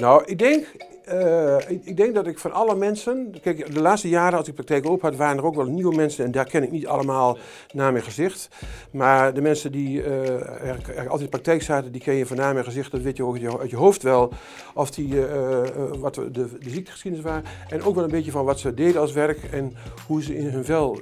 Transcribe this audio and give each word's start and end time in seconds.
Nou, 0.00 0.22
ik 0.24 0.38
denk, 0.38 0.66
eh, 1.04 1.56
ik, 1.68 1.96
denk 1.96 2.14
dat 2.14 2.26
ik 2.26 2.38
van 2.38 2.52
alle 2.52 2.74
mensen. 2.74 3.34
Kijk, 3.42 3.74
de 3.74 3.80
laatste 3.80 4.08
jaren 4.08 4.38
als 4.38 4.48
ik 4.48 4.54
praktijk 4.54 4.88
open 4.88 5.08
had, 5.08 5.18
waren 5.18 5.36
er 5.36 5.44
ook 5.44 5.54
wel 5.54 5.64
nieuwe 5.64 5.94
mensen. 5.94 6.24
En 6.24 6.30
daar 6.30 6.44
ken 6.44 6.62
ik 6.62 6.70
niet 6.70 6.86
allemaal 6.86 7.38
naam 7.72 7.96
en 7.96 8.02
gezicht. 8.02 8.48
Maar 8.90 9.34
de 9.34 9.40
mensen 9.40 9.72
die 9.72 10.02
eh, 10.02 10.18
eigenlijk, 10.28 10.64
eigenlijk 10.64 11.08
altijd 11.08 11.30
praktijk 11.30 11.62
zaten, 11.62 11.92
die 11.92 12.00
ken 12.00 12.14
je 12.14 12.26
van 12.26 12.36
naam 12.36 12.56
en 12.56 12.64
gezicht. 12.64 12.90
Dat 12.90 13.00
weet 13.00 13.16
je 13.16 13.24
ook 13.24 13.32
uit 13.32 13.42
je, 13.42 13.58
uit 13.58 13.70
je 13.70 13.76
hoofd 13.76 14.02
wel. 14.02 14.32
Of 14.74 14.90
die, 14.90 15.26
eh, 15.26 15.60
wat 15.98 16.14
de, 16.14 16.30
de, 16.30 16.58
de 16.60 16.70
ziektegeschiedenis 16.70 17.26
waren. 17.26 17.44
En 17.68 17.82
ook 17.82 17.94
wel 17.94 18.04
een 18.04 18.10
beetje 18.10 18.30
van 18.30 18.44
wat 18.44 18.60
ze 18.60 18.74
deden 18.74 19.00
als 19.00 19.12
werk. 19.12 19.42
En 19.44 19.74
hoe 20.06 20.22
ze 20.22 20.36
in 20.36 20.46
hun 20.46 20.64
vel 20.64 20.98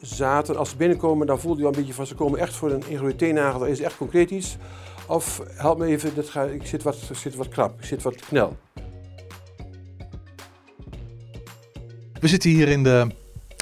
zaten. 0.00 0.56
Als 0.56 0.70
ze 0.70 0.76
binnenkomen, 0.76 1.26
dan 1.26 1.40
voelde 1.40 1.56
je 1.56 1.62
wel 1.62 1.72
een 1.72 1.78
beetje 1.78 1.94
van 1.94 2.06
ze 2.06 2.14
komen 2.14 2.38
echt 2.38 2.54
voor 2.54 2.70
een 2.70 2.82
ingegroeide 2.86 3.18
teennagel. 3.18 3.58
Dat 3.58 3.68
is 3.68 3.80
echt 3.80 3.96
concreet 3.96 4.30
iets. 4.30 4.56
Of 5.08 5.42
help 5.54 5.78
me 5.78 5.86
even, 5.86 6.12
ik 6.54 6.66
zit 6.66 6.82
wat, 6.82 7.10
zit 7.12 7.34
wat 7.34 7.48
krap, 7.48 7.78
ik 7.78 7.84
zit 7.84 8.02
wat 8.02 8.14
knel. 8.14 8.56
We 12.20 12.28
zitten 12.28 12.50
hier 12.50 12.68
in 12.68 12.82
de 12.82 13.06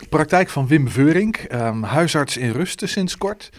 praktijk 0.09 0.49
van 0.49 0.67
Wim 0.67 0.89
Veurink, 0.89 1.37
ehm, 1.37 1.83
huisarts 1.83 2.37
in 2.37 2.51
Rusten 2.51 2.89
sinds 2.89 3.19
kort. 3.19 3.51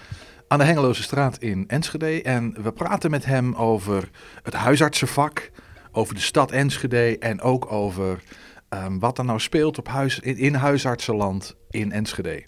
Aan 0.47 0.59
de 0.59 0.65
Hengeloze 0.65 1.03
straat 1.03 1.37
in 1.37 1.67
Enschede. 1.67 2.21
En 2.21 2.63
we 2.63 2.71
praten 2.71 3.11
met 3.11 3.25
hem 3.25 3.55
over 3.55 4.09
het 4.43 4.53
huisartsenvak, 4.53 5.51
over 5.91 6.13
de 6.13 6.21
stad 6.21 6.51
Enschede 6.51 7.17
en 7.19 7.41
ook 7.41 7.71
over 7.71 8.23
ehm, 8.69 8.99
wat 8.99 9.17
er 9.17 9.25
nou 9.25 9.39
speelt 9.39 9.77
op 9.77 9.87
huis, 9.87 10.19
in, 10.19 10.37
in 10.37 10.53
huisartsenland 10.53 11.55
in 11.69 11.91
Enschede. 11.91 12.45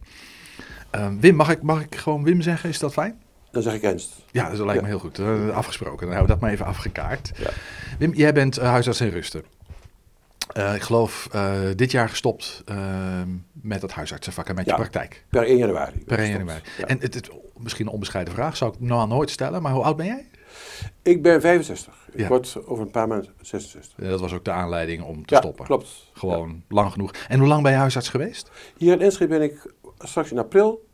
Ehm, 0.91 1.19
Wim, 1.19 1.35
mag 1.35 1.49
ik, 1.49 1.61
mag 1.61 1.81
ik 1.81 1.95
gewoon 1.95 2.23
Wim 2.23 2.41
zeggen? 2.41 2.69
Is 2.69 2.79
dat 2.79 2.93
fijn? 2.93 3.28
Dan 3.51 3.61
zeg 3.61 3.73
ik 3.73 3.81
Ernst. 3.81 4.11
Ja, 4.31 4.49
dat 4.49 4.57
lijkt 4.57 4.73
Ja. 4.73 4.81
me 4.81 4.87
heel 4.87 4.99
goed. 4.99 5.19
Eh, 5.19 5.49
afgesproken. 5.49 5.97
Dan 6.07 6.15
hebben 6.15 6.21
we 6.25 6.31
dat 6.31 6.39
maar 6.39 6.51
even 6.51 6.65
afgekaart. 6.65 7.31
Ja. 7.37 7.49
Wim, 7.99 8.13
jij 8.13 8.33
bent 8.33 8.57
eh, 8.57 8.69
huisarts 8.69 9.01
in 9.01 9.09
Rusten. 9.09 9.43
Eh, 10.53 10.75
ik 10.75 10.81
geloof 10.81 11.27
dit 11.75 11.91
jaar 11.91 12.09
gestopt 12.09 12.61
eh, 12.65 13.21
met 13.53 13.81
het 13.81 13.91
huisartsenvak 13.91 14.47
en 14.49 14.55
met 14.55 14.65
je 14.65 14.73
praktijk. 14.73 15.25
Per 15.29 15.43
1 15.43 15.57
januari. 15.57 15.99
Per 16.05 16.17
1 16.19 16.25
Stopt. 16.27 16.39
januari. 16.39 16.61
Ja. 16.77 16.85
En 16.85 16.97
het, 16.99 17.13
het, 17.13 17.29
misschien 17.57 17.85
een 17.87 17.91
onbescheiden 17.93 18.33
vraag, 18.33 18.57
zou 18.57 18.73
ik 18.73 18.79
nou 18.79 19.07
nooit 19.07 19.29
stellen, 19.29 19.61
maar 19.61 19.71
hoe 19.71 19.83
oud 19.83 19.95
ben 19.97 20.05
jij? 20.05 20.27
Ik 21.01 21.21
ben 21.21 21.41
65. 21.41 22.07
Ik 22.11 22.27
word 22.27 22.57
over 22.65 22.83
een 22.85 22.91
paar 22.91 23.07
maanden 23.07 23.33
66. 23.41 23.99
Eh, 24.03 24.09
Dat 24.09 24.19
was 24.19 24.33
ook 24.33 24.45
de 24.45 24.51
aanleiding 24.51 25.03
om 25.03 25.25
te 25.25 25.33
ja, 25.33 25.39
stoppen. 25.41 25.65
klopt. 25.65 25.87
Gewoon 26.13 26.63
lang 26.67 26.91
genoeg. 26.91 27.11
En 27.27 27.39
hoe 27.39 27.47
lang 27.47 27.63
ben 27.63 27.71
je 27.71 27.77
huisarts 27.77 28.09
geweest? 28.09 28.51
Hier 28.77 28.93
in 28.93 29.01
Enschede 29.01 29.27
ben 29.37 29.41
ik 29.41 29.73
straks 29.99 30.31
in 30.31 30.37
april 30.37 30.87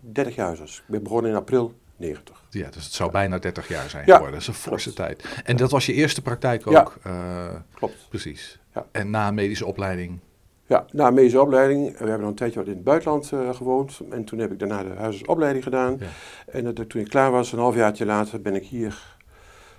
30 0.00 0.34
jaar 0.34 0.46
huisarts. 0.46 0.78
Ik 0.78 0.84
ben 0.86 1.02
begonnen 1.02 1.30
in 1.30 1.36
april 1.36 1.74
90. 1.98 2.42
Ja, 2.50 2.68
dus 2.70 2.84
het 2.84 2.92
zou 2.92 3.10
bijna 3.10 3.38
30 3.38 3.68
jaar 3.68 3.90
zijn 3.90 4.02
Ja, 4.06 4.12
geworden. 4.12 4.32
Dat 4.32 4.40
is 4.40 4.46
een 4.48 4.54
forse 4.70 4.92
tijd. 4.92 5.24
En 5.44 5.56
dat 5.56 5.70
was 5.70 5.86
je 5.86 5.92
eerste 5.92 6.22
praktijk 6.22 6.68
Ja. 6.68 6.80
ook? 6.80 6.96
eh, 7.02 7.46
Klopt. 7.74 8.06
precies. 8.08 8.58
Ja. 8.74 8.86
En 8.92 9.10
na 9.10 9.28
een 9.28 9.34
medische 9.34 9.66
opleiding? 9.66 10.18
Ja, 10.66 10.86
na 10.92 11.06
een 11.06 11.14
medische 11.14 11.40
opleiding. 11.40 11.90
We 11.92 11.98
hebben 11.98 12.20
nog 12.20 12.28
een 12.30 12.34
tijdje 12.34 12.58
wat 12.58 12.68
in 12.68 12.74
het 12.74 12.84
buitenland 12.84 13.32
eh, 13.32 13.54
gewoond. 13.54 14.00
En 14.10 14.24
toen 14.24 14.38
heb 14.38 14.52
ik 14.52 14.58
daarna 14.58 14.82
de 14.82 14.88
huisartsopleiding 14.96 15.64
gedaan. 15.64 15.96
Ja. 16.00 16.06
En 16.52 16.64
dat, 16.74 16.88
toen 16.88 17.00
ik 17.00 17.08
klaar 17.08 17.30
was, 17.30 17.52
een 17.52 17.58
halfjaartje 17.58 18.04
later, 18.06 18.40
ben 18.40 18.54
ik 18.54 18.64
hier 18.66 19.16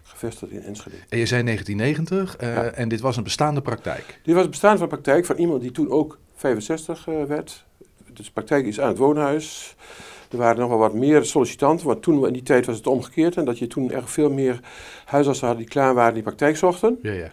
gevestigd 0.04 0.52
in 0.52 0.64
Enschede. 0.64 0.96
En 1.10 1.18
je 1.18 1.26
zei 1.26 1.44
1990 1.44 2.36
eh, 2.38 2.54
Ja. 2.56 2.64
en 2.64 2.90
dit 2.90 3.02
was 3.02 3.18
een 3.18 3.24
bestaande 3.24 3.62
praktijk. 3.62 4.20
Dit 4.24 4.36
was 4.36 4.62
een 4.62 4.88
praktijk 4.88 5.26
van 5.26 5.36
iemand 5.36 5.62
die 5.62 5.72
toen 5.72 5.90
ook 5.90 6.18
65 6.36 7.08
eh, 7.08 7.24
werd. 7.24 7.66
Dus 8.14 8.26
de 8.26 8.32
praktijk 8.34 8.66
is 8.66 8.80
aan 8.80 8.88
het 8.88 8.98
woonhuis. 8.98 9.76
Er 10.32 10.38
waren 10.38 10.60
nog 10.60 10.70
wel 10.70 10.78
wat 10.78 10.94
meer 10.94 11.26
sollicitanten, 11.26 11.88
want 11.88 12.02
toen 12.02 12.28
in 12.28 12.34
die 12.34 12.44
tijd 12.44 12.66
was 12.66 12.78
het 12.78 12.88
omgekeerd. 12.88 13.38
En 13.38 13.46
dat 13.46 13.60
je 13.60 13.68
toen 13.68 13.92
echt 13.92 14.12
veel 14.12 14.32
meer 14.32 14.60
huisartsen 15.06 15.48
had 15.48 15.58
die 15.58 15.68
klaar 15.68 15.94
waren 15.94 16.14
die 16.14 16.24
praktijk 16.24 16.58
zochten. 16.58 17.00
Ja, 17.02 17.12
ja. 17.12 17.32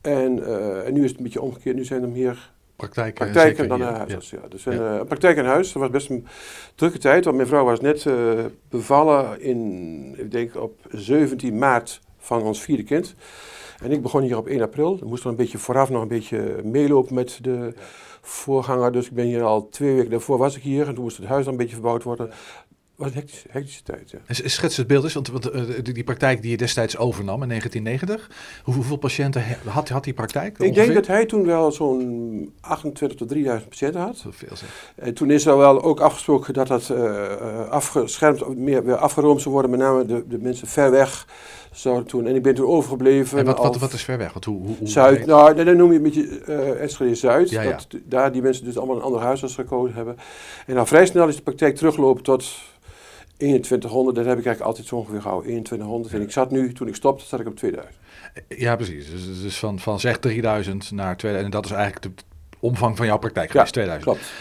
En, 0.00 0.44
eh, 0.46 0.86
en 0.86 0.92
nu 0.92 1.02
is 1.04 1.08
het 1.08 1.18
een 1.18 1.24
beetje 1.24 1.40
omgekeerd. 1.40 1.76
Nu 1.76 1.84
zijn 1.84 2.02
er 2.02 2.08
meer 2.08 2.54
Praktijk, 2.76 3.08
eh, 3.08 3.14
praktijken 3.14 3.56
zeker 3.56 3.68
dan 3.68 3.78
Ja. 3.78 3.96
huisartsen. 3.96 4.38
Ja. 4.42 4.48
Dus 4.48 4.64
Ja. 4.64 4.70
eh, 4.72 4.98
een 4.98 5.06
praktijk 5.06 5.36
in 5.36 5.44
huis. 5.44 5.72
Dat 5.72 5.82
was 5.82 5.90
best 5.90 6.10
een 6.10 6.26
drukke 6.74 6.98
tijd, 6.98 7.24
want 7.24 7.36
mijn 7.36 7.48
vrouw 7.48 7.64
was 7.64 7.80
net 7.80 8.06
eh, 8.06 8.44
bevallen 8.70 9.40
in, 9.40 10.14
ik 10.18 10.30
denk 10.30 10.56
op 10.56 10.78
17 10.90 11.58
maart 11.58 12.00
van 12.18 12.42
ons 12.42 12.62
vierde 12.62 12.82
kind. 12.82 13.14
En 13.82 13.90
ik 13.92 14.02
begon 14.02 14.22
hier 14.22 14.36
op 14.36 14.46
1 14.46 14.60
april. 14.62 14.94
Ik 14.94 15.04
moest 15.04 15.24
er 15.24 15.30
een 15.30 15.36
beetje 15.36 15.58
vooraf 15.58 15.90
nog 15.90 16.02
een 16.02 16.08
beetje 16.08 16.56
meelopen 16.64 17.14
met 17.14 17.38
de 17.42 17.74
voorganger. 18.28 18.92
Dus 18.92 19.06
ik 19.06 19.12
ben 19.12 19.24
hier 19.26 19.42
al 19.42 19.68
twee 19.68 19.94
weken 19.94 20.10
daarvoor 20.10 20.38
was 20.38 20.56
ik 20.56 20.62
hier. 20.62 20.88
En 20.88 20.94
toen 20.94 21.02
moest 21.04 21.16
het 21.16 21.26
huis 21.26 21.44
dan 21.44 21.52
een 21.52 21.58
beetje 21.58 21.74
verbouwd 21.74 22.02
worden. 22.02 22.30
Was 22.96 23.08
een 23.08 23.14
hectische, 23.14 23.46
hectische 23.50 23.82
tijd, 23.82 24.10
ja. 24.10 24.18
En 24.26 24.50
Schets 24.50 24.76
het 24.76 24.86
beeld 24.86 25.04
eens, 25.04 25.14
want, 25.14 25.28
want 25.28 25.50
eh, 25.50 25.62
die, 25.82 25.92
die 25.94 26.04
praktijk 26.04 26.42
die 26.42 26.50
je 26.50 26.56
destijds 26.56 26.96
overnam 26.96 27.42
in 27.42 27.48
1990, 27.48 28.30
hoe- 28.64 28.74
hoeveel 28.74 28.96
patiënten 28.96 29.42
had, 29.66 29.88
had 29.88 30.04
die 30.04 30.12
praktijk? 30.14 30.58
Ik 30.58 30.74
denk 30.74 30.94
dat 30.94 31.06
hij 31.06 31.26
toen 31.26 31.46
wel 31.46 31.72
zo'n 31.72 32.52
28 32.60 33.18
tot 33.18 33.28
3000 33.28 33.68
patiënten 33.70 34.00
had. 34.00 34.24
veel 34.30 34.56
zeg. 34.56 34.92
En 34.94 35.14
toen 35.14 35.30
is 35.30 35.46
er 35.46 35.56
wel 35.56 35.82
ook 35.82 36.00
afgesproken 36.00 36.54
dat 36.54 36.66
dat 36.66 36.90
eh, 36.90 37.68
afgeschermd, 37.68 38.56
meer 38.56 38.84
weer 38.84 38.96
afgeroomd 38.96 39.40
zou 39.40 39.54
worden. 39.54 39.70
Met 39.70 39.80
name 39.80 40.04
de, 40.06 40.24
de 40.28 40.38
mensen 40.38 40.66
ver 40.68 40.90
weg 40.90 41.26
toen. 42.06 42.26
En 42.26 42.34
ik 42.34 42.42
ben 42.42 42.54
toen 42.54 42.66
overgebleven. 42.66 43.38
En 43.38 43.44
wat, 43.44 43.58
wat, 43.58 43.76
wat 43.78 43.92
is 43.92 44.02
ver 44.02 44.18
weg? 44.18 44.32
Want 44.32 44.44
hoe, 44.44 44.62
hoe, 44.66 44.76
hoe 44.78 44.88
Zuid, 44.88 45.26
nou, 45.26 45.64
dan 45.64 45.76
noem 45.76 45.90
je 45.90 45.96
een 45.96 46.02
beetje 46.02 46.40
eh 46.46 46.80
Enschede 46.82 47.14
Zuid. 47.14 47.50
Ja, 47.50 47.62
ja. 47.62 47.70
Dat 47.70 47.90
d- 47.90 47.96
daar 48.04 48.32
die 48.32 48.42
mensen 48.42 48.64
dus 48.64 48.76
allemaal 48.78 48.96
een 48.96 49.02
ander 49.02 49.20
huisarts 49.20 49.54
gekozen 49.54 49.94
hebben. 49.96 50.16
En 50.66 50.74
dan 50.74 50.86
vrij 50.86 51.06
snel 51.06 51.28
is 51.28 51.36
de 51.36 51.42
praktijk 51.42 51.76
teruggelopen 51.76 52.22
tot 52.22 52.44
2100. 53.36 54.16
Dat 54.16 54.24
heb 54.26 54.38
ik 54.38 54.44
eigenlijk 54.44 54.60
altijd 54.60 54.86
zo 54.86 54.96
ongeveer 54.96 55.20
gehouden, 55.20 55.46
2100. 55.50 56.14
En 56.14 56.20
ik 56.22 56.30
zat 56.32 56.50
nu, 56.50 56.72
toen 56.72 56.88
ik 56.88 56.94
stopte, 56.94 57.24
zat 57.24 57.40
ik 57.40 57.46
op 57.46 57.56
2000. 57.56 57.94
Ja, 58.48 58.76
precies. 58.76 59.10
Dus, 59.10 59.42
dus 59.42 59.58
van, 59.58 59.78
van 59.78 60.00
zeg 60.00 60.18
3000 60.18 60.90
naar 60.90 61.16
2000. 61.16 61.54
En 61.54 61.60
dat 61.60 61.70
is 61.70 61.76
eigenlijk 61.76 62.16
de 62.18 62.24
omvang 62.60 62.96
van 62.96 63.06
jouw 63.06 63.18
praktijk 63.18 63.46
Ja, 63.46 63.52
geweest, 63.52 63.72
2000. 63.72 64.10
Klopt. 64.10 64.32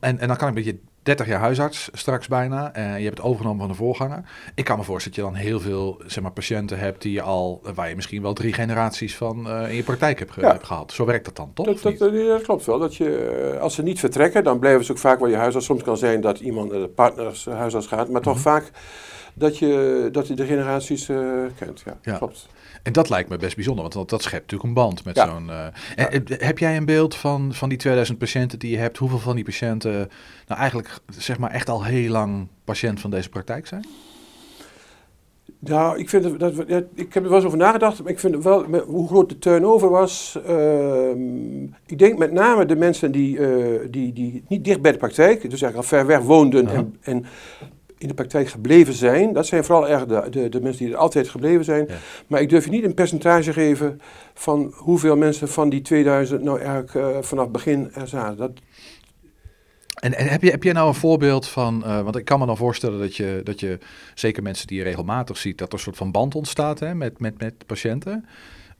En, 0.00 0.18
en 0.18 0.28
dan 0.28 0.36
kan 0.36 0.48
ik 0.48 0.54
met 0.54 0.64
je 0.64 0.78
30 1.06 1.26
jaar 1.26 1.40
huisarts 1.40 1.88
straks 1.92 2.28
bijna. 2.28 2.72
En 2.74 2.98
je 2.98 3.04
hebt 3.04 3.16
het 3.18 3.26
overgenomen 3.26 3.58
van 3.60 3.68
de 3.68 3.74
voorganger. 3.74 4.22
Ik 4.54 4.64
kan 4.64 4.78
me 4.78 4.84
voorstellen 4.84 5.18
dat 5.18 5.26
je 5.26 5.32
dan 5.32 5.42
heel 5.48 5.60
veel 5.60 6.00
zeg 6.06 6.22
maar, 6.22 6.32
patiënten 6.32 6.78
hebt 6.78 7.02
die 7.02 7.12
je 7.12 7.22
al, 7.22 7.60
waar 7.74 7.88
je 7.88 7.94
misschien 7.94 8.22
wel 8.22 8.32
drie 8.32 8.52
generaties 8.52 9.16
van 9.16 9.48
eh, 9.50 9.68
in 9.68 9.74
je 9.74 9.82
praktijk 9.82 10.18
hebt, 10.18 10.30
ge- 10.32 10.40
Ja. 10.40 10.52
hebt 10.52 10.66
gehad. 10.66 10.92
Zo 10.92 11.04
werkt 11.04 11.24
dat 11.24 11.36
dan, 11.36 11.50
toch? 11.54 11.66
Dat, 11.66 11.98
dat, 11.98 12.12
dat 12.12 12.42
klopt 12.42 12.64
wel. 12.66 12.78
Dat 12.78 12.96
je, 12.96 13.16
eh, 13.54 13.60
als 13.60 13.74
ze 13.74 13.82
niet 13.82 14.00
vertrekken, 14.00 14.44
dan 14.44 14.58
blijven 14.58 14.84
ze 14.84 14.92
ook 14.92 14.98
vaak 14.98 15.18
waar 15.18 15.30
je 15.30 15.36
huisarts. 15.36 15.66
Soms 15.66 15.82
kan 15.82 15.96
zijn 15.96 16.20
dat 16.20 16.40
iemand 16.40 16.70
naar 16.70 16.80
de 16.80 16.88
partners 16.88 17.46
eh, 17.46 17.56
huisarts 17.56 17.86
gaat, 17.86 18.08
maar 18.08 18.20
toch 18.22 18.34
Mhm. 18.34 18.42
vaak 18.42 18.70
dat 19.34 19.58
je, 19.58 20.08
dat 20.12 20.26
je 20.28 20.34
de 20.34 20.46
generaties 20.46 21.08
eh, 21.08 21.18
kent. 21.58 21.82
Ja, 21.84 21.96
Ja. 22.02 22.16
klopt. 22.16 22.46
En 22.86 22.92
dat 22.92 23.08
lijkt 23.08 23.28
me 23.28 23.36
best 23.36 23.54
bijzonder, 23.54 23.82
want 23.82 23.94
dat, 23.94 24.10
dat 24.10 24.22
schept 24.22 24.42
natuurlijk 24.42 24.68
een 24.68 24.74
band 24.84 25.04
met 25.04 25.16
Ja. 25.16 25.26
zo'n... 25.28 25.50
eh, 25.50 25.66
en, 25.96 26.10
en 26.10 26.24
heb 26.28 26.58
jij 26.58 26.76
een 26.76 26.84
beeld 26.84 27.14
van, 27.14 27.54
van 27.54 27.68
die 27.68 27.78
2000 27.78 28.18
patiënten 28.18 28.58
die 28.58 28.70
je 28.70 28.76
hebt? 28.76 28.96
Hoeveel 28.96 29.18
van 29.18 29.34
die 29.34 29.44
patiënten 29.44 29.92
nou 30.46 30.60
eigenlijk 30.60 30.98
zeg 31.18 31.38
maar 31.38 31.50
echt 31.50 31.68
al 31.68 31.84
heel 31.84 32.10
lang 32.10 32.46
patiënt 32.64 33.00
van 33.00 33.10
deze 33.10 33.28
praktijk 33.28 33.66
zijn? 33.66 33.84
Nou, 35.58 35.98
ik, 35.98 36.08
vind 36.08 36.38
dat, 36.38 36.54
ja, 36.66 36.82
ik 36.94 37.14
heb 37.14 37.22
er 37.22 37.28
wel 37.28 37.34
eens 37.38 37.46
over 37.46 37.58
nagedacht, 37.58 38.02
maar 38.02 38.12
ik 38.12 38.18
vind 38.18 38.42
wel, 38.44 38.64
met 38.68 38.82
hoe 38.84 39.08
groot 39.08 39.28
de 39.28 39.38
turnover 39.38 39.90
was. 39.90 40.38
ehm, 40.46 41.62
ik 41.86 41.98
denk 41.98 42.18
met 42.18 42.32
name 42.32 42.66
de 42.66 42.76
mensen 42.76 43.12
die, 43.12 43.38
eh, 43.38 43.88
die, 43.90 44.12
die 44.12 44.44
niet 44.48 44.64
dicht 44.64 44.80
bij 44.80 44.92
de 44.92 44.98
praktijk, 44.98 45.50
dus 45.50 45.62
eigenlijk 45.62 45.76
al 45.76 45.82
ver 45.98 46.06
weg 46.06 46.20
woonden 46.20 46.68
en, 46.68 46.96
en 47.00 47.24
in 48.08 48.16
de 48.16 48.22
praktijk 48.22 48.48
gebleven 48.48 48.94
zijn. 48.94 49.32
Dat 49.32 49.46
zijn 49.46 49.64
vooral 49.64 49.88
erg 49.88 50.06
de, 50.06 50.26
de, 50.30 50.48
de 50.48 50.60
mensen 50.60 50.84
die 50.84 50.94
er 50.94 51.00
altijd 51.00 51.28
gebleven 51.28 51.64
zijn. 51.64 51.84
Ja. 51.88 51.94
Maar 52.26 52.40
ik 52.40 52.48
durf 52.48 52.64
je 52.64 52.70
niet 52.70 52.84
een 52.84 52.94
percentage 52.94 53.52
geven 53.52 54.00
van 54.34 54.72
hoeveel 54.74 55.16
mensen 55.16 55.48
van 55.48 55.68
die 55.68 55.82
2000 55.82 56.42
nou 56.42 56.58
eigenlijk 56.58 56.94
eh, 56.94 57.22
vanaf 57.22 57.44
het 57.44 57.52
begin 57.52 57.90
er 57.94 58.08
zaten. 58.08 58.36
Dat, 58.36 58.50
En, 60.00 60.14
en 60.14 60.26
heb, 60.26 60.42
je, 60.42 60.50
heb 60.50 60.62
je 60.62 60.72
nou 60.72 60.88
een 60.88 60.94
voorbeeld 60.94 61.48
van, 61.48 61.84
eh, 61.84 62.00
want 62.00 62.16
ik 62.16 62.24
kan 62.24 62.38
me 62.38 62.46
dan 62.46 62.56
voorstellen 62.56 62.98
dat 62.98 63.16
je, 63.16 63.40
dat 63.44 63.60
je, 63.60 63.78
zeker 64.14 64.42
mensen 64.42 64.66
die 64.66 64.78
je 64.78 64.84
regelmatig 64.84 65.36
ziet, 65.36 65.58
dat 65.58 65.68
er 65.68 65.74
een 65.74 65.80
soort 65.80 65.96
van 65.96 66.10
band 66.10 66.34
ontstaat 66.34 66.78
hè, 66.78 66.94
met, 66.94 67.20
met, 67.20 67.40
met 67.40 67.66
patiënten. 67.66 68.26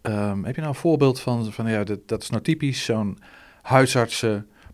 Ehm, 0.02 0.44
heb 0.44 0.54
je 0.54 0.60
nou 0.60 0.74
een 0.74 0.80
voorbeeld 0.80 1.20
van, 1.20 1.52
van 1.52 1.70
ja, 1.70 1.84
dat, 1.84 1.98
dat 2.06 2.22
is 2.22 2.30
nou 2.30 2.42
typisch 2.42 2.84
zo'n 2.84 3.18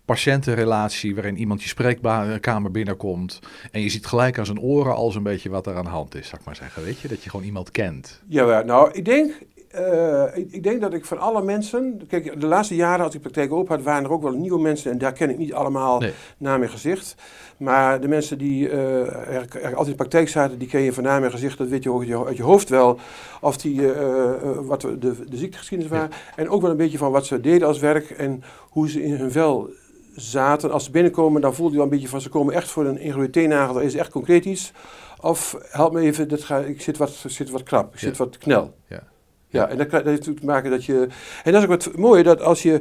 huisartsen-patiëntenrelatie 0.06 1.14
waarin 1.14 1.36
iemand 1.36 1.62
je 1.62 1.68
spreekkamer 1.68 2.70
binnenkomt 2.70 3.38
en 3.70 3.80
je 3.80 3.88
ziet 3.88 4.06
gelijk 4.06 4.38
aan 4.38 4.46
zijn 4.46 4.60
oren 4.60 4.94
al 4.94 5.10
zo'n 5.10 5.22
beetje 5.22 5.50
wat 5.50 5.66
er 5.66 5.76
aan 5.76 5.84
de 5.84 5.90
hand 5.90 6.14
is, 6.14 6.26
zou 6.28 6.40
ik 6.40 6.46
maar 6.46 6.56
zeggen. 6.56 6.84
Weet 6.84 7.00
je, 7.00 7.08
dat 7.08 7.22
je 7.22 7.30
gewoon 7.30 7.46
iemand 7.46 7.70
kent. 7.70 8.20
Ja, 8.28 8.62
nou, 8.62 8.90
ik 8.92 9.04
denk, 9.04 9.32
eh, 9.70 10.24
ik, 10.34 10.52
ik 10.52 10.62
denk 10.62 10.80
dat 10.80 10.94
ik 10.94 11.04
van 11.04 11.18
alle 11.18 11.42
mensen... 11.42 12.00
Kijk, 12.08 12.40
de 12.40 12.46
laatste 12.46 12.74
jaren 12.74 13.04
als 13.04 13.14
ik 13.14 13.20
praktijk 13.20 13.52
open 13.52 13.74
had, 13.74 13.84
waren 13.84 14.04
er 14.04 14.10
ook 14.10 14.22
wel 14.22 14.32
nieuwe 14.32 14.60
mensen. 14.60 14.90
En 14.90 14.98
daar 14.98 15.12
ken 15.12 15.30
ik 15.30 15.38
niet 15.38 15.52
allemaal 15.52 15.98
Nee. 16.00 16.12
naam 16.38 16.62
en 16.62 16.70
gezicht. 16.70 17.14
Maar 17.56 18.00
de 18.00 18.08
mensen 18.08 18.38
die 18.38 18.68
eigenlijk 18.70 19.54
altijd 19.54 19.78
in 19.84 19.90
de 19.90 19.94
praktijk 19.94 20.28
zaten, 20.28 20.58
die 20.58 20.68
ken 20.68 20.80
je 20.80 20.92
van 20.92 21.02
naam 21.02 21.24
en 21.24 21.30
gezicht. 21.30 21.58
Dat 21.58 21.68
weet 21.68 21.82
je 21.82 21.90
ook 21.90 21.98
uit 22.00 22.08
je, 22.08 22.24
uit 22.26 22.36
je 22.36 22.42
hoofd 22.42 22.68
wel. 22.68 22.98
Of 23.40 23.56
die, 23.56 23.92
eh, 23.92 24.32
wat 24.60 24.80
de, 24.80 24.98
de 24.98 25.36
ziektegeschiedenis 25.36 25.92
waren. 25.92 26.10
En 26.36 26.48
ook 26.48 26.62
wel 26.62 26.70
een 26.70 26.76
beetje 26.76 26.98
van 26.98 27.12
wat 27.12 27.26
ze 27.26 27.40
deden 27.40 27.68
als 27.68 27.78
werk. 27.78 28.10
En 28.10 28.42
hoe 28.70 28.90
ze 28.90 29.02
in 29.04 29.14
hun 29.14 29.30
vel 29.32 29.70
zaten. 30.14 30.70
Als 30.70 30.84
ze 30.84 30.90
binnenkomen, 30.90 31.40
dan 31.40 31.54
voelde 31.54 31.70
je 31.72 31.76
wel 31.76 31.86
een 31.86 31.92
beetje 31.92 32.08
van 32.08 32.20
ze 32.20 32.28
komen 32.28 32.54
echt 32.54 32.68
voor 32.68 32.86
een 32.86 32.98
ingegroeide 32.98 33.32
teennagel. 33.32 33.74
Dat 33.74 33.82
is 33.82 33.94
echt 33.94 34.10
concreet 34.10 34.44
iets. 34.44 34.72
Of 35.20 35.56
help 35.70 35.92
me 35.92 36.00
even, 36.00 36.28
dat 36.28 36.44
ga, 36.44 36.58
ik 36.58 36.80
zit 36.82 36.96
wat, 36.96 37.10
zit 37.26 37.50
wat 37.50 37.62
krap, 37.62 37.92
ik 37.92 37.98
zit 37.98 38.16
wat 38.16 38.38
knel. 38.38 38.74
Ja. 38.86 39.02
Ja, 39.48 39.68
en 39.68 39.78
dat, 39.78 39.90
dat 39.90 40.04
heeft 40.04 40.22
te 40.22 40.34
maken 40.44 40.70
dat 40.70 40.84
je... 40.84 41.08
En 41.44 41.52
dat 41.52 41.62
is 41.62 41.68
ook 41.68 41.84
wat 41.84 41.96
mooie, 41.96 42.22
dat 42.22 42.42
als 42.42 42.62
je, 42.62 42.80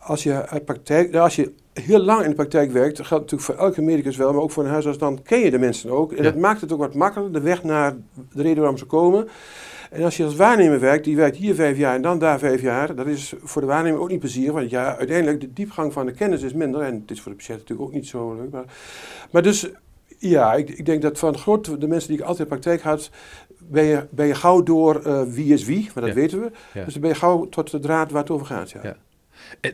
als 0.00 0.22
je, 0.22 0.60
praktijk, 0.64 1.10
nou, 1.10 1.24
als 1.24 1.36
je 1.36 1.52
heel 1.72 1.98
lang 1.98 2.22
in 2.22 2.28
de 2.28 2.34
praktijk 2.34 2.72
werkt, 2.72 2.96
dat 2.96 3.06
geldt 3.06 3.22
natuurlijk 3.30 3.58
voor 3.58 3.66
elke 3.66 3.82
medicus 3.82 4.16
wel, 4.16 4.32
maar 4.32 4.42
ook 4.42 4.50
voor 4.50 4.64
een 4.64 4.70
huisarts, 4.70 4.98
dan 4.98 5.22
ken 5.22 5.38
je 5.38 5.50
de 5.50 5.58
mensen 5.58 5.90
ook. 5.90 6.10
En 6.10 6.16
Ja. 6.16 6.22
dat 6.22 6.36
maakt 6.36 6.60
het 6.60 6.72
ook 6.72 6.78
wat 6.78 6.94
makkelijker, 6.94 7.40
de 7.40 7.46
weg 7.46 7.62
naar 7.62 7.96
de 8.32 8.42
reden 8.42 8.58
waarom 8.58 8.78
ze 8.78 8.84
komen. 8.84 9.28
En 9.90 10.02
als 10.04 10.16
je 10.16 10.24
als 10.24 10.36
waarnemer 10.36 10.80
werkt, 10.80 11.04
die 11.04 11.16
werkt 11.16 11.36
hier 11.36 11.54
vijf 11.54 11.76
jaar 11.76 11.94
en 11.94 12.02
dan 12.02 12.18
daar 12.18 12.38
vijf 12.38 12.60
jaar, 12.60 12.94
dat 12.94 13.06
is 13.06 13.32
voor 13.42 13.60
de 13.60 13.66
waarnemer 13.66 14.00
ook 14.00 14.08
niet 14.10 14.18
plezier, 14.20 14.52
want 14.52 14.70
ja, 14.70 14.96
uiteindelijk 14.96 15.40
de 15.40 15.52
diepgang 15.52 15.92
van 15.92 16.06
de 16.06 16.12
kennis 16.12 16.42
is 16.42 16.52
minder 16.52 16.80
en 16.80 16.94
het 17.00 17.10
is 17.10 17.20
voor 17.20 17.32
de 17.32 17.38
patiënt 17.38 17.58
natuurlijk 17.58 17.88
ook 17.88 17.94
niet 17.94 18.06
zo 18.06 18.34
leuk. 18.34 18.50
Maar, 18.50 18.64
maar 19.30 19.42
dus, 19.42 19.68
ja, 20.18 20.54
ik, 20.54 20.68
ik 20.68 20.86
denk 20.86 21.02
dat 21.02 21.18
van 21.18 21.38
groot, 21.38 21.80
de 21.80 21.88
mensen 21.88 22.08
die 22.10 22.18
ik 22.18 22.24
altijd 22.24 22.48
in 22.48 22.54
praktijk 22.60 22.80
had, 22.82 23.10
ben 23.58 23.84
je, 23.84 24.06
ben 24.10 24.26
je 24.26 24.34
gauw 24.34 24.62
door 24.62 25.02
eh, 25.02 25.22
wie 25.22 25.52
is 25.52 25.64
wie, 25.64 25.84
maar 25.94 26.04
dat 26.04 26.14
Ja. 26.14 26.20
weten 26.20 26.40
we. 26.40 26.50
Ja. 26.74 26.84
Dus 26.84 26.92
dan 26.92 27.02
ben 27.02 27.10
je 27.10 27.16
gauw 27.16 27.48
tot 27.48 27.70
de 27.70 27.78
draad 27.78 28.10
waar 28.10 28.22
het 28.22 28.30
over 28.30 28.46
gaat. 28.46 28.70
Ja. 28.70 28.80
Ja. 28.82 28.96
Eh, 29.60 29.72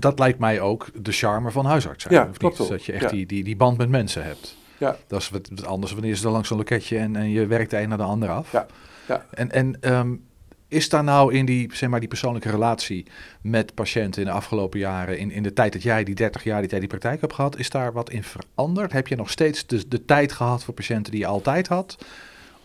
Dat 0.00 0.18
lijkt 0.18 0.38
mij 0.38 0.60
ook 0.60 0.86
de 1.02 1.12
charme 1.12 1.50
van 1.50 1.64
huisarts 1.64 2.02
zijn. 2.02 2.14
Ja, 2.14 2.20
of 2.20 2.28
niet? 2.28 2.38
klopt. 2.38 2.68
Dat 2.68 2.84
je 2.84 2.92
echt 2.92 3.02
Ja. 3.02 3.08
die, 3.08 3.26
die, 3.26 3.44
die 3.44 3.56
band 3.56 3.78
met 3.78 3.88
mensen 3.88 4.24
hebt. 4.24 4.56
Ja. 4.78 4.96
Dat 5.06 5.20
is 5.20 5.28
wat, 5.30 5.48
wat 5.54 5.66
anders 5.66 5.92
wanneer 5.92 6.14
je 6.14 6.20
dan 6.20 6.32
langs 6.32 6.50
een 6.50 6.56
loketje 6.56 6.98
en, 6.98 7.16
en 7.16 7.30
je 7.30 7.46
werkt 7.46 7.70
de 7.70 7.80
een 7.80 7.88
naar 7.88 7.98
de 7.98 8.04
ander 8.04 8.28
af. 8.28 8.52
Ja, 8.52 8.66
ja. 9.08 9.26
En, 9.30 9.50
en 9.50 9.80
ehm, 9.80 10.14
is 10.68 10.88
daar 10.88 11.04
nou 11.04 11.34
in 11.34 11.46
die, 11.46 11.74
zeg 11.74 11.88
maar, 11.88 12.00
die 12.00 12.08
persoonlijke 12.08 12.50
relatie 12.50 13.06
met 13.42 13.74
patiënten 13.74 14.22
in 14.22 14.28
de 14.28 14.34
afgelopen 14.34 14.78
jaren, 14.78 15.18
in, 15.18 15.30
in 15.30 15.42
de 15.42 15.52
tijd 15.52 15.72
dat 15.72 15.82
jij 15.82 16.04
die 16.04 16.14
30 16.14 16.44
jaar 16.44 16.60
die, 16.60 16.70
jij 16.70 16.78
die 16.78 16.88
praktijk 16.88 17.20
hebt 17.20 17.32
gehad, 17.32 17.58
is 17.58 17.70
daar 17.70 17.92
wat 17.92 18.10
in 18.10 18.22
veranderd? 18.22 18.92
Heb 18.92 19.06
je 19.08 19.16
nog 19.16 19.30
steeds 19.30 19.66
de, 19.66 19.88
de 19.88 20.04
tijd 20.04 20.32
gehad 20.32 20.64
voor 20.64 20.74
patiënten 20.74 21.12
die 21.12 21.20
je 21.20 21.26
altijd 21.26 21.68
had? 21.68 21.98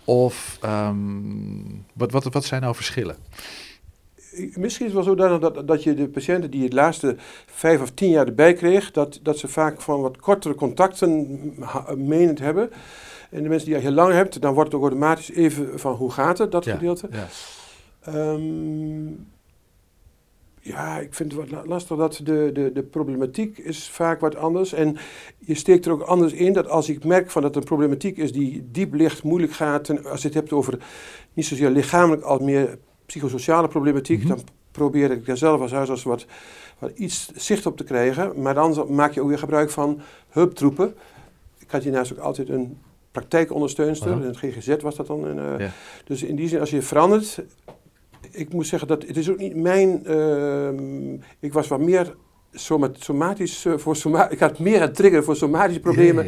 Of 0.04 0.57
ehm, 0.62 0.98
wat, 1.94 2.12
wat, 2.12 2.24
wat 2.24 2.46
zijn 2.46 2.62
nou 2.62 2.75
verschillen? 2.75 3.16
Misschien 4.36 4.86
is 4.86 4.94
het 4.94 4.94
wel 4.94 5.04
zo 5.04 5.39
dat, 5.39 5.68
dat, 5.68 5.84
je 5.84 5.94
de 5.94 6.07
patiënten 6.07 6.51
die 6.51 6.63
het 6.63 6.74
laatste 6.74 7.16
vijf 7.46 7.81
of 7.81 7.92
tien 7.92 8.10
jaar 8.10 8.28
erbij 8.28 8.54
kreeg, 8.54 8.92
dat, 8.92 9.19
dat 9.22 9.38
ze 9.38 9.48
vaak 9.48 9.81
van 9.81 10.01
wat 10.01 10.18
kortere 10.18 10.56
contacten 10.56 11.42
ha- 11.60 11.96
menen 11.98 12.36
te 12.36 12.44
hebben. 12.44 12.69
En 13.33 13.44
de 13.44 13.50
mensen 13.50 13.68
die 13.68 13.75
je 13.77 13.81
heel 13.81 13.91
lang 13.91 14.13
hebt, 14.13 14.41
dan 14.41 14.53
wordt 14.53 14.71
het 14.71 14.77
ook 14.81 14.88
automatisch 14.88 15.31
even 15.31 15.80
van 15.80 15.94
hoe 15.94 16.12
gaat 16.12 16.38
het, 16.38 16.51
dat 16.51 16.65
Ja, 16.65 16.74
gedeelte. 16.74 17.07
Ja. 17.12 17.27
Ehm, 18.01 19.06
ja, 20.59 20.97
ik 21.00 21.13
vind 21.13 21.31
het 21.31 21.41
wat 21.41 21.51
la- 21.51 21.65
lastig 21.65 21.97
dat 21.97 22.19
de, 22.24 22.50
de, 22.53 22.71
de 22.74 22.83
problematiek 22.83 23.57
is 23.57 23.89
vaak 23.89 24.19
wat 24.19 24.35
anders. 24.35 24.74
En 24.74 24.97
je 25.39 25.56
steekt 25.56 25.85
er 25.85 25.91
ook 25.91 26.01
anders 26.01 26.33
in 26.33 26.53
dat 26.53 26.68
als 26.69 26.89
ik 26.89 27.03
merk 27.06 27.31
van 27.31 27.41
dat 27.41 27.56
een 27.56 27.63
problematiek 27.63 28.18
is 28.18 28.31
die 28.31 28.68
diep 28.71 28.94
ligt, 28.94 29.24
moeilijk 29.24 29.53
gaat. 29.53 29.89
En 29.89 30.06
als 30.06 30.21
je 30.21 30.27
het 30.27 30.36
hebt 30.38 30.51
over 30.51 30.77
niet 31.33 31.45
zozeer 31.45 31.69
lichamelijk 31.69 32.21
als 32.24 32.41
meer 32.41 32.77
psychosociale 33.06 33.68
problematiek, 33.68 34.19
Mhm. 34.19 34.27
dan 34.27 34.39
probeer 34.71 35.12
ik 35.12 35.25
daar 35.25 35.38
zelf 35.38 35.62
als 35.62 35.71
huisarts 35.71 36.03
wat, 36.03 36.25
wat 36.79 36.91
iets 36.95 37.31
zicht 37.36 37.65
op 37.65 37.77
te 37.77 37.83
krijgen. 37.83 38.41
Maar 38.41 38.53
dan 38.53 38.86
maak 38.94 39.13
je 39.13 39.21
ook 39.21 39.27
weer 39.29 39.39
gebruik 39.39 39.69
van 39.69 40.01
hulptroepen. 40.29 40.94
Ik 41.59 41.71
had 41.71 41.83
hiernaast 41.83 42.12
ook 42.13 42.18
altijd 42.19 42.50
een 42.50 42.77
praktijkondersteunster, 43.13 44.12
Aha. 44.12 44.19
in 44.21 44.27
het 44.27 44.38
GGZ 44.38 44.75
was 44.81 44.95
dat 44.95 45.07
dan. 45.07 45.27
En, 45.27 45.39
eh, 45.54 45.60
Ja. 45.60 45.71
Dus 46.06 46.24
in 46.24 46.36
die 46.36 46.48
zin, 46.48 46.60
als 46.60 46.69
je 46.69 46.81
verandert, 46.81 47.44
ik 48.31 48.54
moet 48.54 48.68
zeggen 48.68 48.88
dat 48.88 49.07
het 49.07 49.18
is 49.18 49.30
ook 49.30 49.38
niet 49.38 49.56
mijn. 49.56 50.06
ehm, 50.06 51.13
ik 51.39 51.54
was 51.54 51.68
wat 51.68 51.80
meer 51.80 52.15
soma- 52.54 52.89
somatisch 52.94 53.65
eh, 53.65 53.77
voor 53.77 53.95
soma 53.95 54.30
Ik 54.30 54.39
had 54.39 54.60
meer 54.60 54.81
een 54.81 54.94
trigger 54.94 55.24
voor 55.24 55.36
somatische 55.36 55.80
problemen 55.81 56.25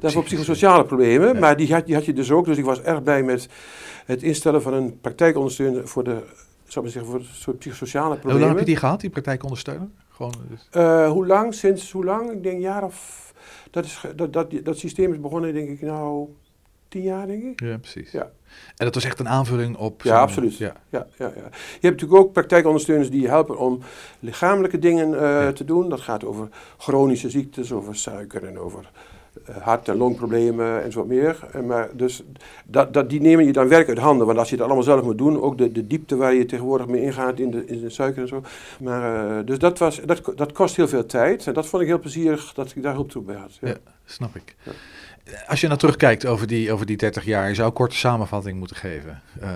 dan 0.00 0.10
voor 0.10 0.22
psychosociale 0.22 0.84
problemen. 0.84 1.32
Ja. 1.34 1.40
Maar 1.40 1.56
die 1.56 1.72
had, 1.72 1.86
die 1.86 1.94
had 1.94 2.04
je 2.04 2.12
dus 2.12 2.30
ook. 2.30 2.44
Dus 2.44 2.56
ik 2.58 2.64
was 2.64 2.80
erg 2.82 3.02
blij 3.02 3.22
met 3.22 3.48
het 4.06 4.22
instellen 4.22 4.62
van 4.62 4.72
een 4.74 5.00
praktijkondersteuner 5.00 5.88
voor 5.88 6.04
de. 6.04 6.16
Zou 6.66 6.86
ik 6.86 6.92
zeggen, 6.92 7.10
voor 7.12 7.22
soort 7.32 7.58
psychosociale 7.58 8.04
En 8.04 8.10
Hoe 8.10 8.18
problemen. 8.20 8.46
lang 8.46 8.58
heb 8.58 8.66
je 8.66 8.72
die 8.72 8.80
gehad, 8.80 9.00
die 9.00 9.10
praktijkondersteuner? 9.10 9.88
Gewoon, 10.10 10.34
dus- 10.50 10.68
Eh, 10.70 11.10
hoe 11.10 11.26
lang? 11.26 11.54
Sinds 11.54 11.92
hoe 11.92 12.04
lang? 12.04 12.30
Ik 12.30 12.42
denk 12.42 12.54
een 12.54 12.60
jaar 12.60 12.84
of. 12.84 13.22
Dat, 13.74 13.84
is, 13.84 14.00
dat, 14.16 14.32
dat, 14.32 14.52
dat 14.62 14.78
systeem 14.78 15.12
is 15.12 15.20
begonnen, 15.20 15.54
denk 15.54 15.68
ik, 15.68 15.80
nou. 15.80 16.28
tien 16.88 17.02
jaar, 17.02 17.26
denk 17.26 17.42
ik. 17.42 17.60
ja, 17.60 17.78
precies. 17.78 18.10
Ja. 18.10 18.30
En 18.76 18.84
dat 18.84 18.94
was 18.94 19.04
echt 19.04 19.18
een 19.18 19.28
aanvulling 19.28 19.76
op... 19.76 20.02
Ja, 20.02 20.20
absoluut. 20.20 20.56
Ja. 20.56 20.72
Ja, 20.88 21.06
ja, 21.18 21.26
ja. 21.26 21.32
Je 21.34 21.86
hebt 21.88 22.00
natuurlijk 22.00 22.20
ook 22.20 22.32
praktijkondersteuners 22.32 23.10
die 23.10 23.20
je 23.20 23.28
helpen 23.28 23.58
om 23.58 23.80
lichamelijke 24.20 24.78
dingen 24.78 25.14
eh, 25.14 25.20
Ja. 25.20 25.52
te 25.52 25.64
doen. 25.64 25.88
Dat 25.88 26.00
gaat 26.00 26.24
over 26.24 26.48
chronische 26.78 27.30
ziektes, 27.30 27.72
over 27.72 27.96
suiker 27.96 28.44
en 28.44 28.58
over 28.58 28.90
hart- 29.60 29.88
en 29.88 29.96
longproblemen 29.96 30.82
en 30.82 30.92
zo 30.92 31.04
meer. 31.04 31.38
En 31.52 31.66
maar 31.66 31.88
dus 31.92 32.22
dat, 32.64 32.92
dat, 32.94 33.10
die 33.10 33.20
nemen 33.20 33.44
je 33.44 33.52
dan 33.52 33.68
werk 33.68 33.88
uit 33.88 33.98
handen. 33.98 34.26
Want 34.26 34.38
als 34.38 34.48
je 34.48 34.54
het 34.54 34.64
allemaal 34.64 34.82
zelf 34.82 35.02
moet 35.02 35.18
doen, 35.18 35.42
ook 35.42 35.58
de, 35.58 35.72
de 35.72 35.86
diepte 35.86 36.16
waar 36.16 36.34
je 36.34 36.44
tegenwoordig 36.44 36.86
mee 36.86 37.02
ingaat 37.02 37.38
in 37.38 37.50
de, 37.50 37.66
in 37.66 37.80
de 37.80 37.90
suiker 37.90 38.22
en 38.22 38.28
zo. 38.28 38.42
Maar, 38.80 39.38
eh, 39.38 39.46
dus 39.46 39.58
dat, 39.58 39.78
was, 39.78 40.00
dat, 40.04 40.32
dat 40.36 40.52
kost 40.52 40.76
heel 40.76 40.88
veel 40.88 41.06
tijd. 41.06 41.46
En 41.46 41.54
dat 41.54 41.66
vond 41.66 41.82
ik 41.82 41.88
heel 41.88 41.98
plezierig 41.98 42.52
dat 42.52 42.72
ik 42.76 42.82
daar 42.82 42.94
hulp 42.94 43.10
toe 43.10 43.22
bij 43.22 43.36
had. 43.36 43.58
Ja. 43.60 43.68
Ja. 43.68 43.76
Snap 44.04 44.36
ik. 44.36 44.56
Ja. 44.62 44.72
Als 45.46 45.60
je 45.60 45.66
nou 45.66 45.78
terugkijkt 45.78 46.26
over 46.26 46.46
die, 46.46 46.72
over 46.72 46.86
die 46.86 46.96
30 46.96 47.24
jaar, 47.24 47.48
je 47.48 47.54
zou 47.54 47.68
een 47.68 47.74
korte 47.74 47.96
samenvatting 47.96 48.58
moeten 48.58 48.76
geven. 48.76 49.22
Eh, 49.40 49.48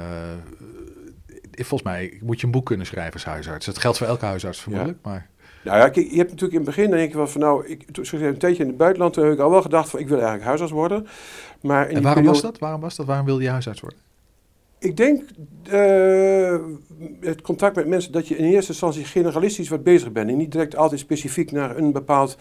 volgens 1.50 1.82
mij 1.82 2.18
moet 2.22 2.40
je 2.40 2.46
een 2.46 2.52
boek 2.52 2.66
kunnen 2.66 2.86
schrijven 2.86 3.12
als 3.12 3.24
huisarts. 3.24 3.66
Dat 3.66 3.78
geldt 3.78 3.98
voor 3.98 4.06
elke 4.06 4.24
huisarts 4.24 4.60
vermoedelijk, 4.60 4.98
maar... 5.02 5.28
Nou 5.64 5.78
ja, 5.78 5.88
kijk, 5.88 6.10
je 6.10 6.16
hebt 6.16 6.30
natuurlijk 6.30 6.58
in 6.58 6.66
het 6.66 6.74
begin, 6.76 6.88
dan 6.90 6.98
denk 6.98 7.10
je 7.10 7.16
wel 7.16 7.26
van 7.26 7.40
nou, 7.40 7.66
ik, 7.66 7.84
toen 7.90 8.04
ik 8.04 8.12
een 8.26 8.38
tijdje 8.38 8.62
in 8.62 8.68
het 8.68 8.76
buitenland, 8.78 9.12
toen 9.12 9.24
heb 9.24 9.32
ik 9.32 9.38
al 9.38 9.50
wel 9.50 9.62
gedacht 9.62 9.90
van 9.90 10.00
ik 10.00 10.06
wil 10.08 10.16
eigenlijk 10.16 10.46
huisarts 10.46 10.72
worden. 10.72 11.06
Maar 11.60 11.88
En 11.88 12.02
waarom 12.02 12.24
was 12.24 12.40
dat? 12.40 12.58
Waarom 12.58 12.80
was 12.80 12.96
dat? 12.96 13.06
Waarom 13.06 13.26
wilde 13.26 13.42
je 13.42 13.48
huisarts 13.50 13.80
worden? 13.80 13.98
Ik 14.78 14.96
denk 14.96 15.22
eh, 15.70 16.56
het 17.20 17.40
contact 17.40 17.76
met 17.76 17.86
mensen 17.86 18.12
dat 18.12 18.28
je 18.28 18.36
in 18.36 18.44
eerste 18.44 18.72
instantie 18.72 19.04
generalistisch 19.04 19.68
wat 19.68 19.82
bezig 19.82 20.12
bent 20.12 20.30
en 20.30 20.36
niet 20.36 20.52
direct 20.52 20.76
altijd 20.76 21.00
specifiek 21.00 21.50
naar 21.52 21.76
een 21.76 21.92
bepaald 21.92 22.36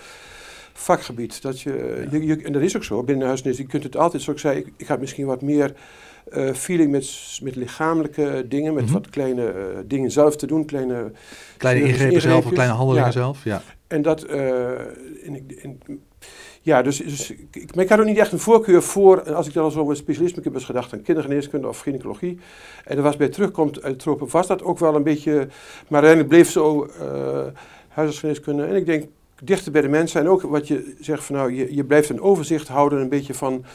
vakgebied. 0.73 1.41
Dat 1.41 1.61
je, 1.61 2.07
je, 2.11 2.25
je- 2.25 2.41
en 2.43 2.51
dat 2.53 2.61
is 2.61 2.75
ook 2.75 2.83
zo 2.83 2.97
binnen 3.03 3.19
de 3.19 3.25
huisarts. 3.25 3.57
Je 3.57 3.65
kunt 3.65 3.83
het 3.83 3.97
altijd, 3.97 4.23
zoals 4.23 4.41
ik 4.43 4.47
zei, 4.49 4.59
ik, 4.59 4.71
ik 4.77 4.87
had 4.87 4.99
misschien 4.99 5.25
wat 5.25 5.41
meer 5.41 5.73
feeling 6.53 6.91
met, 6.91 7.39
met 7.43 7.55
lichamelijke 7.55 8.45
dingen, 8.49 8.73
met 8.73 8.83
Mhm. 8.83 8.93
wat 8.93 9.09
kleine 9.09 9.45
eh, 9.47 9.55
dingen 9.85 10.11
zelf 10.11 10.35
te 10.35 10.47
doen, 10.47 10.65
kleine 10.65 11.11
Kleine 11.57 11.87
ingrepen 11.87 12.21
zelf, 12.21 12.45
of 12.45 12.51
kleine 12.51 12.73
handelingen 12.73 13.05
Ja. 13.07 13.11
zelf? 13.13 13.43
Ja. 13.43 13.61
En 13.87 14.01
dat, 14.01 14.23
eh, 14.23 14.69
en 15.25 15.35
ik- 15.35 15.51
en- 15.51 15.79
ja, 16.61 16.81
dus, 16.81 16.97
dus 16.97 17.33
ik, 17.51 17.75
maar 17.75 17.83
ik 17.83 17.89
had 17.89 17.99
ook 17.99 18.05
niet 18.05 18.17
echt 18.17 18.31
een 18.31 18.39
voorkeur 18.39 18.83
voor, 18.83 19.17
en 19.17 19.35
als 19.35 19.47
ik 19.47 19.53
dan 19.53 19.63
al 19.63 19.71
zo 19.71 19.89
een 19.89 19.95
specialisme, 19.95 20.41
heb 20.43 20.53
eens 20.53 20.63
gedacht 20.65 20.93
aan 20.93 21.01
kindergeneeskunde 21.01 21.67
of 21.67 21.79
gynaecologie. 21.79 22.39
En 22.85 22.95
dat 22.95 23.03
was 23.05 23.17
bij 23.17 23.29
terugkomt 23.29 23.83
uit 23.83 23.99
tropen, 23.99 24.27
was 24.29 24.47
dat 24.47 24.63
ook 24.63 24.79
wel 24.79 24.95
een 24.95 25.03
beetje, 25.03 25.33
maar 25.87 26.03
uiteindelijk 26.03 26.27
bleef 26.29 26.49
zo 26.51 26.85
eh 26.99 27.45
huisartsgeneeskunde. 27.87 28.63
En 28.65 28.75
ik 28.75 28.85
denk 28.85 29.05
dichter 29.43 29.71
bij 29.71 29.81
de 29.81 29.87
mensen 29.87 30.21
en 30.21 30.27
ook 30.29 30.41
wat 30.41 30.67
je 30.67 30.95
zegt 30.99 31.23
van 31.23 31.35
nou, 31.35 31.53
je, 31.53 31.75
je 31.75 31.83
blijft 31.83 32.09
een 32.09 32.21
overzicht 32.21 32.67
houden 32.67 32.99
een 32.99 33.09
beetje 33.09 33.33
van 33.33 33.65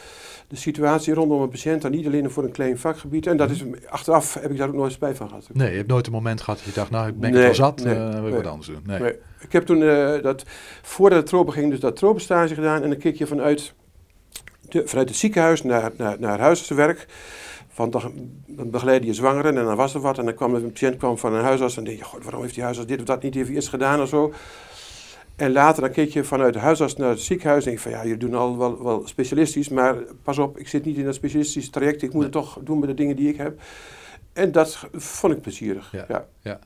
de 0.53 0.59
situatie 0.59 1.13
rondom 1.13 1.41
een 1.41 1.49
patiënt 1.49 1.83
en 1.83 1.91
niet 1.91 2.05
alleen 2.05 2.31
voor 2.31 2.43
een 2.43 2.51
klein 2.51 2.77
vakgebied. 2.77 3.27
En 3.27 3.37
dat 3.37 3.49
is, 3.49 3.63
achteraf 3.89 4.33
heb 4.33 4.51
ik 4.51 4.57
daar 4.57 4.67
ook 4.67 4.73
nooit 4.73 4.91
spijt 4.91 5.17
van 5.17 5.27
gehad. 5.27 5.49
Nee, 5.53 5.71
je 5.71 5.77
hebt 5.77 5.89
nooit 5.89 6.05
een 6.05 6.11
moment 6.11 6.41
gehad 6.41 6.59
dat 6.59 6.67
je 6.67 6.73
dacht, 6.73 6.91
nou, 6.91 7.07
ik 7.07 7.19
ben 7.19 7.31
Nee, 7.31 7.43
het 7.43 7.57
wel 7.57 7.67
zat, 7.67 7.83
nee, 7.83 7.95
eh, 7.95 8.07
ik 8.07 8.21
nee. 8.21 8.31
wat 8.31 8.47
anders 8.47 8.67
doen. 8.67 8.81
Nee. 8.85 9.13
Ik 9.39 9.51
heb 9.51 9.65
toen 9.65 9.83
eh, 9.83 10.21
dat, 10.21 10.43
voordat 10.81 11.17
het 11.17 11.27
tropen 11.27 11.53
ging, 11.53 11.69
dus 11.69 11.79
dat 11.79 11.95
tropenstage 11.95 12.53
gedaan. 12.53 12.83
En 12.83 12.89
dan 12.89 12.97
keek 12.97 13.15
je 13.15 13.27
vanuit, 13.27 13.73
de, 14.69 14.87
vanuit 14.87 15.09
het 15.09 15.17
ziekenhuis 15.17 15.63
naar, 15.63 15.91
naar, 15.97 16.15
naar 16.19 16.39
huisartsenwerk. 16.39 17.07
Want 17.75 17.91
dan, 17.91 18.13
dan 18.47 18.69
begeleidde 18.69 19.07
je 19.07 19.13
zwangeren 19.13 19.57
en 19.57 19.65
dan 19.65 19.75
was 19.75 19.93
er 19.93 20.01
wat. 20.01 20.17
En 20.17 20.25
dan 20.25 20.33
kwam 20.33 20.55
een 20.55 20.71
patiënt 20.71 20.97
kwam 20.97 21.17
van 21.17 21.33
een 21.33 21.43
huisarts. 21.43 21.77
En 21.77 21.83
dan 21.83 21.93
denk 21.93 22.05
je, 22.05 22.09
god, 22.09 22.23
waarom 22.23 22.41
heeft 22.41 22.53
die 22.53 22.63
huisarts 22.63 22.89
dit 22.89 22.99
of 22.99 23.05
dat 23.05 23.23
niet 23.23 23.35
even 23.35 23.53
eerst 23.53 23.69
gedaan 23.69 24.01
of 24.01 24.09
zo. 24.09 24.33
En 25.35 25.51
later 25.51 25.81
dan 25.81 25.91
keek 25.91 26.09
je 26.09 26.23
vanuit 26.23 26.53
de 26.53 26.59
huisarts 26.59 26.95
naar 26.95 27.09
het 27.09 27.19
ziekenhuis. 27.19 27.65
En 27.65 27.71
denk 27.71 27.83
je 27.83 27.89
van, 27.89 27.99
ja, 27.99 28.03
jullie 28.03 28.17
doen 28.17 28.33
al 28.33 28.57
wel, 28.57 28.83
wel 28.83 29.07
specialistisch. 29.07 29.69
Maar 29.69 29.95
pas 30.23 30.37
op, 30.37 30.57
ik 30.57 30.67
zit 30.67 30.85
niet 30.85 30.97
in 30.97 31.05
dat 31.05 31.15
specialistische 31.15 31.71
traject. 31.71 32.01
Ik 32.01 32.13
moet 32.13 32.13
Nee. 32.13 32.23
het 32.23 32.31
toch 32.31 32.59
doen 32.63 32.79
met 32.79 32.89
de 32.89 32.95
dingen 32.95 33.15
die 33.15 33.29
ik 33.29 33.37
heb. 33.37 33.61
En 34.33 34.51
dat 34.51 34.87
vond 34.93 35.33
ik 35.33 35.41
plezierig. 35.41 35.91
Ja. 36.07 36.25
ja. 36.41 36.59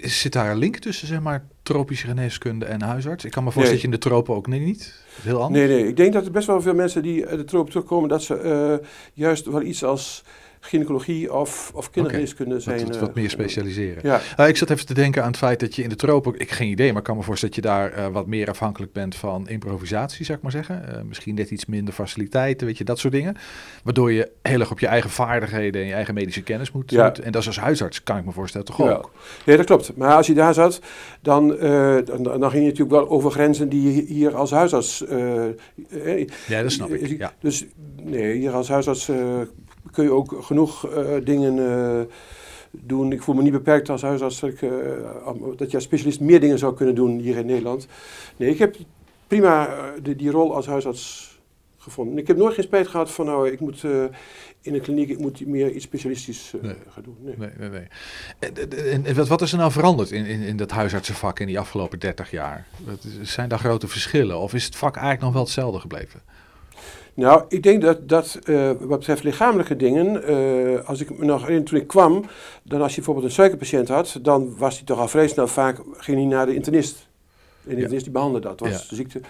Zit 0.00 0.32
daar 0.32 0.50
een 0.50 0.58
link 0.58 0.76
tussen, 0.76 1.06
zeg 1.08 1.20
maar, 1.20 1.44
tropische 1.62 2.06
geneeskunde 2.06 2.64
en 2.64 2.82
huisarts? 2.82 3.24
Ik 3.24 3.30
kan 3.30 3.44
me 3.44 3.50
voorstellen 3.50 3.80
dat 3.80 3.90
je 3.90 3.96
in 3.96 4.02
de 4.02 4.08
tropen 4.08 4.34
ook 4.34 4.46
nee, 4.46 4.60
niet. 4.60 5.04
Heel 5.22 5.40
anders. 5.42 5.66
Nee, 5.66 5.76
nee. 5.76 5.88
Ik 5.88 5.96
denk 5.96 6.12
dat 6.12 6.24
er 6.24 6.30
best 6.30 6.46
wel 6.46 6.60
veel 6.60 6.74
mensen 6.74 7.02
die 7.02 7.26
uit 7.26 7.38
de 7.38 7.44
tropen 7.44 7.70
terugkomen, 7.70 8.08
dat 8.08 8.22
ze 8.22 8.36
eh, 8.36 8.86
juist 9.12 9.46
wel 9.46 9.62
iets 9.62 9.84
als 9.84 10.24
gynaecologie 10.64 11.32
of, 11.32 11.70
of 11.74 11.90
kindergeneeskunde 11.90 12.54
Wat, 12.54 12.62
zijn. 12.62 12.84
wat, 12.86 12.94
eh, 12.94 13.00
wat 13.00 13.14
meer 13.14 13.30
specialiseren. 13.30 14.00
Ja, 14.02 14.20
Uh, 14.40 14.48
ik 14.48 14.56
zat 14.56 14.70
even 14.70 14.86
te 14.86 14.94
denken 14.94 15.22
aan 15.22 15.28
het 15.28 15.36
feit 15.36 15.60
dat 15.60 15.74
je 15.74 15.82
in 15.82 15.88
de 15.88 15.96
tropen, 15.96 16.32
ik 16.34 16.38
heb 16.38 16.48
geen 16.50 16.68
idee, 16.68 16.88
maar 16.88 16.98
ik 16.98 17.04
kan 17.04 17.16
me 17.16 17.22
voorstellen 17.22 17.54
dat 17.54 17.64
je 17.64 17.70
daar 17.70 17.92
eh, 17.92 18.06
wat 18.12 18.26
meer 18.26 18.48
afhankelijk 18.48 18.92
bent 18.92 19.14
van 19.14 19.48
improvisatie, 19.48 20.24
zou 20.24 20.36
ik 20.36 20.42
maar 20.42 20.52
zeggen. 20.52 20.88
Eh, 20.96 21.02
misschien 21.02 21.34
net 21.34 21.50
iets 21.50 21.66
minder 21.66 21.94
faciliteiten, 21.94 22.66
weet 22.66 22.78
je, 22.78 22.84
dat 22.84 22.98
soort 22.98 23.12
dingen. 23.12 23.36
Waardoor 23.84 24.12
je 24.12 24.30
heel 24.42 24.60
erg 24.60 24.70
op 24.70 24.78
je 24.80 24.86
eigen 24.86 25.10
vaardigheden 25.10 25.80
en 25.82 25.86
je 25.86 25.94
eigen 25.94 26.14
medische 26.14 26.42
kennis 26.42 26.72
moet. 26.72 26.90
Ja. 26.90 27.04
moet- 27.04 27.18
en 27.18 27.32
dat 27.32 27.40
is 27.40 27.46
als 27.46 27.58
huisarts, 27.58 28.02
kan 28.02 28.16
ik 28.16 28.24
me 28.24 28.32
voorstellen, 28.32 28.66
toch 28.66 28.78
Ja. 28.78 28.92
ook. 28.92 29.10
nee, 29.46 29.56
dat 29.56 29.66
klopt. 29.66 29.96
Maar 29.96 30.16
als 30.16 30.26
je 30.26 30.34
daar 30.34 30.54
zat, 30.54 30.80
dan, 31.22 31.56
eh, 31.58 31.96
dan, 32.04 32.22
dan 32.22 32.40
ging 32.50 32.52
je 32.64 32.68
natuurlijk 32.70 32.90
wel 32.90 33.08
over 33.08 33.30
grenzen 33.30 33.68
die 33.68 33.94
je 33.94 34.02
hier 34.14 34.34
als 34.34 34.50
huisarts... 34.50 35.06
eh, 35.06 35.44
eh, 35.46 36.26
Ja, 36.48 36.62
dat 36.62 36.72
snap 36.72 36.90
ik. 36.90 37.18
Ja. 37.18 37.32
Dus 37.40 37.64
nee, 38.02 38.36
hier 38.36 38.50
als 38.52 38.68
huisarts 38.68 39.08
eh, 39.08 39.16
kun 39.92 40.04
je 40.04 40.10
ook 40.12 40.36
genoeg 40.40 40.88
eh, 40.88 41.04
dingen 41.24 41.58
eh, 41.58 42.00
doen. 42.70 43.12
Ik 43.12 43.22
voel 43.22 43.34
me 43.34 43.42
niet 43.42 43.52
beperkt 43.52 43.88
als 43.90 44.02
huisarts 44.02 44.40
dat, 44.40 44.50
ik, 44.50 44.62
eh, 44.62 44.70
dat 45.56 45.70
je 45.70 45.76
als 45.76 45.84
specialist 45.84 46.20
meer 46.20 46.40
dingen 46.40 46.58
zou 46.58 46.74
kunnen 46.74 46.94
doen 46.94 47.18
hier 47.18 47.36
in 47.36 47.46
Nederland. 47.46 47.86
Nee, 48.36 48.50
ik 48.50 48.58
heb 48.58 48.76
prima 49.26 49.66
eh, 49.66 49.84
de, 50.02 50.16
die 50.16 50.30
rol 50.30 50.54
als 50.54 50.66
huisarts 50.66 51.30
gevonden. 51.78 52.18
Ik 52.18 52.26
heb 52.26 52.36
nooit 52.36 52.54
geen 52.54 52.64
spijt 52.64 52.88
gehad 52.88 53.10
van, 53.10 53.26
nou, 53.26 53.50
ik 53.50 53.60
moet 53.60 53.84
eh, 53.84 54.04
in 54.60 54.74
een 54.74 54.80
kliniek, 54.80 55.08
ik 55.08 55.18
moet 55.18 55.46
meer 55.46 55.70
iets 55.70 55.84
specialistisch 55.84 56.52
eh, 56.54 56.62
Nee. 56.62 56.74
gaan 56.88 57.02
doen. 57.02 57.16
Nee. 57.20 57.34
Nee, 57.38 57.50
nee, 57.58 57.68
nee. 57.68 57.86
En, 59.04 59.14
wat, 59.14 59.28
wat 59.28 59.42
is 59.42 59.52
er 59.52 59.58
nou 59.58 59.72
veranderd 59.72 60.10
in, 60.10 60.24
in, 60.26 60.40
in 60.40 60.56
dat 60.56 60.70
huisartsenvak 60.70 61.38
in 61.38 61.46
die 61.46 61.58
afgelopen 61.58 61.98
30 61.98 62.30
jaar? 62.30 62.66
Zijn 63.22 63.48
daar 63.48 63.58
grote 63.58 63.88
verschillen? 63.88 64.38
Of 64.38 64.54
is 64.54 64.64
het 64.64 64.76
vak 64.76 64.94
eigenlijk 64.94 65.24
nog 65.24 65.32
wel 65.32 65.42
hetzelfde 65.42 65.80
gebleven? 65.80 66.20
Nou, 67.14 67.42
ik 67.48 67.62
denk 67.62 67.82
dat, 67.82 68.08
dat 68.08 68.38
eh, 68.44 68.70
wat 68.80 68.98
betreft 68.98 69.22
lichamelijke 69.22 69.76
dingen, 69.76 70.24
eh, 70.24 70.88
als 70.88 71.00
ik 71.00 71.18
me 71.18 71.24
nog 71.24 71.40
herinner 71.40 71.64
toen 71.64 71.78
ik 71.78 71.86
kwam, 71.86 72.24
dan 72.62 72.80
als 72.82 72.90
je 72.90 72.96
bijvoorbeeld 72.96 73.26
een 73.26 73.32
suikerpatiënt 73.32 73.88
had, 73.88 74.18
dan 74.22 74.54
was 74.58 74.76
hij 74.76 74.86
toch 74.86 74.98
al 74.98 75.08
vrij 75.08 75.28
snel 75.28 75.46
vaak, 75.46 75.78
ging 75.96 76.16
hij 76.18 76.26
naar 76.26 76.46
de 76.46 76.54
internist. 76.54 76.96
En 76.96 77.68
de 77.68 77.70
Ja. 77.70 77.76
internist 77.76 78.04
die 78.04 78.12
behandelde 78.12 78.48
dat, 78.48 78.60
was 78.60 78.70
Ja. 78.70 78.88
de 78.88 78.94
ziekte. 78.94 79.20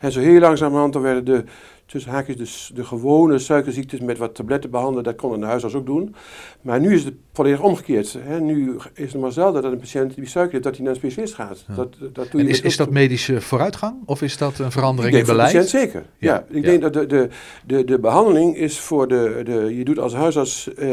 En 0.00 0.12
zo 0.12 0.20
heel 0.20 0.40
langzamerhand, 0.40 0.92
dan 0.92 1.02
werden 1.02 1.24
de, 1.24 1.44
tussen 1.86 2.10
haakjes, 2.10 2.36
dus 2.36 2.70
de 2.74 2.84
gewone 2.84 3.38
suikerziektes 3.38 4.00
met 4.00 4.18
wat 4.18 4.34
tabletten 4.34 4.70
behandeld, 4.70 5.04
dat 5.04 5.14
kon 5.16 5.32
een 5.32 5.42
huisarts 5.42 5.74
ook 5.74 5.86
doen. 5.86 6.14
Maar 6.60 6.80
nu 6.80 6.94
is 6.94 7.04
het 7.04 7.14
volledig 7.32 7.60
omgekeerd. 7.60 8.16
Hè. 8.18 8.40
Nu 8.40 8.76
is 8.94 9.12
het 9.12 9.20
maar 9.20 9.32
zelden 9.32 9.62
dat 9.62 9.72
een 9.72 9.78
patiënt 9.78 10.14
die 10.14 10.26
suiker 10.26 10.52
heeft, 10.52 10.64
dat 10.64 10.74
hij 10.74 10.84
naar 10.84 10.92
een 10.92 10.98
specialist 11.00 11.34
gaat. 11.34 11.64
Ja. 11.68 11.74
Dat, 11.74 11.94
dat 12.12 12.30
doe 12.30 12.40
je 12.40 12.46
En 12.46 12.52
is, 12.52 12.60
is 12.60 12.76
dat 12.76 12.90
medische 12.90 13.40
vooruitgang? 13.40 13.94
Of 14.04 14.22
is 14.22 14.36
dat 14.38 14.58
een 14.58 14.72
verandering 14.72 15.14
ik 15.14 15.20
in 15.20 15.26
denk 15.26 15.38
voor 15.38 15.46
de 15.46 15.52
beleid? 15.52 15.68
patiënt 15.68 15.92
zeker. 15.92 16.06
Ja, 16.18 16.32
Ja, 16.34 16.44
ik 16.56 16.64
ja. 16.64 16.70
denk 16.70 16.82
dat 16.82 16.92
de, 16.92 17.06
de, 17.06 17.28
de, 17.66 17.84
de 17.84 17.98
behandeling 17.98 18.56
is 18.56 18.78
voor 18.80 19.08
de, 19.08 19.40
de... 19.44 19.76
Je 19.76 19.84
doet 19.84 19.98
als 19.98 20.14
huisarts, 20.14 20.74
eh, 20.74 20.88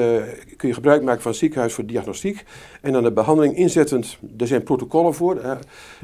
kun 0.58 0.68
je 0.68 0.74
gebruik 0.74 1.04
maken 1.04 1.22
van 1.22 1.32
het 1.32 1.40
ziekenhuis 1.40 1.74
voor 1.74 1.86
diagnostiek. 1.86 2.44
En 2.82 2.92
dan 2.92 3.04
de 3.04 3.12
behandeling 3.12 3.58
inzettend, 3.58 4.18
er 4.38 4.48
zijn 4.48 4.64
protocollen 4.64 5.14
voor. 5.14 5.36
De, 5.36 5.42
de 5.42 5.58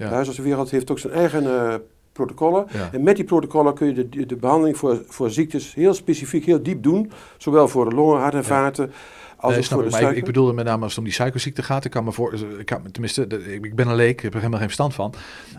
Ja. 0.03 0.07
huisartsenwereld 0.09 0.69
heeft 0.69 0.91
ook 0.91 0.99
zijn 0.99 1.13
eigen 1.13 1.45
eh, 1.45 1.75
protocollen. 2.25 2.65
Ja. 2.71 2.89
En 2.91 3.03
met 3.03 3.15
die 3.15 3.25
protocollen 3.25 3.73
kun 3.73 3.87
je 3.87 3.93
de, 3.93 4.09
de, 4.09 4.25
de 4.25 4.35
behandeling 4.35 4.77
voor, 4.77 5.01
voor 5.07 5.29
ziektes 5.29 5.73
heel 5.73 5.93
specifiek, 5.93 6.45
heel 6.45 6.63
diep 6.63 6.83
doen. 6.83 7.11
Zowel 7.37 7.67
voor 7.67 7.89
de 7.89 7.95
longen, 7.95 8.19
hart 8.19 8.33
en 8.33 8.45
vaten, 8.45 8.91
als 9.37 9.53
Nee, 9.53 9.63
voor 9.63 9.83
ik, 9.83 9.91
de 9.91 10.01
maar 10.01 10.11
ik, 10.11 10.17
ik 10.17 10.25
bedoelde 10.25 10.53
met 10.53 10.65
name 10.65 10.81
als 10.81 10.91
het 10.91 10.99
om 10.99 11.05
die 11.05 11.13
suikerziekte 11.13 11.63
gaat. 11.63 11.85
Ik 11.85 11.91
kan 11.91 12.03
me 12.03 12.11
voor, 12.11 12.33
ik 12.59 12.65
kan, 12.65 12.91
tenminste, 12.91 13.27
ik, 13.61 13.75
ben 13.75 13.87
een 13.87 13.95
leek, 13.95 14.17
ik 14.17 14.21
heb 14.21 14.31
er 14.31 14.37
helemaal 14.37 14.59
geen 14.59 14.67
verstand 14.67 14.93
van. 14.93 15.13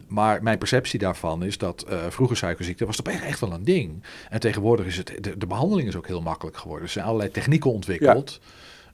Maar 0.09 0.43
mijn 0.43 0.59
perceptie 0.59 0.99
daarvan 0.99 1.45
is 1.45 1.59
dat 1.59 1.83
eh, 1.83 1.99
vroeger 2.09 2.37
suikerziekte 2.37 2.87
was 2.87 2.97
toch 2.97 3.07
echt, 3.07 3.23
echt 3.23 3.41
wel 3.41 3.53
een 3.53 3.65
ding. 3.65 4.03
En 4.31 4.41
tegenwoordig 4.41 4.87
is 4.87 4.97
het, 4.97 5.13
de, 5.21 5.37
de 5.39 5.47
behandeling 5.47 5.89
is 5.89 5.97
ook 5.97 6.07
heel 6.07 6.23
makkelijk 6.23 6.57
geworden. 6.57 6.85
Er 6.85 6.93
zijn 6.93 7.05
allerlei 7.05 7.31
technieken 7.31 7.73
ontwikkeld. 7.73 8.41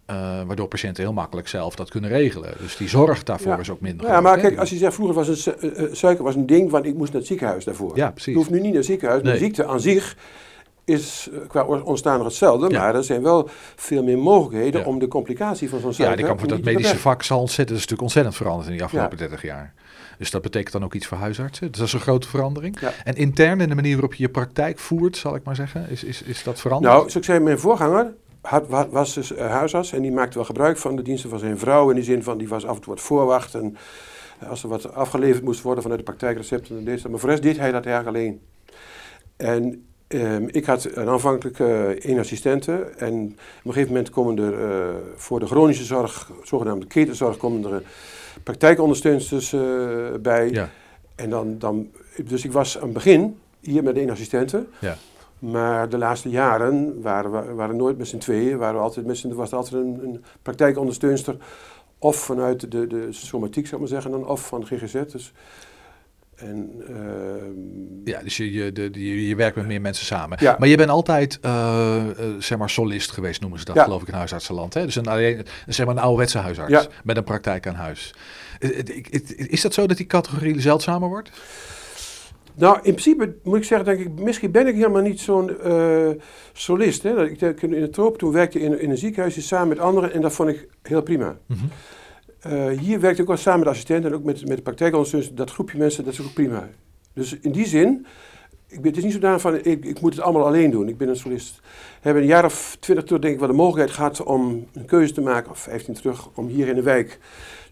Eh, 0.07 0.17
waardoor 0.47 0.69
patiënten 0.69 1.03
heel 1.03 1.13
makkelijk 1.13 1.49
zelf 1.49 1.75
dat 1.75 1.91
kunnen 1.91 2.11
regelen. 2.11 2.53
Dus 2.59 2.77
die 2.77 2.89
zorg 2.89 3.23
daarvoor 3.23 3.53
Ja. 3.53 3.59
is 3.59 3.71
ook 3.71 3.81
minder. 3.81 4.07
Ja, 4.07 4.13
groot, 4.13 4.23
maar 4.23 4.35
hè? 4.37 4.41
kijk, 4.41 4.59
als 4.59 4.71
je 4.71 4.77
zegt 4.77 4.95
vroeger 4.95 5.15
was 5.15 5.47
eh, 5.47 5.83
eh, 5.85 5.89
suiker 5.93 6.25
was 6.25 6.35
een 6.35 6.47
ding, 6.47 6.71
want 6.71 6.87
ik 6.87 6.95
moest 6.95 7.11
naar 7.13 7.21
het 7.21 7.29
ziekenhuis 7.31 7.65
daarvoor. 7.65 7.97
Ja, 7.97 8.11
precies. 8.11 8.33
Je 8.33 8.39
hoeft 8.39 8.51
nu 8.51 8.57
niet 8.57 8.67
naar 8.67 8.75
het 8.75 8.85
ziekenhuis. 8.85 9.23
Nee. 9.23 9.33
De 9.33 9.39
ziekte 9.39 9.67
aan 9.67 9.81
zich 9.81 10.17
is 10.85 11.31
qua 11.49 11.63
ontstaan 11.65 12.17
nog 12.19 12.27
hetzelfde, 12.27 12.71
Ja. 12.71 12.81
maar 12.81 12.95
er 12.95 13.05
zijn 13.05 13.23
wel 13.23 13.49
veel 13.77 14.03
meer 14.03 14.19
mogelijkheden 14.19 14.81
Ja. 14.81 14.87
om 14.87 14.99
de 14.99 15.09
complicatie 15.09 15.69
van 15.69 15.81
zo'n 15.81 15.89
Ja, 15.89 15.95
suiker... 15.95 16.17
die 16.17 16.27
kan 16.27 16.39
voor 16.39 16.49
dat 16.49 16.63
medische 16.63 16.99
vak 16.99 17.23
zal 17.23 17.41
ontzettend, 17.41 17.71
is 17.79 17.87
natuurlijk 17.87 18.03
ontzettend 18.03 18.37
veranderd 18.37 18.67
in 18.67 18.73
die 18.73 18.85
afgelopen 18.85 19.17
30 19.19 19.43
jaar. 19.43 19.75
Dus 20.19 20.31
dat 20.31 20.43
betekent 20.43 20.73
dan 20.73 20.85
ook 20.85 20.95
iets 20.95 21.07
voor 21.07 21.19
huisartsen. 21.19 21.69
Dus 21.71 21.79
dat 21.79 21.87
is 21.87 21.93
een 21.93 22.01
grote 22.01 22.29
verandering. 22.29 22.81
Ja. 22.81 22.93
En 23.05 23.15
intern 23.15 23.61
in 23.61 23.69
de 23.69 23.75
manier 23.75 23.93
waarop 23.93 24.15
je 24.15 24.23
je 24.23 24.29
praktijk 24.29 24.79
voert, 24.79 25.17
zal 25.17 25.35
ik 25.35 25.45
maar 25.45 25.57
zeggen, 25.57 25.91
is, 25.91 26.05
is, 26.05 26.23
is 26.23 26.43
dat 26.43 26.61
veranderd? 26.61 26.93
Nou, 26.93 26.99
zoals 26.99 27.17
ik 27.17 27.25
zei, 27.25 27.41
mijn 27.41 27.59
voorganger 27.59 28.15
had, 28.47 28.69
wa- 28.69 28.89
was 28.89 29.15
dus 29.15 29.35
eh, 29.35 29.51
huisarts 29.51 29.93
en 29.93 30.03
die 30.03 30.13
maakte 30.13 30.35
wel 30.35 30.45
gebruik 30.45 30.77
van 30.79 30.97
de 30.97 31.03
diensten 31.03 31.31
van 31.31 31.39
zijn 31.39 31.59
vrouw. 31.59 31.89
In 31.89 31.95
die 31.95 32.05
zin 32.05 32.23
van, 32.23 32.39
die 32.39 32.49
was 32.49 32.67
af 32.67 32.75
en 32.77 32.81
toe 32.83 32.95
wat 32.95 33.03
voorwacht 33.03 33.55
en 33.55 33.77
eh, 34.41 34.49
als 34.51 34.63
er 34.63 34.69
wat 34.69 34.93
afgeleverd 34.95 35.45
moest 35.45 35.63
worden 35.63 35.83
vanuit 35.83 36.01
de 36.01 36.07
praktijkrecepten 36.07 36.79
en 36.79 36.85
deze. 36.85 37.09
Maar 37.09 37.19
voor 37.19 37.29
de 37.29 37.35
rest 37.35 37.47
deed 37.47 37.59
hij 37.59 37.73
dat 37.73 37.87
eigenlijk 37.87 38.17
alleen. 38.17 38.41
En 39.37 39.87
ehm, 40.09 40.45
ik 40.51 40.65
had 40.65 40.89
een 40.95 41.09
aanvankelijk 41.09 41.59
eh, 41.61 41.89
één 41.89 42.19
assistente 42.19 42.73
en 42.97 43.15
op 43.59 43.65
een 43.65 43.73
gegeven 43.73 43.89
moment 43.89 44.11
komen 44.11 44.39
er 44.39 44.71
eh, 44.71 44.95
voor 45.17 45.41
de 45.41 45.47
chronische 45.47 45.85
zorg, 45.85 46.31
zogenaamde 46.43 46.87
ketenzorg, 46.87 47.37
komen 47.37 47.65
er 47.65 47.73
eh, 47.77 47.87
praktijkondersteunsters 48.43 49.53
eh, 49.53 49.61
bij. 50.21 50.51
ja, 50.51 50.71
En 51.15 51.31
dan, 51.31 51.59
dan, 51.59 51.91
dus 52.25 52.45
ik 52.45 52.53
was 52.53 52.77
aan 52.79 52.85
het 52.85 52.93
begin 52.93 53.39
hier 53.61 53.83
met 53.83 53.97
één 53.97 54.11
assistente. 54.11 54.67
ja. 54.79 54.97
Maar 55.39 55.89
de 55.89 55.99
laatste 55.99 56.29
jaren 56.29 57.01
waren 57.03 57.31
we 57.47 57.53
waren 57.55 57.77
nooit 57.77 57.99
met 57.99 58.09
z'n 58.09 58.19
tweeën. 58.19 58.59
Waren 58.59 58.75
we 58.77 58.81
altijd 58.81 59.07
met 59.07 59.17
z'n, 59.17 59.33
was 59.33 59.51
er 59.51 59.57
altijd 59.57 59.83
een, 59.83 60.01
een 60.03 60.25
praktijkondersteunster. 60.43 61.37
Of 61.99 62.17
vanuit 62.17 62.71
de, 62.71 62.87
de 62.87 63.09
somatiek, 63.11 63.67
zou 63.67 63.83
ik 63.83 63.91
maar 63.91 64.01
zeggen, 64.03 64.21
dan, 64.21 64.29
of 64.31 64.47
van 64.47 64.67
GGZ. 64.67 64.93
Dus, 65.13 65.33
en, 66.35 66.71
ehm, 66.89 68.11
ja, 68.11 68.23
dus 68.23 68.37
je, 68.37 68.53
je, 68.53 68.73
de, 68.73 68.89
je, 68.93 69.29
je 69.29 69.35
werkt 69.37 69.57
met 69.57 69.67
meer 69.67 69.81
mensen 69.81 70.07
samen. 70.07 70.39
Ja. 70.41 70.57
Maar 70.59 70.69
je 70.69 70.77
bent 70.77 70.91
altijd, 70.91 71.39
eh, 71.41 71.97
eh, 72.11 72.15
zeg 72.39 72.59
maar, 72.59 72.71
solist 72.71 73.11
geweest, 73.13 73.41
noemen 73.41 73.59
ze 73.59 73.65
dat, 73.65 73.75
Ja. 73.75 73.83
geloof 73.85 74.03
ik, 74.03 74.09
in 74.09 74.15
huisartsenland. 74.15 74.75
Hè? 74.75 74.85
Dus 74.85 74.95
een, 74.97 75.07
alleen, 75.07 75.47
zeg 75.67 75.87
maar 75.87 75.95
een 75.97 76.03
ouderwetse 76.03 76.39
huisarts 76.39 76.73
Ja. 76.73 76.87
met 77.05 77.17
een 77.17 77.25
praktijk 77.25 77.67
aan 77.67 77.75
huis. 77.75 78.15
Ik- 78.59 79.09
Is 79.37 79.61
dat 79.61 79.75
zo 79.75 79.87
dat 79.87 79.97
die 79.97 80.07
categorie 80.07 80.61
zeldzamer 80.61 81.09
wordt? 81.09 81.31
Nou, 82.59 82.77
in 82.77 82.81
principe 82.95 83.35
moet 83.43 83.57
ik 83.57 83.65
zeggen, 83.65 83.87
denk 83.87 84.01
ik, 84.01 84.21
misschien 84.21 84.51
ben 84.51 84.67
ik 84.67 84.75
helemaal 84.75 85.03
niet 85.03 85.21
zo'n 85.21 85.61
eh, 85.61 86.09
solist. 86.53 87.03
Hè. 87.03 87.29
Ik 87.29 87.63
in 87.63 87.71
de 87.71 87.89
troop 87.91 88.19
toen 88.19 88.33
werkte 88.33 88.61
in, 88.61 88.81
in 88.81 88.91
een 88.91 88.99
ziekenhuisje 88.99 89.43
samen 89.43 89.69
met 89.69 89.79
anderen 89.79 90.13
en 90.13 90.21
dat 90.21 90.33
vond 90.33 90.49
ik 90.49 90.69
heel 90.83 91.03
prima. 91.03 91.37
Mhm. 91.47 91.59
Eh, 92.41 92.69
hier 92.79 93.01
werkte 93.01 93.23
ik 93.23 93.29
ook 93.29 93.35
wel 93.35 93.45
samen 93.45 93.59
met 93.59 93.69
de 93.69 93.73
assistent 93.75 94.05
en 94.05 94.15
ook 94.15 94.25
met, 94.25 94.47
met 94.49 94.57
de 94.57 94.63
praktijkondersteuners. 94.63 95.33
Dat 95.35 95.51
groepje 95.51 95.79
mensen, 95.79 96.05
dat 96.05 96.13
is 96.13 96.21
ook 96.21 96.33
prima. 96.33 96.69
Dus 97.13 97.39
in 97.41 97.53
die 97.53 97.67
zin, 97.67 98.07
ik 98.69 98.77
ben, 98.81 98.87
het 98.87 98.97
is 98.97 99.05
niet 99.05 99.13
zodanig 99.13 99.41
van, 99.41 99.55
ik, 99.55 99.85
ik 99.85 100.01
moet 100.01 100.15
het 100.15 100.23
allemaal 100.25 100.47
alleen 100.47 100.71
doen. 100.71 100.89
Ik 100.89 100.97
ben 100.99 101.09
een 101.09 101.17
solist. 101.17 101.61
We 101.63 102.01
hebben 102.01 102.23
een 102.23 102.29
jaar 102.29 102.45
of 102.45 102.77
twintig 102.81 103.05
terug 103.05 103.21
denk 103.21 103.35
ik 103.35 103.41
wel 103.41 103.49
de 103.49 103.55
mogelijkheid 103.55 103.97
gehad 103.97 104.23
om 104.23 104.67
een 104.73 104.85
keuze 104.85 105.13
te 105.13 105.21
maken, 105.21 105.51
of 105.51 105.59
vijftien 105.59 105.95
terug, 105.95 106.29
om 106.35 106.47
hier 106.47 106.69
in 106.69 106.75
de 106.75 106.83
wijk 106.83 107.19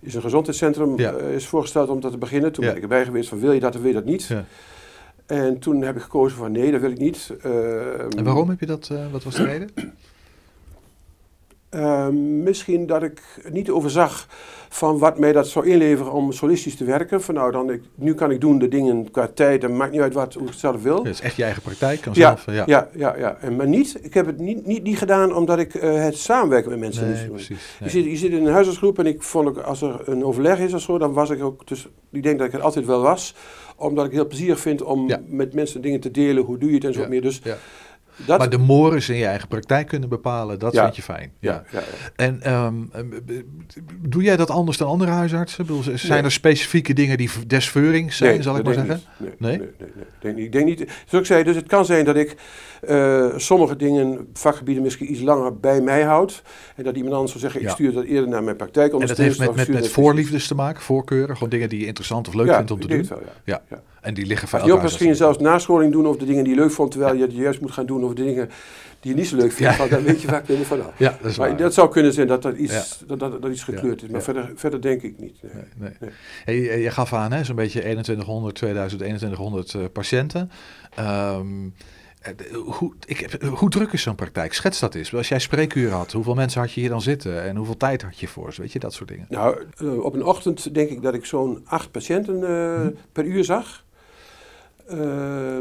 is 0.00 0.14
een 0.14 0.20
gezondheidscentrum 0.22 0.98
Ja. 0.98 1.12
eh, 1.12 1.34
is 1.34 1.46
voorgesteld 1.46 1.88
om 1.88 2.00
dat 2.00 2.10
te 2.10 2.18
beginnen. 2.18 2.52
Toen 2.52 2.62
Ja. 2.64 2.68
ben 2.70 2.76
ik 2.76 2.82
erbij 2.82 3.04
geweest 3.04 3.28
van 3.28 3.40
wil 3.40 3.52
je 3.52 3.60
dat 3.60 3.74
of 3.74 3.80
wil 3.80 3.88
je 3.90 3.94
dat 3.96 4.04
niet. 4.04 4.24
Ja. 4.24 4.44
En 5.26 5.58
toen 5.58 5.82
heb 5.82 5.96
ik 5.96 6.02
gekozen 6.02 6.38
van 6.38 6.52
nee, 6.52 6.70
dat 6.70 6.80
wil 6.80 6.90
ik 6.90 6.98
niet. 6.98 7.36
En 8.16 8.24
waarom 8.24 8.48
heb 8.48 8.60
je 8.60 8.66
dat, 8.66 8.88
eh, 8.92 9.12
wat 9.12 9.24
was 9.24 9.34
de 9.34 9.44
reden? 9.44 9.70
Uh, 11.74 12.08
misschien 12.42 12.86
dat 12.86 13.02
ik 13.02 13.22
niet 13.50 13.70
overzag 13.70 14.26
van 14.68 14.98
wat 14.98 15.18
mij 15.18 15.32
dat 15.32 15.48
zou 15.48 15.66
inleveren 15.66 16.12
om 16.12 16.32
solistisch 16.32 16.76
te 16.76 16.84
werken. 16.84 17.22
Van 17.22 17.34
nou, 17.34 17.52
dan 17.52 17.70
ik, 17.70 17.82
nu 17.94 18.14
kan 18.14 18.30
ik 18.30 18.40
doen 18.40 18.58
de 18.58 18.68
dingen 18.68 19.10
qua 19.10 19.28
tijd 19.34 19.64
en 19.64 19.76
maakt 19.76 19.92
niet 19.92 20.00
uit 20.00 20.14
wat, 20.14 20.34
hoe 20.34 20.42
ik 20.42 20.48
het 20.48 20.58
zelf 20.58 20.82
wil. 20.82 20.96
Het 20.96 21.06
is 21.06 21.20
echt 21.20 21.36
je 21.36 21.42
eigen 21.42 21.62
praktijk. 21.62 22.00
Kan 22.00 22.12
Ja, 22.14 22.28
zelf, 22.28 22.46
eh, 22.46 22.54
ja. 22.54 22.64
ja, 22.66 22.88
ja, 22.94 23.16
ja. 23.16 23.36
En, 23.40 23.56
maar 23.56 23.68
niet, 23.68 23.98
ik 24.02 24.14
heb 24.14 24.26
het 24.26 24.38
niet, 24.38 24.66
niet, 24.66 24.82
niet 24.82 24.98
gedaan 24.98 25.34
omdat 25.34 25.58
ik 25.58 25.74
eh, 25.74 26.02
het 26.02 26.18
samenwerken 26.18 26.70
met 26.70 26.78
mensen 26.78 27.08
niet 27.08 27.16
Nee, 27.16 27.28
precies. 27.28 27.76
Je, 27.80 27.88
zit, 27.88 28.04
je 28.04 28.16
zit 28.16 28.32
in 28.32 28.46
een 28.46 28.52
huisartsgroep 28.52 28.98
en 28.98 29.06
ik 29.06 29.22
vond 29.22 29.48
ook, 29.48 29.58
als 29.58 29.82
er 29.82 30.08
een 30.08 30.24
overleg 30.24 30.58
is 30.58 30.74
of 30.74 30.80
zo, 30.80 30.98
dan 30.98 31.12
was 31.12 31.30
ik 31.30 31.42
ook, 31.42 31.66
dus 31.66 31.88
ik 32.10 32.22
denk 32.22 32.38
dat 32.38 32.46
ik 32.46 32.52
het 32.52 32.62
altijd 32.62 32.86
wel 32.86 33.02
was, 33.02 33.34
omdat 33.76 34.06
ik 34.06 34.12
heel 34.12 34.26
plezierig 34.26 34.60
vind 34.60 34.82
om 34.82 35.08
Ja. 35.08 35.20
met 35.26 35.54
mensen 35.54 35.80
dingen 35.80 36.00
te 36.00 36.10
delen, 36.10 36.44
hoe 36.44 36.58
doe 36.58 36.68
je 36.68 36.74
het 36.74 36.84
en 36.84 36.94
zo 36.94 37.08
meer. 37.08 37.22
Dus 37.22 37.40
dat, 38.26 38.38
Maar 38.38 38.50
de 38.50 38.58
mores 38.58 39.08
in 39.08 39.16
je 39.16 39.26
eigen 39.26 39.48
praktijk 39.48 39.86
kunnen 39.88 40.08
bepalen, 40.08 40.58
dat 40.58 40.76
vind 40.76 40.96
je 40.96 41.02
fijn. 41.02 41.32
Ja. 41.40 41.64
En 42.16 42.42
ehm, 42.42 42.74
eh, 42.92 43.02
doe 44.00 44.22
jij 44.22 44.36
dat 44.36 44.50
anders 44.50 44.76
dan 44.76 44.88
andere 44.88 45.10
huisartsen? 45.10 45.66
Bedoel, 45.66 45.82
Zijn 45.82 46.12
Nee. 46.12 46.22
er 46.22 46.32
specifieke 46.32 46.92
dingen 46.92 47.16
die 47.16 47.30
desveurings 47.46 48.16
zijn, 48.16 48.42
zal 48.42 48.56
ik 48.56 48.64
maar 48.64 48.74
zeggen? 48.74 49.00
Nee, 49.18 49.30
Nee? 49.38 49.50
nee? 49.50 49.58
Nee, 49.58 49.88
nee, 49.94 50.04
Denk 50.20 50.36
niet. 50.36 50.44
Ik 50.44 50.52
denk 50.52 50.66
niet. 50.66 50.78
Zoals 51.06 51.28
ik 51.28 51.32
zei, 51.34 51.44
dus 51.44 51.56
het 51.56 51.66
kan 51.66 51.84
zijn 51.84 52.04
dat 52.04 52.16
ik 52.16 52.36
eh, 52.86 53.38
sommige 53.38 53.76
dingen, 53.76 54.28
vakgebieden 54.32 54.82
misschien 54.82 55.10
iets 55.12 55.20
langer 55.20 55.56
bij 55.56 55.80
mij 55.80 56.02
houd. 56.02 56.42
En 56.76 56.84
dat 56.84 56.94
iemand 56.96 57.12
anders 57.14 57.30
zou 57.32 57.42
zeggen, 57.44 57.60
ik 57.62 57.68
stuur 57.68 57.92
dat 57.92 58.04
eerder 58.04 58.28
naar 58.28 58.42
mijn 58.42 58.56
En 58.58 58.68
dat 59.06 59.16
heeft 59.16 59.38
met, 59.38 59.48
of 59.48 59.56
met, 59.56 59.68
met 59.68 59.88
voorliefdes 59.88 60.46
te 60.46 60.54
maken, 60.54 60.82
voorkeuren, 60.82 61.34
gewoon 61.34 61.48
dingen 61.48 61.68
die 61.68 61.80
je 61.80 61.86
interessant 61.86 62.28
of 62.28 62.34
leuk 62.34 62.46
ja, 62.46 62.56
vindt 62.56 62.70
om 62.70 62.80
te 62.80 62.86
doen. 62.86 63.06
wel, 63.08 63.18
ja. 63.44 63.62
Ja. 63.68 63.82
En 64.00 64.14
die 64.14 64.26
liggen 64.26 64.48
Als 64.52 64.64
je 64.64 64.72
ook 64.72 64.82
misschien 64.82 65.16
zelfs 65.16 65.38
nascholing 65.38 65.92
doen 65.92 66.06
over 66.06 66.20
de 66.20 66.26
dingen 66.26 66.44
die 66.44 66.54
je 66.54 66.60
leuk 66.60 66.70
vond, 66.70 66.90
terwijl 66.90 67.14
je 67.14 67.22
het 67.22 67.32
juist 67.32 67.60
moet 67.60 67.72
gaan 67.72 67.86
doen 67.86 68.02
over 68.04 68.16
de 68.16 68.24
dingen 68.24 68.50
die 69.00 69.12
je 69.12 69.18
niet 69.18 69.28
zo 69.28 69.36
leuk 69.36 69.52
vindt. 69.52 69.76
Ja. 69.76 69.86
Dan 69.86 70.02
weet 70.02 70.20
je 70.22 70.28
vaak 70.28 70.46
weer 70.46 70.64
van. 70.64 70.78
nou. 70.78 70.90
Ja, 70.96 71.18
dat 71.22 71.36
Maar 71.36 71.72
zou 71.72 71.90
kunnen 71.90 72.12
zijn 72.12 72.26
dat 72.26 72.42
dat 72.42 72.56
iets, 72.56 72.72
Ja. 72.72 73.06
dat, 73.06 73.18
dat, 73.20 73.42
dat 73.42 73.50
iets 73.50 73.62
gekleurd 73.62 74.02
is. 74.02 74.08
Maar 74.08 74.22
verder, 74.22 74.52
verder 74.54 74.80
denk 74.82 75.02
ik 75.02 75.18
niet. 75.18 75.42
nee. 75.42 75.52
Nee, 75.54 75.64
nee. 75.78 75.90
Nee. 76.00 76.10
Hey, 76.44 76.76
je- 76.76 76.82
je 76.82 76.90
gaf 76.90 77.12
aan, 77.12 77.32
hè, 77.32 77.44
zo'n 77.44 77.56
beetje 77.56 77.80
2100, 77.80 78.54
2000, 78.54 79.00
2100 79.00 79.74
eh, 79.74 79.80
patiënten. 79.92 80.50
Ehm, 80.94 81.64
eh, 81.64 81.70
hoe, 82.64 82.92
ik 83.06 83.18
heb, 83.18 83.42
hoe 83.42 83.70
druk 83.70 83.92
is 83.92 84.02
zo'n 84.02 84.14
praktijk? 84.14 84.54
Schets 84.54 84.80
dat 84.80 84.94
eens. 84.94 85.14
Als 85.14 85.28
jij 85.28 85.38
spreekuur 85.38 85.90
had, 85.90 86.12
hoeveel 86.12 86.34
mensen 86.34 86.60
had 86.60 86.72
je 86.72 86.80
hier 86.80 86.88
dan 86.88 87.02
zitten? 87.02 87.42
En 87.42 87.56
hoeveel 87.56 87.76
tijd 87.76 88.02
had 88.02 88.18
je 88.18 88.28
voor 88.28 88.52
ze? 88.54 88.60
Weet 88.60 88.72
je, 88.72 88.78
dat 88.78 88.92
soort 88.92 89.08
dingen. 89.08 89.26
Nou, 89.28 89.62
eh, 89.76 90.04
op 90.04 90.14
een 90.14 90.24
ochtend 90.24 90.74
denk 90.74 90.90
ik 90.90 91.02
dat 91.02 91.14
ik 91.14 91.24
zo'n 91.24 91.60
acht 91.64 91.90
patiënten 91.90 92.42
eh, 92.48 92.80
Hm. 92.80 92.90
per 93.12 93.24
uur 93.24 93.44
zag. 93.44 93.83
Ehm, 94.88 94.98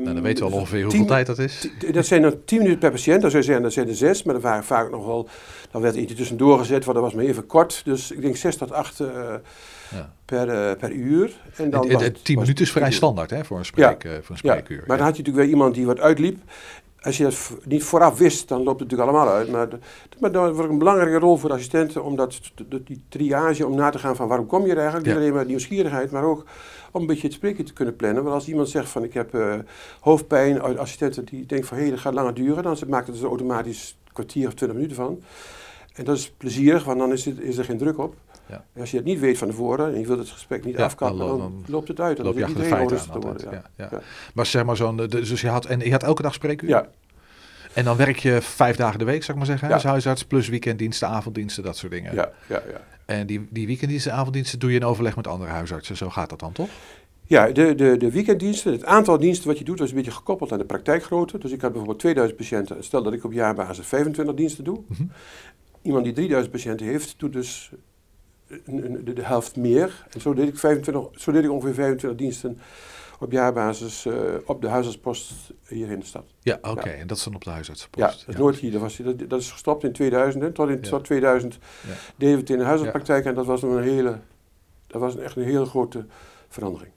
Nou, 0.03 0.13
dan 0.13 0.21
weten 0.21 0.45
we 0.45 0.51
al 0.51 0.57
ongeveer 0.57 0.77
tien- 0.79 0.87
hoeveel 0.87 1.05
tijd 1.05 1.25
dat 1.27 1.39
is. 1.39 1.67
Dat 1.91 2.05
zijn 2.05 2.21
dan 2.21 2.35
10 2.45 2.57
minuten 2.57 2.79
per 2.79 2.91
patiënt, 2.91 3.21
dat 3.21 3.31
zou 3.31 3.41
je 3.43 3.47
zeggen, 3.47 3.63
dat 3.63 3.73
zijn 3.73 3.87
er 3.87 3.95
zes, 3.95 4.23
maar 4.23 4.35
er 4.35 4.41
waren 4.41 4.63
vaak 4.63 4.91
nog 4.91 5.05
wel, 5.05 5.27
dan 5.71 5.81
werd 5.81 5.93
er 5.93 5.99
eentje 5.99 6.15
tussendoor 6.15 6.57
gezet, 6.59 6.83
want 6.85 6.97
dat 6.97 7.05
was 7.05 7.13
maar 7.13 7.23
even 7.25 7.45
kort. 7.45 7.81
Dus 7.85 8.11
ik 8.11 8.21
denk 8.21 8.35
6 8.35 8.55
tot 8.57 8.71
8 8.71 8.99
eh, 8.99 9.07
Ja. 9.91 10.13
per, 10.25 10.49
eh, 10.49 10.77
per 10.79 10.91
uur. 10.91 11.31
En 11.55 11.69
dan 11.69 11.81
Het- 11.81 11.91
was 11.91 12.01
het- 12.03 12.13
het- 12.15 12.25
10 12.25 12.35
was 12.35 12.43
minuten 12.43 12.65
is 12.65 12.71
vrij 12.71 12.91
standaard 12.91 13.29
hè, 13.29 13.45
voor 13.45 13.57
een, 13.57 13.65
spreek, 13.65 14.03
eh, 14.03 14.11
voor 14.11 14.11
een 14.11 14.23
Ja, 14.27 14.35
spreekuur. 14.35 14.83
maar 14.87 14.97
dan 14.97 15.05
had 15.05 15.15
je 15.15 15.21
natuurlijk 15.21 15.45
weer 15.45 15.55
iemand 15.55 15.75
die 15.75 15.85
wat 15.85 15.99
uitliep. 15.99 16.37
Als 17.03 17.17
je 17.17 17.23
dat 17.23 17.51
niet 17.65 17.83
vooraf 17.83 18.17
wist, 18.17 18.47
dan 18.47 18.63
loopt 18.63 18.79
het 18.79 18.89
natuurlijk 18.91 19.17
allemaal 19.17 19.35
uit. 19.35 19.51
Maar, 19.51 19.69
de- 19.69 19.77
maar 20.19 20.31
dan 20.31 20.53
wordt 20.53 20.69
een 20.71 20.77
belangrijke 20.77 21.19
rol 21.19 21.37
voor 21.37 21.49
de 21.49 21.55
assistenten 21.55 22.03
om 22.03 22.15
dat, 22.15 22.39
de- 22.69 22.83
die 22.83 23.03
triage, 23.09 23.67
om 23.67 23.75
na 23.75 23.89
te 23.89 23.99
gaan 23.99 24.15
van 24.15 24.27
waarom 24.27 24.45
kom 24.47 24.65
je 24.65 24.71
er 24.71 24.77
eigenlijk. 24.77 25.05
Niet 25.05 25.15
Ja. 25.15 25.21
alleen 25.21 25.33
maar 25.33 25.45
nieuwsgierigheid, 25.45 26.11
maar 26.11 26.23
ook 26.23 26.45
om 26.91 27.01
een 27.01 27.07
beetje 27.07 27.27
het 27.27 27.35
spreken 27.35 27.65
te 27.65 27.73
kunnen 27.73 27.95
plannen. 27.95 28.23
Want 28.23 28.35
als 28.35 28.47
iemand 28.47 28.69
zegt 28.69 28.89
van 28.89 29.03
ik 29.03 29.13
heb 29.13 29.33
eh, 29.33 29.53
hoofdpijn, 29.99 30.61
uit 30.61 30.77
assistenten 30.77 31.25
die 31.25 31.45
denken 31.45 31.67
van 31.67 31.77
hé, 31.77 31.89
dat 31.89 31.99
gaat 31.99 32.13
langer 32.13 32.33
duren, 32.33 32.63
dan 32.63 32.77
maakt 32.87 33.07
het 33.07 33.19
er 33.21 33.25
automatisch 33.27 33.97
een 34.05 34.13
kwartier 34.13 34.47
of 34.47 34.53
twintig 34.53 34.77
minuten 34.77 34.97
van. 34.97 35.21
En 35.93 36.03
dat 36.05 36.17
is 36.17 36.31
plezierig, 36.37 36.83
want 36.83 36.99
dan 36.99 37.11
is, 37.11 37.25
het, 37.25 37.39
is 37.39 37.57
er 37.57 37.65
geen 37.65 37.77
druk 37.77 37.97
op. 37.97 38.15
Ja. 38.49 38.65
En 38.73 38.81
als 38.81 38.91
je 38.91 38.97
het 38.97 39.05
niet 39.05 39.19
weet 39.19 39.37
van 39.37 39.47
tevoren 39.47 39.93
en 39.93 39.99
je 39.99 40.05
wilt 40.07 40.19
het 40.19 40.29
gesprek 40.29 40.65
niet 40.65 40.77
Ja, 40.77 40.83
afkappen, 40.83 41.17
dan 41.17 41.27
dan, 41.27 41.37
lo- 41.37 41.43
dan 41.43 41.63
loopt 41.67 41.87
het 41.87 41.99
uit. 41.99 42.17
Dan 42.17 42.25
loop 42.25 42.35
je 42.37 42.43
achter 42.45 42.57
de 42.59 42.63
iedereen 42.63 42.87
feiten 42.87 43.11
aan 43.11 43.17
onrustig 43.21 43.49
te 43.49 43.57
worden. 43.57 43.71
Ja. 43.77 44.01
Maar 44.33 44.45
zeg 44.45 44.65
maar 44.65 44.75
zo'n, 44.77 44.95
dus 44.97 45.29
dus 45.29 45.41
je 45.41 45.47
had, 45.49 45.65
en 45.65 45.79
je 45.79 45.91
had 45.91 46.03
elke 46.03 46.21
dag 46.21 46.33
spreekuur? 46.33 46.69
Ja, 46.69 46.87
En 47.73 47.83
dan 47.83 47.97
werk 47.97 48.17
je 48.17 48.41
vijf 48.41 48.75
dagen 48.75 48.99
de 48.99 49.05
week, 49.05 49.23
zou 49.23 49.31
ik 49.31 49.37
maar 49.47 49.57
zeggen, 49.57 49.73
als 49.73 49.83
huisarts, 49.83 50.25
plus 50.25 50.47
weekenddiensten, 50.47 51.07
avonddiensten, 51.07 51.63
dat 51.63 51.77
soort 51.77 51.91
dingen. 51.91 52.13
ja, 52.15 52.31
ja, 52.49 52.61
ja. 52.71 52.81
En 53.05 53.27
die, 53.27 53.47
die 53.49 53.67
weekenddiensten, 53.67 54.13
avonddiensten 54.13 54.59
doe 54.59 54.69
je 54.71 54.75
in 54.79 54.85
overleg 54.85 55.15
met 55.15 55.27
andere 55.27 55.51
huisartsen. 55.51 55.97
Zo 55.97 56.09
gaat 56.09 56.29
dat 56.29 56.39
dan, 56.39 56.51
toch? 56.51 56.69
Ja, 57.25 57.47
de, 57.51 57.75
de, 57.75 57.97
de 57.97 58.11
weekenddiensten, 58.11 58.71
het 58.71 58.85
aantal 58.85 59.17
diensten 59.17 59.47
wat 59.47 59.57
je 59.57 59.63
doet, 59.63 59.79
was 59.79 59.89
een 59.89 59.95
beetje 59.95 60.11
gekoppeld 60.11 60.51
aan 60.51 60.57
de 60.57 60.65
praktijkgrootte. 60.65 61.37
Dus 61.37 61.51
ik 61.51 61.61
had 61.61 61.69
bijvoorbeeld 61.69 61.99
2000 61.99 62.37
patiënten. 62.39 62.83
Stel 62.83 63.03
dat 63.03 63.13
ik 63.13 63.23
op 63.23 63.31
jaarbasis 63.33 63.85
25 63.87 64.35
diensten 64.35 64.63
doe. 64.63 64.79
Mhm. 64.87 65.03
Iemand 65.81 66.03
die 66.03 66.13
3000 66.13 66.51
patiënten 66.53 66.85
heeft, 66.85 67.15
doet 67.17 67.33
dus 67.33 67.71
de, 68.65 69.13
de 69.13 69.23
helft 69.23 69.55
meer. 69.55 70.05
En 70.09 70.21
zo 70.21 70.33
deed, 70.33 70.47
ik 70.47 70.57
25, 70.57 71.21
zo 71.21 71.31
deed 71.31 71.43
ik 71.43 71.51
ongeveer 71.51 71.73
25 71.73 72.19
diensten 72.19 72.59
op 73.19 73.31
jaarbasis 73.31 74.05
eh, 74.05 74.13
op 74.45 74.61
de 74.61 74.67
huisartspost 74.67 75.33
hier 75.67 75.91
in 75.91 75.99
de 75.99 76.05
stad. 76.05 76.25
Ja, 76.41 76.57
oké. 76.61 76.89
En 76.89 77.07
dat 77.07 77.17
is 77.17 77.23
dan 77.23 77.35
op 77.35 77.43
de 77.43 77.49
huisartsenpost. 77.49 78.19
Ja, 78.19 78.25
het 78.25 78.37
Noordhier, 78.37 78.71
dat, 78.71 78.81
was, 78.81 78.97
dat, 78.97 79.29
dat 79.29 79.39
is 79.39 79.51
gestopt 79.51 79.83
in 79.83 79.91
2000. 79.91 80.43
Hè. 80.43 80.51
Tot, 80.51 80.69
in, 80.69 80.79
Ja. 80.81 80.89
tot 80.89 81.03
2000 81.03 81.53
Ja. 81.53 81.59
deden 82.15 82.35
we 82.35 82.41
het 82.41 82.49
in 82.49 82.57
de 82.57 82.63
huisartspraktijk 82.63 83.25
en 83.25 83.35
dat 83.35 83.45
was 83.45 83.61
een 83.61 83.81
hele, 83.81 84.19
dat 84.87 85.01
was 85.01 85.17
echt 85.17 85.35
een 85.35 85.43
hele 85.43 85.65
grote 85.65 86.05
verandering. 86.49 86.91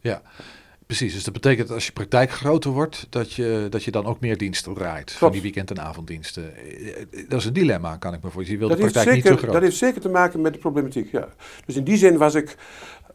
Precies, 0.86 1.12
dus 1.14 1.24
dat 1.24 1.32
betekent 1.32 1.66
dat 1.66 1.76
als 1.76 1.86
je 1.86 1.92
praktijk 1.92 2.30
groter 2.30 2.70
wordt, 2.70 3.06
dat 3.10 3.32
je, 3.32 3.66
dat 3.70 3.84
je 3.84 3.90
dan 3.90 4.06
ook 4.06 4.20
meer 4.20 4.36
diensten 4.36 4.74
draait. 4.74 5.12
Van 5.12 5.32
die 5.32 5.42
weekend- 5.42 5.70
en 5.70 5.80
avonddiensten. 5.80 6.56
Eh, 6.56 7.22
Dat 7.28 7.40
is 7.40 7.44
een 7.46 7.52
dilemma, 7.52 7.96
kan 7.96 8.14
ik 8.14 8.22
me 8.22 8.30
voorstellen. 8.30 8.60
Je 8.60 8.66
wil 8.66 8.68
Dat 8.68 8.76
de 8.76 8.82
praktijk 8.92 9.14
zeker, 9.14 9.30
niet 9.30 9.38
te 9.38 9.42
groot. 9.42 9.54
dat 9.54 9.62
heeft 9.62 9.76
zeker 9.76 10.00
te 10.00 10.08
maken 10.08 10.40
met 10.40 10.52
de 10.52 10.58
problematiek, 10.58 11.10
ja. 11.12 11.28
Dus 11.66 11.76
in 11.76 11.84
die 11.84 11.96
zin 11.96 12.16
was 12.16 12.34
ik 12.34 12.56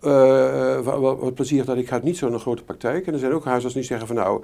eh, 0.01 0.79
wa- 0.79 0.99
wat 1.15 1.33
plezier 1.33 1.65
dat 1.65 1.77
ik 1.77 1.89
had 1.89 2.03
niet 2.03 2.17
zo'n 2.17 2.39
grote 2.39 2.63
praktijk. 2.63 3.07
En 3.07 3.13
er 3.13 3.19
zijn 3.19 3.31
ook 3.33 3.45
huisartsen 3.45 3.79
die 3.79 3.89
zeggen 3.89 4.07
van 4.07 4.15
nou, 4.15 4.43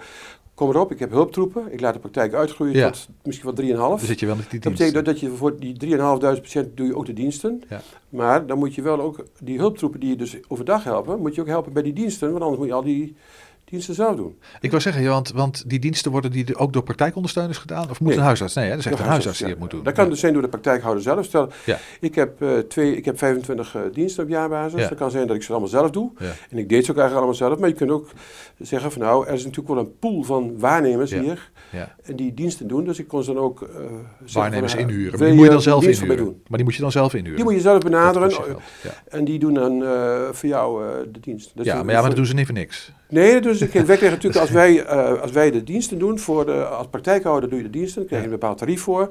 kom 0.54 0.70
erop, 0.70 0.92
ik 0.92 1.00
heb 1.00 1.12
hulptroepen. 1.12 1.74
Ik 1.74 1.80
laat 1.82 1.94
de 1.94 2.00
praktijk 2.00 2.34
uitgroeien 2.34 2.74
Ja. 2.76 2.90
tot 2.90 3.08
misschien 3.24 3.46
wel 3.56 3.56
3,5. 3.66 3.98
Dan 4.00 4.08
zit 4.08 4.20
je 4.20 4.26
wel 4.26 4.36
met 4.36 4.50
die 4.50 4.60
Dat 4.60 4.72
betekent 4.72 4.96
dat, 4.96 5.06
dat 5.06 5.20
je 5.20 5.30
voor 5.30 5.60
die 5.60 5.78
3.500 5.78 6.42
patiënten 6.42 6.76
doe 6.76 6.88
je 6.88 6.96
ook 6.96 7.06
de 7.06 7.14
diensten. 7.14 7.62
Ja. 7.70 7.82
Maar 8.10 8.46
dan 8.46 8.58
moet 8.58 8.76
je 8.76 8.82
wel 8.82 9.00
ook 9.02 9.24
die 9.44 9.58
hulptroepen 9.58 10.00
die 10.00 10.10
je 10.10 10.16
dus 10.16 10.38
overdag 10.48 10.84
helpen, 10.84 11.20
moet 11.20 11.36
je 11.36 11.42
ook 11.42 11.48
helpen 11.48 11.74
bij 11.74 11.84
die 11.84 11.94
diensten. 11.94 12.30
Want 12.32 12.42
anders 12.42 12.60
moet 12.60 12.68
je 12.70 12.74
al 12.74 12.84
die 12.84 13.16
diensten 13.70 13.96
zelf 13.96 14.16
doen. 14.16 14.38
Ik 14.60 14.70
wou 14.70 14.82
zeggen, 14.82 15.06
want, 15.08 15.32
want 15.32 15.70
die 15.70 15.80
diensten 15.80 16.12
worden 16.12 16.32
die 16.32 16.56
ook 16.56 16.74
door 16.74 16.84
praktijkondersteuners 16.84 17.58
gedaan? 17.58 17.90
Of 17.90 18.00
moet 18.00 18.10
Nee. 18.10 18.18
een 18.18 18.24
huisarts? 18.24 18.54
Nee, 18.54 18.64
hè, 18.66 18.70
dat 18.72 18.80
is 18.80 18.86
echt 18.86 18.98
De 18.98 19.04
een 19.04 19.10
huisarts 19.10 19.38
die 19.38 19.48
ja. 19.48 19.54
het 19.54 19.62
moet 19.62 19.72
doen. 19.72 19.84
Dat 19.84 19.94
kan 19.94 20.04
Ja. 20.04 20.10
dus 20.10 20.20
zijn 20.20 20.34
door 20.34 20.42
de 20.42 20.48
praktijkhouder 20.48 21.04
zelf. 21.04 21.26
Stel, 21.26 21.50
Ja. 21.65 21.78
ik, 22.00 22.15
heb, 22.15 22.41
eh, 22.41 22.58
twee, 22.58 22.96
ik 22.96 23.06
heb 23.06 23.18
25 23.18 23.76
eh, 23.76 23.82
diensten 23.94 24.24
op 24.24 24.30
jaarbasis. 24.30 24.82
Ja. 24.82 24.88
Dat 24.88 24.98
kan 24.98 25.12
zijn 25.12 25.28
dat 25.28 25.36
ik 25.36 25.44
ze 25.44 25.50
allemaal 25.52 25.70
zelf 25.70 25.89
doe. 25.91 26.12
En 26.50 26.58
ik 26.58 26.70
deed 26.70 26.86
ze 26.86 26.91
ook 26.91 26.98
eigenlijk 26.98 27.15
allemaal 27.15 27.34
zelf. 27.34 27.60
Maar 27.60 27.70
je 27.70 27.76
kunt 27.76 27.91
ook 27.91 28.10
zeggen 28.60 28.91
van 28.91 29.02
nou, 29.02 29.28
er 29.28 29.34
is 29.34 29.44
natuurlijk 29.44 29.74
wel 29.76 29.78
een 29.84 29.98
pool 30.00 30.24
van 30.24 30.60
waarnemers 30.60 31.12
hier. 31.12 31.52
En 32.04 32.15
die 32.15 32.34
diensten 32.34 32.68
doen. 32.68 32.84
Dus 32.86 33.00
ik 33.00 33.08
kon 33.08 33.24
ze 33.24 33.34
dan 33.34 33.44
ook 33.44 33.62
eh, 33.62 33.68
Waarnemers 34.34 34.72
van, 34.72 34.82
eh, 34.82 34.88
inhuren. 34.88 35.10
Maar 35.10 35.20
wil 35.20 35.28
die 35.28 35.36
moet 35.38 35.46
je 35.46 35.52
dan 35.52 35.62
zelf 35.62 35.84
inhuren. 35.84 36.18
doen? 36.18 36.41
Maar 36.48 36.58
die 36.58 36.63
moet 36.63 36.76
je 36.76 36.82
dan 36.82 36.91
zelf 36.91 37.13
inhuren. 37.13 37.36
Die 37.36 37.46
moet 37.46 37.54
je 37.54 37.60
zelf 37.62 37.82
Dat 37.82 37.91
benaderen. 37.91 38.30
je 38.30 38.56
En 39.10 39.26
die 39.26 39.39
doen 39.39 39.54
dan 39.54 39.84
voor 40.32 40.50
jou 40.50 40.84
de 41.12 41.20
dienst. 41.20 41.52
Dus 41.56 41.65
ja, 41.65 41.84
maar, 41.84 41.94
ja, 41.94 42.00
maar 42.00 42.08
dat 42.10 42.18
doen 42.18 42.26
ze 42.26 42.34
niet 42.34 42.46
voor 42.46 42.56
niks. 42.56 42.91
Nee, 43.10 43.41
dus 43.41 43.62
ik- 43.62 43.72
wij 43.72 43.84
krijgen 43.84 44.10
natuurlijk 44.10 44.41
als 44.41 44.50
wij, 44.52 44.86
eh, 44.86 45.22
als 45.22 45.32
wij 45.32 45.52
de 45.52 45.63
diensten 45.63 46.00
doen, 46.00 46.20
voor 46.20 46.46
de, 46.46 46.65
als 46.65 46.88
praktijkhouder 46.88 47.50
doe 47.50 47.58
je 47.58 47.63
de 47.63 47.70
diensten, 47.72 47.96
dan 48.00 48.06
krijg 48.08 48.22
je 48.24 48.28
een 48.30 48.39
bepaald 48.39 48.58
tarief 48.58 48.82
voor. 48.82 49.10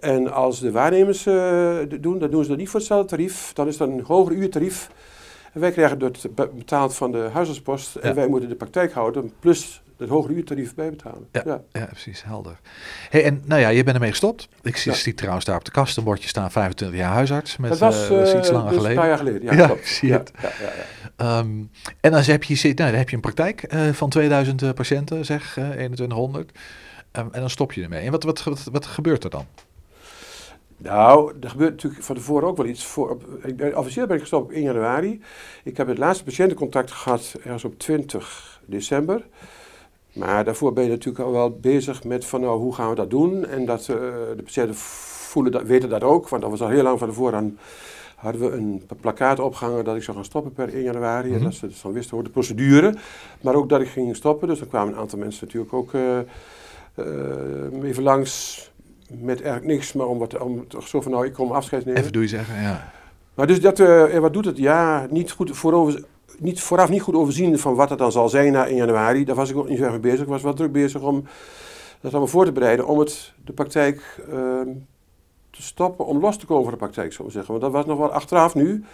En 0.00 0.32
als 0.32 0.60
de 0.60 0.70
waarnemers 0.70 1.22
d- 1.22 2.02
doen, 2.02 2.18
dan 2.18 2.30
doen 2.30 2.42
ze 2.42 2.48
dat 2.48 2.58
niet 2.58 2.68
voor 2.68 2.80
hetzelfde 2.80 3.08
tarief. 3.08 3.52
Dan 3.54 3.66
is 3.66 3.76
dat 3.76 3.88
een 3.88 4.00
hoger 4.04 4.32
uurtarief. 4.34 4.90
En 5.52 5.60
wij 5.60 5.70
krijgen 5.72 5.98
dat 5.98 6.26
be- 6.34 6.50
betaald 6.56 6.94
van 6.94 7.12
de 7.12 7.28
huisartspost. 7.32 7.96
En 7.96 8.08
Ja. 8.08 8.14
wij 8.14 8.28
moeten 8.28 8.48
de 8.48 8.54
praktijkhouder 8.54 9.24
plus 9.40 9.82
het 9.98 10.08
hogere 10.08 10.34
uurtarief 10.34 10.74
bijbetalen. 10.74 11.28
Ja. 11.32 11.62
Ja, 11.72 11.84
precies, 11.86 12.24
helder. 12.24 12.58
Hey, 13.10 13.24
en 13.24 13.42
nou 13.44 13.60
ja, 13.60 13.68
je 13.68 13.82
bent 13.84 13.94
ermee 13.96 14.10
gestopt. 14.10 14.48
Ik 14.62 14.76
zie, 14.76 14.92
Ja. 14.92 14.98
zie 14.98 15.14
trouwens 15.14 15.44
daar 15.44 15.56
op 15.56 15.64
de 15.64 15.70
kast 15.70 15.96
een 15.96 16.04
bordje 16.04 16.28
staan, 16.28 16.50
25 16.50 16.98
jaar 16.98 17.12
huisarts. 17.12 17.56
Met, 17.56 17.70
dat 17.70 17.78
was, 17.78 18.02
eh, 18.02 18.08
dat 18.08 18.26
is 18.26 18.32
eh, 18.32 18.38
iets 18.38 18.50
langer 18.50 18.68
dus 18.68 18.76
geleden. 18.76 18.90
een 18.96 19.02
paar 19.02 19.08
jaar 19.08 19.18
geleden. 19.18 19.42
Ja, 19.42 19.52
Ja, 19.52 19.66
klopt. 19.66 19.86
zie 19.88 20.08
ja, 20.08 20.16
het. 20.18 20.32
Ja, 20.42 20.48
ja, 20.60 20.72
ja. 20.76 20.84
Ehm, 21.16 21.48
en 22.00 22.10
dan 22.10 22.22
heb 22.22 22.44
je, 22.44 22.54
zit- 22.54 22.78
nou, 22.78 22.90
dan 22.90 22.98
heb 22.98 23.08
je 23.08 23.14
een 23.16 23.22
praktijk 23.22 23.62
eh, 23.62 23.88
van 23.92 24.08
2000 24.08 24.62
eh, 24.62 24.70
patiënten, 24.72 25.24
zeg, 25.24 25.56
eh 25.56 25.68
2100. 25.70 26.58
Ehm, 27.12 27.26
en 27.32 27.40
dan 27.40 27.50
stop 27.50 27.72
je 27.72 27.82
ermee. 27.82 28.04
En 28.04 28.10
wat, 28.10 28.22
wat, 28.24 28.42
wat, 28.42 28.68
wat 28.72 28.86
gebeurt 28.86 29.24
er 29.24 29.30
dan? 29.30 29.46
Nou, 30.78 31.32
er 31.40 31.50
gebeurt 31.50 31.70
natuurlijk 31.72 32.02
van 32.02 32.14
tevoren 32.16 32.48
ook 32.48 32.56
wel 32.56 32.66
iets. 32.66 32.84
Voor, 32.84 33.10
op, 33.10 33.24
ik 33.44 33.56
ben, 33.56 33.78
officieel 33.78 34.06
ben 34.06 34.14
ik 34.14 34.20
gestopt 34.22 34.44
op 34.44 34.50
1 34.52 34.62
januari. 34.62 35.22
Ik 35.64 35.76
heb 35.76 35.86
het 35.86 35.98
laatste 35.98 36.24
patiëntencontact 36.24 36.90
gehad 36.90 37.34
ergens 37.44 37.64
op 37.64 37.78
20 37.78 38.60
december. 38.66 39.26
Maar 40.16 40.44
daarvoor 40.44 40.72
ben 40.72 40.84
je 40.84 40.90
natuurlijk 40.90 41.24
al 41.24 41.32
wel 41.32 41.50
bezig 41.50 42.04
met 42.04 42.24
van 42.24 42.40
nou, 42.40 42.58
hoe 42.58 42.74
gaan 42.74 42.88
we 42.88 42.94
dat 42.94 43.10
doen. 43.10 43.46
En 43.46 43.64
dat, 43.64 43.80
eh, 43.80 43.86
de 44.36 44.42
patiënten 44.44 44.74
voelen 44.74 45.52
dat, 45.52 45.62
weten 45.62 45.88
dat 45.88 46.02
ook. 46.02 46.28
Want 46.28 46.42
dat 46.42 46.50
was 46.50 46.62
al 46.62 46.68
heel 46.68 46.82
lang 46.82 46.98
van 46.98 47.08
tevoren 47.08 47.58
hadden 48.16 48.40
we 48.40 48.56
een 48.56 48.82
plakkaat 49.00 49.38
opgehangen 49.38 49.84
dat 49.84 49.96
ik 49.96 50.02
zou 50.02 50.16
gaan 50.16 50.26
stoppen 50.26 50.52
per 50.52 50.74
1 50.74 50.82
januari. 50.82 51.28
Mhm. 51.28 51.38
En 51.38 51.44
dat 51.44 51.54
ze 51.54 51.66
dus 51.66 51.82
dan 51.82 51.92
wisten 51.92 52.14
hoe 52.14 52.24
de 52.24 52.30
procedure. 52.30 52.94
Maar 53.40 53.54
ook 53.54 53.68
dat 53.68 53.80
ik 53.80 53.88
ging 53.88 54.16
stoppen. 54.16 54.48
Dus 54.48 54.58
dan 54.58 54.68
kwamen 54.68 54.92
een 54.92 55.00
aantal 55.00 55.18
mensen 55.18 55.46
natuurlijk 55.46 55.72
ook 55.72 55.94
eh, 55.94 56.18
eh, 56.18 57.82
even 57.82 58.02
langs 58.02 58.64
met 59.08 59.42
eigenlijk 59.42 59.66
niks. 59.66 59.92
Maar 59.92 60.06
om, 60.06 60.18
wat, 60.18 60.38
om 60.38 60.68
toch 60.68 60.88
zo 60.88 61.00
van 61.00 61.12
nou, 61.12 61.26
ik 61.26 61.32
kom 61.32 61.52
afscheid 61.52 61.84
nemen. 61.84 62.00
Even 62.00 62.12
doe 62.12 62.22
je 62.22 62.28
zeggen, 62.28 62.62
ja. 62.62 62.92
Maar 63.34 63.46
dus 63.46 63.60
dat, 63.60 63.80
en 63.80 64.20
wat 64.20 64.32
doet 64.32 64.44
het? 64.44 64.56
Ja, 64.56 65.06
niet, 65.10 65.30
goed 65.30 65.56
voorover, 65.56 66.04
niet, 66.38 66.60
vooraf 66.60 66.88
niet 66.88 67.02
goed 67.02 67.14
overzien 67.14 67.58
van 67.58 67.74
wat 67.74 67.90
het 67.90 67.98
dan 67.98 68.12
zal 68.12 68.28
zijn 68.28 68.52
na 68.52 68.66
1 68.66 68.76
januari. 68.76 69.24
Daar 69.24 69.36
was 69.36 69.50
ik 69.50 69.56
ook 69.56 69.68
niet 69.68 69.78
zo 69.78 69.90
mee 69.90 69.98
bezig. 69.98 70.20
Ik 70.20 70.26
was 70.26 70.42
wel 70.42 70.54
druk 70.54 70.72
bezig 70.72 71.02
om 71.02 71.24
dat 72.00 72.10
allemaal 72.10 72.30
voor 72.30 72.44
te 72.44 72.52
bereiden. 72.52 72.86
Om 72.86 72.98
het, 72.98 73.32
de 73.44 73.52
praktijk 73.52 74.24
ehm, 74.30 74.68
te 75.50 75.62
stoppen, 75.62 76.06
om 76.06 76.20
los 76.20 76.38
te 76.38 76.46
komen 76.46 76.62
van 76.62 76.72
de 76.72 76.78
praktijk, 76.78 77.12
zou 77.12 77.28
ik 77.28 77.34
zeggen. 77.34 77.50
Want 77.50 77.64
dat 77.64 77.72
was 77.72 77.86
nog 77.86 77.98
wel 77.98 78.12
achteraf 78.12 78.54
nu 78.54 78.84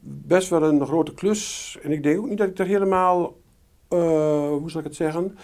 best 0.00 0.48
wel 0.48 0.62
een 0.62 0.86
grote 0.86 1.14
klus. 1.14 1.78
En 1.82 1.92
ik 1.92 2.02
denk 2.02 2.18
ook 2.18 2.28
niet 2.28 2.38
dat 2.38 2.48
ik 2.48 2.56
daar 2.56 2.66
helemaal, 2.66 3.36
eh, 3.88 4.48
hoe 4.48 4.70
zal 4.70 4.80
ik 4.80 4.86
het 4.86 4.96
zeggen, 4.96 5.38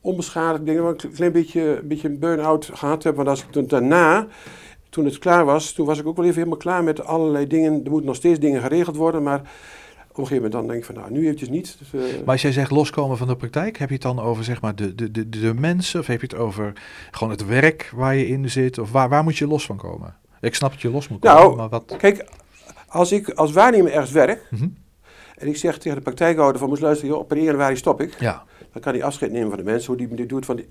onbeschadigd, 0.00 0.60
ik 0.60 0.66
denk 0.66 0.78
ik 0.78 0.84
wel 0.84 0.92
een 0.92 1.12
klein 1.12 1.32
beetje, 1.32 1.78
een 1.80 1.88
beetje 1.88 2.08
een 2.08 2.18
burn-out 2.18 2.70
gehad 2.72 3.02
heb. 3.02 3.16
Want 3.16 3.28
als 3.28 3.42
ik 3.42 3.50
toen 3.50 3.66
daarna 3.66 4.26
toen 4.90 5.04
het 5.04 5.18
klaar 5.18 5.44
was, 5.44 5.72
toen 5.72 5.86
was 5.86 5.98
ik 5.98 6.06
ook 6.06 6.16
wel 6.16 6.24
even 6.24 6.36
helemaal 6.36 6.58
klaar 6.58 6.84
met 6.84 7.04
allerlei 7.04 7.46
dingen. 7.46 7.72
Er 7.84 7.90
moeten 7.90 8.06
nog 8.06 8.16
steeds 8.16 8.38
dingen 8.38 8.62
geregeld 8.62 8.96
worden, 8.96 9.22
maar 9.22 9.50
een 10.18 10.26
gegeven 10.26 10.50
moment 10.50 10.52
dan 10.52 10.66
denk 10.66 10.78
ik 10.78 10.84
van, 10.84 10.94
nou, 10.94 11.10
nu 11.10 11.24
eventjes 11.24 11.48
niet. 11.48 11.76
Dus, 11.78 11.92
eh, 11.94 12.16
Maar 12.18 12.32
als 12.32 12.42
jij 12.42 12.52
zegt 12.52 12.70
loskomen 12.70 13.16
van 13.16 13.26
de 13.26 13.36
praktijk, 13.36 13.78
heb 13.78 13.88
je 13.88 13.94
het 13.94 14.02
dan 14.02 14.20
over 14.20 14.44
zeg 14.44 14.60
maar 14.60 14.74
de, 14.74 14.94
de, 14.94 15.10
de, 15.10 15.28
de 15.28 15.54
mensen? 15.54 16.00
Of 16.00 16.06
heb 16.06 16.20
je 16.20 16.26
het 16.26 16.36
over 16.36 16.72
gewoon 17.10 17.30
het 17.32 17.46
werk 17.46 17.90
waar 17.94 18.14
je 18.16 18.26
in 18.28 18.50
zit? 18.50 18.78
Of 18.78 18.92
waar, 18.92 19.08
waar 19.08 19.22
moet 19.22 19.36
je 19.36 19.46
los 19.46 19.66
van 19.66 19.76
komen? 19.76 20.16
Ik 20.40 20.54
snap 20.54 20.70
dat 20.70 20.80
je 20.80 20.90
los 20.90 21.08
moet 21.08 21.20
komen, 21.20 21.36
Nou, 21.42 21.56
maar 21.56 21.68
wat... 21.68 21.94
Kijk, 21.98 22.24
als 22.88 23.12
ik 23.12 23.28
als 23.30 23.52
waarnemer 23.52 23.92
ergens 23.92 24.10
werk 24.12 24.46
Mhm. 24.50 24.68
en 25.36 25.46
ik 25.48 25.56
zeg 25.56 25.78
tegen 25.78 25.96
de 25.96 26.02
praktijkhouder 26.04 26.58
van, 26.60 26.68
moest 26.68 26.82
luisteren, 26.82 27.10
joh, 27.12 27.20
op 27.20 27.32
1 27.32 27.42
januari 27.42 27.76
stop 27.76 28.00
ik. 28.00 28.20
Ja, 28.20 28.44
Dan 28.72 28.82
kan 28.82 28.92
hij 28.92 29.02
afscheid 29.02 29.32
nemen 29.32 29.48
van 29.48 29.58
de 29.58 29.64
mensen, 29.64 29.86
hoe 29.96 30.06
die 30.06 30.16
dit 30.16 30.28
doet. 30.28 30.44
Van 30.44 30.56
die, 30.56 30.68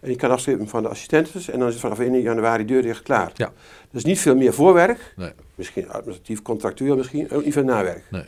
en 0.00 0.10
je 0.10 0.16
kan 0.16 0.30
afscheid 0.30 0.56
nemen 0.56 0.70
van 0.70 0.82
de 0.82 0.88
assistentes 0.88 1.48
en 1.50 1.58
dan 1.58 1.66
is 1.68 1.72
het 1.74 1.82
vanaf 1.82 1.98
1 1.98 2.20
januari 2.20 2.64
deur 2.64 2.82
dicht 2.82 3.02
klaar. 3.02 3.30
Ja. 3.34 3.52
Dus 3.90 4.04
niet 4.04 4.20
veel 4.20 4.36
meer 4.36 4.52
voorwerk, 4.52 5.12
nee, 5.16 5.30
misschien 5.54 5.90
administratief, 5.90 6.42
contractueel 6.42 6.96
misschien, 6.96 7.30
ook 7.30 7.44
niet 7.44 7.52
veel 7.52 7.64
nawerk. 7.64 8.02
nee. 8.10 8.24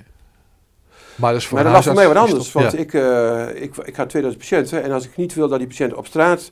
Maar, 1.17 1.33
dus 1.33 1.47
voor 1.47 1.55
maar 1.55 1.65
dat 1.65 1.73
was 1.73 1.85
voor 1.85 1.95
mij 1.95 2.07
wat 2.07 2.17
anders, 2.17 2.47
is 2.47 2.53
want 2.53 2.79
ik, 2.79 2.95
eh, 2.95 3.63
ik, 3.63 3.77
ik 3.77 3.97
had 3.97 4.09
2000 4.09 4.39
patiënten 4.39 4.83
en 4.83 4.93
als 4.93 5.05
ik 5.05 5.17
niet 5.17 5.35
wil 5.35 5.49
dat 5.49 5.59
die 5.59 5.69
patiënten 5.69 5.99
op 5.99 6.07
straat 6.07 6.51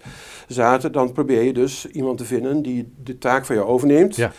zaten, 0.48 0.92
dan 0.92 1.12
probeer 1.12 1.42
je 1.42 1.52
dus 1.52 1.86
iemand 1.86 2.18
te 2.18 2.24
vinden 2.24 2.62
die 2.62 2.92
de 3.04 3.18
taak 3.18 3.46
van 3.46 3.56
jou 3.56 3.68
overneemt. 3.68 4.16
Ja. 4.16 4.32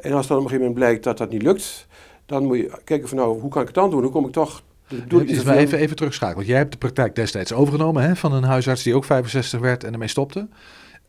En 0.00 0.12
als 0.12 0.26
dan 0.26 0.36
op 0.36 0.42
een 0.42 0.48
gegeven 0.50 0.68
moment 0.68 0.74
blijkt 0.74 1.04
dat 1.04 1.18
dat 1.18 1.30
niet 1.30 1.42
lukt, 1.42 1.86
dan 2.26 2.44
moet 2.44 2.56
je 2.56 2.70
kijken 2.84 3.08
van 3.08 3.18
nou, 3.18 3.40
hoe 3.40 3.50
kan 3.50 3.60
ik 3.60 3.66
het 3.66 3.76
dan 3.76 3.90
doen? 3.90 4.02
Hoe 4.02 4.10
kom 4.10 4.26
ik 4.26 4.32
toch 4.32 4.62
Dus 4.88 5.36
zoveel. 5.36 5.52
even, 5.52 5.78
even 5.78 5.96
terugschakelen. 5.96 6.36
Want 6.36 6.48
jij 6.48 6.58
hebt 6.58 6.72
de 6.72 6.78
praktijk 6.78 7.14
destijds 7.14 7.52
overgenomen 7.52 8.02
hè, 8.02 8.16
van 8.16 8.32
een 8.32 8.42
huisarts 8.44 8.82
die 8.82 8.94
ook 8.94 9.04
65 9.04 9.60
werd 9.60 9.84
en 9.84 9.92
ermee 9.92 10.08
stopte. 10.08 10.48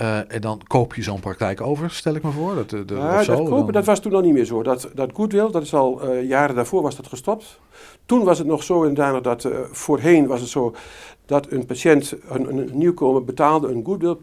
Eh, 0.02 0.18
en 0.36 0.42
dan 0.42 0.62
koop 0.68 0.94
je 0.96 1.02
zo'n 1.04 1.20
praktijk 1.20 1.62
over, 1.62 1.90
stel 1.92 2.16
ik 2.16 2.24
me 2.24 2.32
voor. 2.32 2.56
Dat, 2.56 2.70
dat, 2.70 2.90
Ja, 2.90 3.18
of 3.18 3.24
zo, 3.24 3.36
dat 3.36 3.48
kopen, 3.48 3.64
dan- 3.64 3.72
dat 3.72 3.86
was 3.86 4.00
toen 4.00 4.14
al 4.14 4.22
niet 4.22 4.34
meer 4.34 4.46
zo. 4.46 4.64
Dat, 4.64 4.90
dat 4.94 5.10
goodwill, 5.14 5.52
dat 5.52 5.62
is 5.64 5.74
al 5.74 6.02
eh, 6.02 6.28
jaren 6.28 6.56
daarvoor 6.56 6.82
was 6.82 6.96
dat 6.96 7.08
gestopt. 7.08 7.60
Toen 8.06 8.24
was 8.24 8.38
het 8.38 8.48
nog 8.48 8.64
zo 8.64 8.84
inderdaad 8.84 9.24
dat 9.24 9.46
eh, 9.46 9.60
voorheen 9.72 10.28
was 10.28 10.40
het 10.42 10.50
zo 10.50 10.76
dat 11.26 11.52
een 11.52 11.66
patiënt, 11.66 12.16
een, 12.30 12.58
een 12.58 12.70
nieuwkomer, 12.74 13.24
betaalde 13.24 13.68
een 13.68 13.86
goodwill 13.86 14.18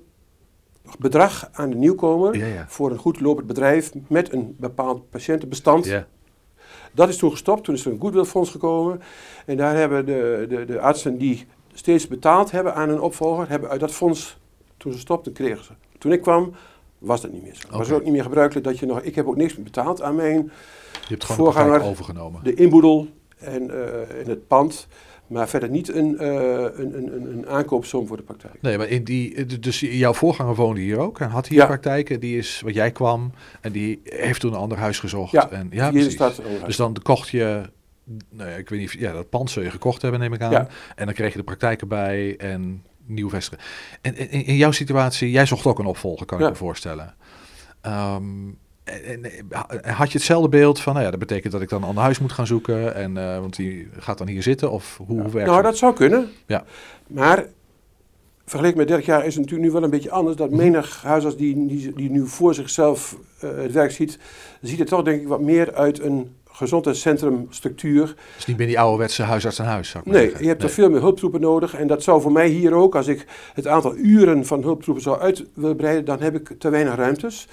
bedrag 0.99 1.49
aan 1.53 1.71
de 1.71 1.77
nieuwkomer 1.77 2.37
Ja, 2.37 2.47
ja. 2.47 2.65
voor 2.69 2.91
een 2.91 2.99
goed 2.99 3.21
lopend 3.21 3.47
bedrijf 3.47 3.93
met 4.09 4.33
een 4.33 4.57
bepaald 4.59 5.11
patiëntenbestand. 5.11 5.85
Ja, 5.85 6.07
Dat 6.93 7.09
is 7.09 7.17
toen 7.17 7.31
gestopt, 7.31 7.65
toen 7.65 7.75
is 7.75 7.85
er 7.85 7.93
een 7.93 8.01
goodwillfonds 8.01 8.51
gekomen. 8.51 9.01
En 9.47 9.57
daar 9.57 9.77
hebben 9.77 10.07
de, 10.07 10.47
de, 10.49 10.65
de 10.65 10.81
artsen 10.81 11.19
die 11.19 11.47
steeds 11.75 12.09
betaald 12.09 12.51
hebben 12.51 12.75
aan 12.75 12.89
een 12.89 13.01
opvolger, 13.01 13.49
hebben 13.49 13.71
uit 13.71 13.81
dat 13.81 13.93
fonds, 13.93 14.39
toen 14.79 14.93
ze 14.93 14.99
stopten, 14.99 15.33
kregen 15.33 15.65
ze. 15.65 15.73
Toen 15.99 16.13
ik 16.13 16.21
kwam, 16.23 16.53
was 16.99 17.21
dat 17.21 17.33
niet 17.33 17.43
meer 17.43 17.55
zo. 17.55 17.77
Was 17.77 17.89
het 17.89 17.97
ook 17.97 18.05
niet 18.05 18.13
meer 18.13 18.23
gebruikelijk 18.23 18.67
dat 18.67 18.79
je 18.79 18.87
nog, 18.87 19.01
ik 19.01 19.15
heb 19.15 19.27
ook 19.27 19.37
niks 19.37 19.55
meer 19.55 19.65
betaald 19.65 20.03
aan 20.03 20.15
mijn, 20.15 20.37
je 20.93 21.09
hebt 21.09 21.27
de 21.27 21.33
Voorganger- 21.33 21.83
overgenomen. 21.83 22.45
de 22.45 22.55
inboedel 22.55 23.09
en, 23.39 23.71
eh, 23.71 24.21
en 24.21 24.29
het 24.29 24.47
pand. 24.47 24.87
Maar 25.27 25.49
verder 25.49 25.71
niet 25.71 25.95
een, 25.95 26.19
eh, 26.19 26.29
een, 26.29 26.97
een, 26.97 27.31
een, 27.33 27.49
aankoopsom 27.49 28.07
voor 28.07 28.17
de 28.17 28.23
praktijk. 28.23 28.63
Nee, 28.63 28.79
maar 28.79 28.89
in 28.89 29.05
die, 29.05 29.59
dus 29.59 29.81
jouw 29.81 30.13
voorganger 30.15 30.55
woonde 30.55 30.81
hier 30.81 30.99
ook 30.99 31.21
en 31.21 31.29
had 31.29 31.47
hier 31.47 31.59
Ja. 31.59 31.67
praktijken. 31.67 32.21
Die 32.21 32.39
is, 32.39 32.61
wat 32.65 32.75
jij 32.75 32.91
kwam 32.91 33.33
en 33.61 33.73
die 33.73 34.01
heeft 34.05 34.41
toen 34.41 34.53
een 34.53 34.59
ander 34.59 34.79
huis 34.79 34.99
gezocht. 34.99 35.33
Ja, 35.33 35.51
en, 35.51 35.69
ja 35.71 35.91
Hier 35.93 36.17
oh, 36.21 36.65
Dus 36.65 36.77
dan 36.77 36.97
kocht 37.03 37.29
je, 37.29 37.63
nou 38.31 38.51
ja, 38.51 38.57
ik 38.57 38.69
weet 38.69 38.81
niet, 38.81 38.93
ja, 38.93 39.13
dat 39.13 39.29
pand 39.29 39.51
zul 39.51 39.63
je 39.63 39.71
gekocht 39.71 40.03
hebben, 40.03 40.21
neem 40.21 40.33
ik 40.33 40.41
aan. 40.41 40.51
Ja. 40.51 40.67
En 40.97 41.05
dan 41.05 41.15
kreeg 41.15 41.33
je 41.33 41.39
de 41.39 41.45
praktijk 41.45 41.81
erbij 41.81 42.37
en 42.37 42.85
nieuw 43.09 43.29
vestigen. 43.31 43.65
En 44.01 44.17
in, 44.17 44.45
in 44.45 44.57
jouw 44.57 44.71
situatie, 44.71 45.31
jij 45.31 45.47
zocht 45.47 45.67
ook 45.67 45.79
een 45.79 45.87
opvolger, 45.87 46.27
kan 46.27 46.41
ik 46.41 46.49
me 46.49 46.55
voorstellen. 46.55 47.15
Ehm, 47.81 48.49
en, 48.85 49.25
en, 49.25 49.83
en 49.83 49.93
had 49.95 50.13
je 50.13 50.19
hetzelfde 50.19 50.49
beeld 50.49 50.81
van, 50.81 50.93
nou 50.93 51.05
ja, 51.05 51.11
dat 51.11 51.21
betekent 51.21 51.53
dat 51.53 51.63
ik 51.63 51.69
dan 51.69 51.83
een 51.83 51.89
ander 51.89 52.03
huis 52.03 52.19
moet 52.19 52.33
gaan 52.33 52.47
zoeken, 52.47 52.95
en, 52.95 53.17
eh, 53.17 53.39
want 53.39 53.57
die 53.57 53.89
gaat 53.99 54.19
dan 54.19 54.29
hier 54.29 54.43
zitten, 54.43 54.71
of 54.71 54.97
hoe, 55.07 55.21
hoe 55.21 55.31
werkt 55.31 55.51
Nou, 55.51 55.63
dat 55.63 55.77
zou 55.77 55.95
kunnen. 55.95 56.29
Ja. 56.47 56.65
Maar 57.07 57.47
vergeleken 58.45 58.79
met 58.79 58.89
30 58.89 59.07
jaar 59.07 59.27
is 59.27 59.35
het 59.35 59.45
natuurlijk 59.45 59.69
nu 59.69 59.73
wel 59.73 59.83
een 59.83 59.91
beetje 59.91 60.11
anders. 60.11 60.37
Dat 60.37 60.51
Mhm. 60.51 60.59
menig 60.59 61.03
huisarts 61.03 61.37
die, 61.37 61.67
die, 61.67 61.93
die 61.93 62.11
nu 62.11 62.27
voor 62.27 62.55
zichzelf 62.55 63.17
eh, 63.41 63.51
het 63.57 63.73
werk 63.73 63.91
ziet, 63.91 64.19
ziet 64.61 64.79
het 64.79 64.89
toch 64.89 65.03
denk 65.03 65.21
ik 65.21 65.29
wat 65.29 65.41
meer 65.41 65.75
uit 65.75 66.03
een 66.03 66.37
gezondheidscentrumstructuur. 66.59 68.15
Dus 68.37 68.47
niet 68.47 68.57
meer 68.57 68.67
die 68.67 68.81
ouderwetse 68.81 69.23
huisarts 69.23 69.61
aan 69.61 69.67
huis, 69.67 69.89
zou 69.89 69.99
ik 70.05 70.11
maar 70.11 70.15
Nee, 70.19 70.25
zeggen. 70.29 70.43
je 70.45 70.49
hebt 70.51 70.61
Nee. 70.61 70.69
er 70.69 70.75
veel 70.75 70.91
meer 70.91 71.01
hulptroepen 71.01 71.41
nodig. 71.41 71.75
En 71.75 71.87
dat 71.87 72.03
zou 72.03 72.21
voor 72.21 72.33
mij 72.33 72.49
hier 72.49 72.73
ook, 72.75 72.95
als 72.97 73.07
ik 73.07 73.27
het 73.55 73.67
aantal 73.67 73.97
uren 73.97 74.47
van 74.47 74.63
hulptroepen 74.63 75.03
zou 75.03 75.21
uit 75.21 75.45
willen 75.55 75.77
breiden, 75.77 76.05
dan 76.05 76.21
heb 76.21 76.35
ik 76.35 76.55
te 76.59 76.69
weinig 76.71 76.95
ruimtes. 76.95 77.49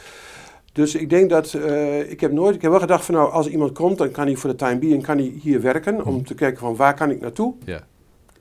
Dus 0.71 0.95
ik 0.95 1.09
denk 1.09 1.29
dat, 1.29 1.53
eh, 1.53 2.11
ik 2.11 2.19
heb 2.21 2.31
nooit, 2.31 2.55
ik 2.55 2.61
heb 2.61 2.71
wel 2.71 2.79
gedacht 2.79 3.05
van 3.05 3.15
nou, 3.15 3.31
als 3.31 3.45
er 3.45 3.51
iemand 3.51 3.71
komt, 3.71 3.97
dan 3.97 4.11
kan 4.11 4.25
hij 4.25 4.35
voor 4.35 4.49
de 4.49 4.55
time 4.55 4.77
being 4.79 5.03
kan 5.03 5.17
hij 5.17 5.33
hier 5.41 5.61
werken. 5.61 6.05
Om 6.05 6.13
Mhm. 6.15 6.23
te 6.23 6.33
kijken 6.35 6.59
van 6.59 6.75
waar 6.75 6.93
kan 6.93 7.09
ik 7.11 7.21
naartoe. 7.21 7.53
Ja. 7.65 7.83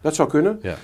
Dat 0.00 0.14
zou 0.14 0.28
kunnen. 0.28 0.58
Ja. 0.62 0.76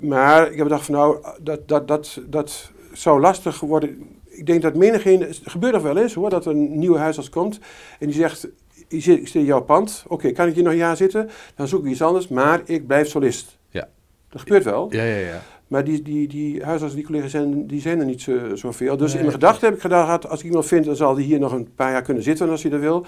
Maar 0.00 0.42
ik 0.50 0.56
heb 0.56 0.62
gedacht 0.66 0.84
van 0.84 0.94
nou, 0.94 1.18
dat, 1.42 1.68
dat, 1.68 1.88
dat, 1.88 2.20
dat 2.28 2.70
zou 2.92 3.20
lastig 3.20 3.60
worden. 3.60 4.02
Ik 4.28 4.46
denk 4.46 4.62
dat 4.62 4.74
menigeen, 4.74 5.20
het 5.20 5.40
gebeurt 5.44 5.72
nog 5.72 5.82
wel 5.82 5.96
eens 5.96 6.14
hoor, 6.14 6.30
dat 6.30 6.44
er 6.46 6.50
een 6.52 6.78
nieuwe 6.78 6.98
huisarts 6.98 7.30
komt 7.30 7.58
en 7.98 8.06
die 8.06 8.16
zegt, 8.16 8.48
ik 8.88 9.02
zit, 9.02 9.34
in 9.34 9.44
jouw 9.44 9.62
pand, 9.62 10.04
oké, 10.08 10.30
kan 10.32 10.46
ik 10.48 10.54
hier 10.54 10.62
nog 10.62 10.72
een 10.72 10.78
jaar 10.78 10.96
zitten? 10.96 11.30
Dan 11.54 11.68
zoek 11.68 11.84
ik 11.84 11.90
iets 11.90 12.02
anders, 12.02 12.28
maar 12.28 12.60
ik 12.64 12.86
blijf 12.86 13.08
solist. 13.08 13.58
Ja. 13.70 13.88
Dat 14.28 14.40
gebeurt 14.40 14.64
wel, 14.64 14.86
Ja, 14.90 15.02
ja, 15.02 15.16
ja. 15.16 15.42
maar 15.66 15.84
die, 15.84 16.02
die, 16.02 16.28
die 16.28 16.62
huisartsen, 16.64 16.98
die 16.98 17.06
collega's 17.08 17.30
zijn, 17.30 17.66
die 17.66 17.80
zijn 17.80 17.98
er 18.00 18.04
niet 18.06 18.22
zo, 18.22 18.54
zoveel. 18.54 18.96
Dus 18.96 19.06
Nee. 19.08 19.16
in 19.16 19.26
mijn 19.26 19.40
gedachten 19.40 19.64
heb 19.66 19.74
ik 19.74 19.80
gedacht, 19.80 20.28
als 20.28 20.40
ik 20.40 20.46
iemand 20.46 20.66
vind, 20.66 20.84
dan 20.84 20.96
zal 20.96 21.14
die 21.14 21.24
hier 21.24 21.38
nog 21.38 21.52
een 21.52 21.68
paar 21.74 21.90
jaar 21.90 22.02
kunnen 22.02 22.22
zitten 22.22 22.50
als 22.50 22.62
hij 22.62 22.70
dat 22.70 22.80
wil. 22.80 23.04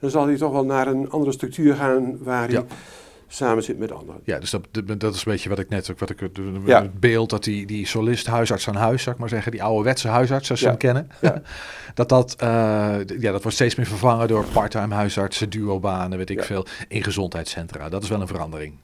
Dan 0.00 0.10
zal 0.10 0.26
hij 0.26 0.36
toch 0.36 0.52
wel 0.52 0.64
naar 0.64 0.86
een 0.86 1.10
andere 1.10 1.32
structuur 1.32 1.74
gaan 1.74 2.18
waar 2.22 2.44
hij 2.44 2.52
Ja. 2.52 2.64
Samen 3.34 3.62
zit 3.62 3.78
met 3.78 3.92
anderen. 3.92 4.20
Ja, 4.24 4.38
dus 4.38 4.50
dat, 4.50 4.66
dat 4.98 5.14
is 5.14 5.24
een 5.26 5.32
beetje 5.32 5.48
wat 5.48 5.58
ik 5.58 5.68
net 5.68 5.90
ook, 5.90 5.98
wat 5.98 6.10
ik 6.10 6.20
het 6.20 6.38
Ja. 6.64 6.88
beeld 6.98 7.30
dat 7.30 7.44
die, 7.44 7.66
die 7.66 7.86
solist 7.86 8.26
huisarts 8.26 8.68
aan 8.68 8.74
huis, 8.74 9.02
zou 9.02 9.14
ik 9.14 9.20
maar 9.20 9.30
zeggen, 9.30 9.52
die 9.52 9.62
ouderwetse 9.62 10.08
huisarts, 10.08 10.46
zoals 10.46 10.60
ze 10.60 10.66
Ja. 10.66 10.72
hem 10.72 10.80
kennen, 10.80 11.10
Ja. 11.20 11.42
dat 11.94 12.08
dat, 12.08 12.34
eh, 12.38 12.48
ja, 13.18 13.32
dat 13.32 13.42
wordt 13.42 13.52
steeds 13.56 13.74
meer 13.74 13.86
vervangen 13.86 14.28
door 14.28 14.44
parttime 14.52 14.94
huisartsen, 14.94 15.50
duobanen, 15.50 16.18
weet 16.18 16.30
ik 16.30 16.42
veel, 16.44 16.66
in 16.88 17.02
gezondheidscentra. 17.04 17.88
Dat 17.88 18.02
is 18.02 18.08
wel 18.08 18.20
een 18.20 18.26
verandering. 18.26 18.74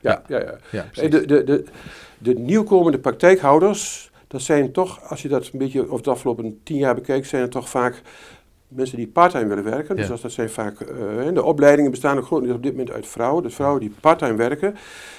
Ja, 0.00 0.22
ja, 0.28 0.54
ja. 0.70 0.84
De, 1.08 1.08
de, 1.26 1.44
de, 1.44 1.64
de 2.18 2.34
nieuwkomende 2.34 2.98
praktijkhouders, 2.98 4.10
dat 4.28 4.42
zijn 4.42 4.72
toch, 4.72 5.00
als 5.02 5.22
je 5.22 5.28
dat 5.28 5.50
een 5.52 5.58
beetje 5.58 5.90
over 5.90 6.04
de 6.04 6.10
afgelopen 6.10 6.60
tien 6.62 6.76
jaar 6.76 6.94
bekijkt, 6.94 7.26
zijn 7.26 7.42
het 7.42 7.50
toch 7.50 7.68
vaak 7.68 8.02
mensen 8.68 8.96
die 8.96 9.06
parttime 9.08 9.46
willen 9.46 9.64
werken. 9.64 9.96
Dus 9.96 10.08
Ja. 10.08 10.16
dat, 10.22 10.32
zijn 10.32 10.50
vaak, 10.50 10.80
eh, 10.80 11.34
de 11.34 11.42
opleidingen 11.42 11.90
bestaan 11.90 12.18
ook 12.18 12.24
grotendeels 12.24 12.56
op 12.56 12.62
dit 12.62 12.72
moment 12.72 12.90
uit 12.90 13.06
vrouwen. 13.06 13.42
Dus 13.42 13.54
vrouwen 13.54 13.80
die 13.80 13.92
parttime 14.00 14.34
werken, 14.34 14.74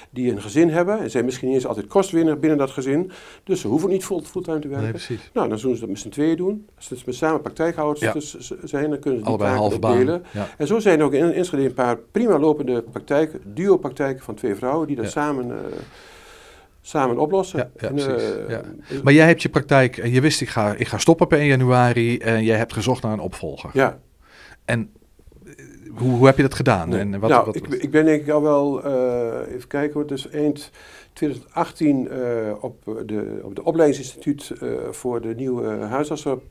die 0.10 0.32
een 0.32 0.42
gezin 0.42 0.70
hebben 0.70 1.00
en 1.00 1.10
zijn 1.12 1.26
misschien 1.26 1.48
niet 1.48 1.58
eens 1.58 1.68
altijd 1.68 1.88
kostwinner 1.88 2.40
binnen 2.40 2.58
dat 2.58 2.72
gezin. 2.72 3.12
Dus 3.44 3.62
ze 3.62 3.68
hoeven 3.68 3.90
niet 3.90 4.06
full- 4.06 4.22
fulltime 4.24 4.60
te 4.60 4.68
werken. 4.68 4.84
Nee, 4.84 4.94
precies. 4.94 5.30
Nou, 5.34 5.50
dan 5.50 5.60
zullen 5.60 5.76
ze 5.76 5.82
dat 5.82 5.90
met 5.92 6.00
z'n 6.00 6.10
tweeën 6.10 6.38
doen. 6.38 6.68
Als 6.76 7.04
met 7.04 7.16
samen 7.16 7.42
praktijkhouders 7.42 8.02
Ja. 8.02 8.14
zijn, 8.64 8.90
dan 8.90 9.00
kunnen 9.00 9.20
ze 9.20 9.26
die 9.26 9.36
Allebei 9.36 9.52
taken 9.60 9.76
opdelen. 9.76 10.24
Ja. 10.34 10.48
En 10.58 10.68
zo 10.68 10.80
zijn 10.80 11.00
er 11.00 11.06
ook 11.06 11.14
in 11.14 11.32
Enschede 11.34 11.64
een 11.66 11.74
paar 11.74 11.98
prima 11.98 12.40
lopende 12.40 12.82
praktijken, 12.82 13.42
duo-praktijken 13.54 14.24
van 14.24 14.36
twee 14.36 14.56
vrouwen 14.56 14.88
die 14.88 14.96
dat 14.96 15.10
samen, 15.12 15.52
eh, 15.52 15.58
samen 16.88 17.18
oplossen. 17.18 17.60
Ja, 17.60 17.70
ja, 17.78 17.88
En, 17.88 17.94
precies, 17.94 18.24
eh, 18.36 18.50
ja. 18.50 18.62
eh, 18.90 19.02
Maar 19.04 19.14
jij 19.14 19.26
hebt 19.28 19.42
je 19.42 19.50
praktijk 19.50 19.98
en 19.98 20.12
je 20.12 20.22
wist 20.22 20.42
ik 20.42 20.50
ga, 20.50 20.74
ik 20.74 20.88
ga 20.88 20.98
stoppen 20.98 21.28
per 21.28 21.38
1 21.40 21.48
januari 21.48 22.18
en 22.18 22.44
jij 22.44 22.58
hebt 22.58 22.74
gezocht 22.74 23.04
naar 23.04 23.12
een 23.14 23.20
opvolger. 23.20 23.70
ja. 23.74 24.00
En 24.66 24.90
eh, 25.46 25.54
hoe, 25.98 26.10
hoe 26.16 26.26
heb 26.26 26.36
je 26.36 26.42
dat 26.42 26.54
gedaan? 26.54 26.90
Nee. 26.90 27.00
En 27.00 27.20
wat, 27.20 27.30
nou, 27.30 27.46
wat, 27.46 27.56
ik, 27.56 27.68
ik 27.68 27.92
ben 27.92 28.06
denk 28.06 28.22
ik 28.22 28.30
al 28.30 28.42
wel, 28.42 28.84
eh, 28.84 29.56
even 29.56 29.68
kijken 29.68 29.94
hoor, 29.94 30.08
dus 30.08 30.30
eind 30.30 30.72
2018 31.14 32.10
eh, 32.10 32.20
op, 32.62 32.84
de, 33.06 33.40
op 33.44 33.56
de 33.56 33.64
opleidingsinstituut 33.64 34.52
eh, 34.62 34.70
voor 34.92 35.22
de 35.22 35.34
nieuwe 35.36 35.68
huisartsen 35.68 36.42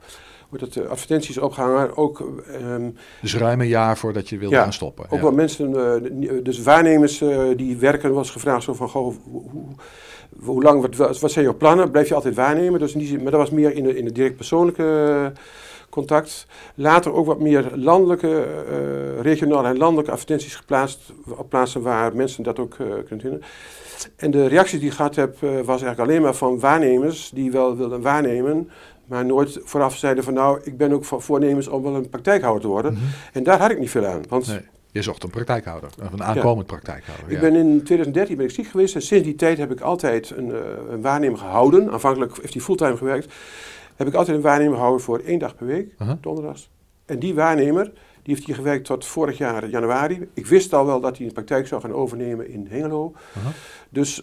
wordt 0.49 0.65
het 0.65 0.85
eh, 0.85 0.91
advertenties 0.91 1.39
opgehangen. 1.39 1.97
Ook, 1.97 2.43
ehm, 2.53 2.91
dus 3.21 3.37
ruim 3.37 3.61
een 3.61 3.67
jaar 3.69 3.99
voordat 3.99 4.29
je 4.29 4.39
wilde 4.39 4.55
Ja, 4.55 4.63
gaan 4.63 4.73
stoppen. 4.73 5.05
ook 5.05 5.11
ja. 5.19 5.21
wat 5.21 5.35
mensen, 5.35 5.75
eh, 6.03 6.31
dus 6.43 6.63
waarnemers 6.63 7.21
eh, 7.21 7.41
die 7.57 7.77
werken, 7.77 8.13
was 8.13 8.31
gevraagd 8.31 8.63
zo 8.63 8.75
van, 8.75 8.89
goh, 8.89 9.15
hoe, 9.25 9.65
hoe, 10.41 10.63
lang, 10.63 10.97
wat, 10.97 11.21
wat 11.21 11.31
zijn 11.31 11.45
jouw 11.45 11.57
plannen? 11.57 11.91
Blijf 11.91 12.09
je 12.09 12.15
altijd 12.15 12.35
waarnemen? 12.35 12.81
Dus 12.81 12.93
in 12.93 12.99
die 12.99 13.09
zin, 13.09 13.23
maar 13.23 13.31
dat 13.31 13.41
was 13.41 13.51
meer 13.51 13.75
in, 13.75 13.83
de, 13.83 13.97
in 13.97 14.05
het 14.05 14.15
direct 14.15 14.37
persoonlijke 14.37 15.33
eh, 15.33 15.43
contact. 15.91 16.47
Later 16.75 17.13
ook 17.13 17.27
wat 17.27 17.41
meer 17.41 17.71
landelijke, 17.75 18.47
eh, 18.71 19.21
regionale 19.21 19.69
en 19.69 19.77
landelijke 19.77 20.11
advertenties 20.11 20.57
geplaatst, 20.57 21.13
op 21.27 21.49
plaatsen 21.49 21.83
waar 21.83 22.17
mensen 22.17 22.43
dat 22.43 22.59
ook 22.59 22.75
eh, 22.75 22.87
kunnen 22.87 23.21
vinden. 23.21 23.43
En 24.17 24.31
de 24.31 24.47
reacties 24.47 24.81
die 24.81 24.89
ik 24.89 24.95
gehad 24.95 25.15
heb, 25.15 25.41
was 25.41 25.83
eigenlijk 25.83 25.99
alleen 25.99 26.23
maar 26.23 26.35
van 26.35 26.61
waarnemers 26.61 27.31
die 27.35 27.51
wel 27.51 27.77
wilden 27.77 28.01
waarnemen, 28.01 28.71
maar 29.07 29.25
nooit 29.25 29.61
vooraf 29.65 29.97
zeiden 29.97 30.25
van 30.25 30.35
nou, 30.35 30.61
ik 30.65 30.77
ben 30.77 30.93
ook 30.93 31.05
van 31.05 31.23
voornemens 31.23 31.69
om 31.69 31.83
wel 31.83 31.95
een 31.95 32.09
praktijkhouder 32.09 32.63
te 32.63 32.69
worden. 32.69 32.93
Mhm. 32.93 33.03
En 33.33 33.43
daar 33.43 33.61
had 33.61 33.71
ik 33.71 33.79
niet 33.79 33.91
veel 33.91 34.07
aan, 34.07 34.23
want 34.29 34.47
Nee, 34.47 34.61
je 34.97 35.03
zocht 35.03 35.23
een 35.23 35.31
praktijkhouder, 35.31 35.91
of 36.03 36.13
een 36.13 36.23
aankomend 36.23 36.67
praktijkhouder. 36.67 37.31
ik 37.31 37.41
ben 37.41 37.55
in 37.55 37.83
2013 37.83 38.37
ben 38.37 38.47
ik 38.47 38.51
ziek 38.53 38.67
geweest 38.67 38.95
en 38.95 39.03
sinds 39.03 39.25
die 39.25 39.35
tijd 39.35 39.59
heb 39.59 39.71
ik 39.71 39.81
altijd 39.81 40.31
een, 40.37 40.53
eh, 40.53 40.59
een 40.91 41.01
waarnemer 41.01 41.39
gehouden. 41.39 41.91
Aanvankelijk 41.91 42.37
heeft 42.41 42.53
hij 42.53 42.63
fulltime 42.63 42.97
gewerkt. 42.97 43.33
Heb 43.97 44.07
ik 44.07 44.15
altijd 44.15 44.37
een 44.37 44.43
waarnemer 44.43 44.75
gehouden 44.75 45.03
voor 45.05 45.19
één 45.19 45.39
dag 45.39 45.57
per 45.57 45.67
week, 45.67 45.95
Uh-huh. 45.99 46.17
donderdags. 46.21 46.71
En 47.07 47.19
die 47.19 47.35
waarnemer, 47.35 47.85
die 48.23 48.35
heeft 48.35 48.47
hier 48.47 48.55
gewerkt 48.55 48.85
tot 48.85 49.05
vorig 49.05 49.39
jaar 49.39 49.69
januari. 49.69 50.29
Ik 50.35 50.47
wist 50.47 50.73
al 50.75 50.87
wel 50.87 51.01
dat 51.01 51.17
hij 51.17 51.27
een 51.27 51.33
praktijk 51.33 51.67
zou 51.67 51.81
gaan 51.81 51.93
overnemen 51.93 52.49
in 52.51 52.67
Hengelo. 52.71 53.13
Dus 53.89 54.23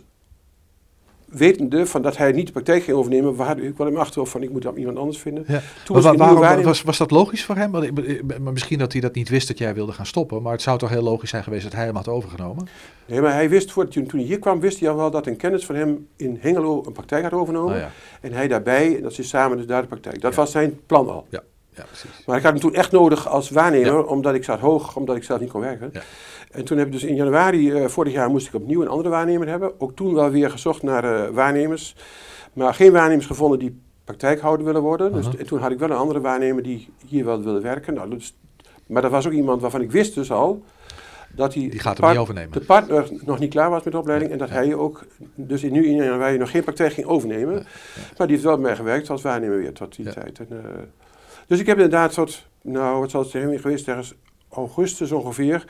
wetende 1.33 1.85
van 1.85 2.01
dat 2.01 2.17
hij 2.17 2.31
niet 2.31 2.45
de 2.45 2.51
praktijk 2.51 2.83
ging 2.83 2.97
overnemen, 2.97 3.35
had 3.35 3.57
ik 3.57 3.77
wel 3.77 3.87
in 3.87 3.93
mijn 3.93 4.05
achterhoofd 4.05 4.31
van 4.31 4.43
ik 4.43 4.51
moet 4.51 4.61
dan 4.61 4.75
iemand 4.75 4.97
anders 4.97 5.17
vinden. 5.17 5.43
Ja. 5.47 5.61
Toen 5.85 5.95
was 6.01 6.15
waarom, 6.15 6.63
was, 6.63 6.81
was 6.81 6.97
dat 6.97 7.11
logisch 7.11 7.43
voor 7.45 7.55
hem? 7.55 7.71
Want 7.71 7.91
misschien 8.53 8.79
dat 8.79 8.91
hij 8.91 9.01
dat 9.01 9.15
niet 9.15 9.29
wist 9.29 9.47
dat 9.47 9.57
jij 9.57 9.73
wilde 9.73 9.91
gaan 9.91 10.05
stoppen. 10.05 10.41
Maar 10.41 10.51
het 10.51 10.61
zou 10.61 10.77
toch 10.77 10.89
heel 10.89 11.01
logisch 11.03 11.29
zijn 11.29 11.43
geweest 11.43 11.63
dat 11.63 11.73
hij 11.73 11.85
hem 11.85 11.95
had 11.95 12.07
overgenomen? 12.07 12.67
Nee, 13.05 13.21
maar 13.21 13.33
hij 13.33 13.49
wist, 13.49 13.71
voor, 13.71 13.87
toen, 13.87 14.05
toen 14.05 14.19
hij 14.19 14.27
hier 14.27 14.39
kwam, 14.39 14.59
wist 14.59 14.79
hij 14.79 14.89
al 14.89 14.95
wel 14.95 15.11
dat 15.11 15.27
een 15.27 15.37
kennis 15.37 15.65
van 15.65 15.75
hem 15.75 16.07
in 16.15 16.37
Hengelo 16.41 16.83
een 16.85 16.93
praktijk 16.93 17.23
had 17.23 17.33
overgenomen. 17.33 17.73
Oh, 17.73 17.79
ja. 17.79 17.91
En 18.21 18.33
hij 18.33 18.47
daarbij, 18.47 18.95
en 18.95 19.01
dat 19.03 19.13
ze 19.13 19.23
samen 19.23 19.57
dus 19.57 19.65
daar 19.65 19.81
de 19.81 19.87
praktijk. 19.87 20.21
Dat 20.21 20.31
Ja. 20.31 20.37
was 20.37 20.51
zijn 20.51 20.79
plan 20.85 21.09
al. 21.09 21.25
ja, 21.29 21.41
precies. 21.73 22.23
Maar 22.25 22.37
ik 22.37 22.43
had 22.43 22.51
hem 22.51 22.61
toen 22.61 22.73
echt 22.73 22.91
nodig 22.91 23.27
als 23.27 23.49
waarnemer, 23.49 24.05
omdat 24.05 24.33
ik 24.35 24.43
zat 24.43 24.59
hoog, 24.59 24.95
omdat 24.95 25.15
ik 25.15 25.23
zelf 25.23 25.39
niet 25.39 25.51
kon 25.51 25.61
werken. 25.61 25.89
Ja. 25.93 26.01
En 26.51 26.63
toen 26.65 26.77
heb 26.77 26.85
ik 26.87 26.91
dus 26.93 27.03
in 27.03 27.15
januari 27.15 27.71
eh, 27.71 27.85
vorig 27.87 28.13
jaar 28.13 28.29
moest 28.29 28.47
ik 28.47 28.53
opnieuw 28.53 28.81
een 28.81 28.87
andere 28.87 29.09
waarnemer 29.09 29.47
hebben. 29.47 29.71
Ook 29.81 29.95
toen 29.95 30.13
wel 30.13 30.29
weer 30.29 30.49
gezocht 30.51 30.83
naar 30.83 31.03
eh, 31.03 31.29
waarnemers. 31.29 31.95
Maar 32.53 32.73
geen 32.73 32.91
waarnemers 32.91 33.25
gevonden 33.27 33.59
die 33.59 33.81
praktijkhouder 34.03 34.65
willen 34.65 34.81
worden. 34.81 35.13
Dus, 35.13 35.35
en 35.37 35.45
toen 35.45 35.59
had 35.59 35.71
ik 35.71 35.79
wel 35.79 35.89
een 35.89 35.95
andere 35.97 36.21
waarnemer 36.21 36.63
die 36.63 36.89
hier 37.07 37.25
wel 37.25 37.41
wilde 37.43 37.61
werken. 37.61 37.93
Nou, 37.93 38.09
dus, 38.09 38.35
maar 38.87 39.01
dat 39.01 39.11
was 39.11 39.25
ook 39.27 39.33
iemand 39.33 39.61
waarvan 39.61 39.81
ik 39.81 39.91
wist 39.91 40.15
dus 40.15 40.31
al 40.31 40.63
dat 41.35 41.53
hij 41.53 41.69
Die 41.69 41.79
gaat 41.79 41.95
de 41.97 42.01
hem 42.01 42.11
niet 42.11 42.21
overnemen. 42.21 42.51
de 42.51 42.59
partner 42.59 43.09
nog 43.25 43.39
niet 43.39 43.49
klaar 43.49 43.69
was 43.69 43.83
met 43.83 43.93
de 43.93 43.99
opleiding 43.99 44.31
Ja, 44.31 44.37
en 44.37 44.41
dat 44.47 44.55
ja. 44.55 44.63
hij 44.63 44.75
ook 44.75 45.05
dus 45.35 45.63
in 45.63 45.71
nu 45.71 45.85
in 45.87 45.95
januari 45.95 46.37
nog 46.37 46.51
geen 46.51 46.63
praktijk 46.63 46.93
ging 46.93 47.07
overnemen. 47.07 47.53
Maar 48.17 48.27
die 48.27 48.35
heeft 48.35 48.43
wel 48.43 48.53
bij 48.55 48.63
mij 48.63 48.75
gewerkt 48.75 49.09
als 49.09 49.21
waarnemer 49.21 49.57
weer 49.57 49.73
tot 49.73 49.95
die 49.95 50.05
Ja. 50.05 50.11
tijd. 50.11 50.39
En, 50.39 50.47
eh, 50.49 50.57
dus 51.53 51.61
ik 51.61 51.67
heb 51.67 51.77
inderdaad 51.77 52.13
tot, 52.13 52.45
nou 52.61 52.99
wat 52.99 53.11
zal 53.11 53.21
het 53.21 53.29
zijn 53.29 53.59
geweest, 53.59 53.87
ergens 53.87 54.13
augustus 54.49 55.11
ongeveer, 55.11 55.65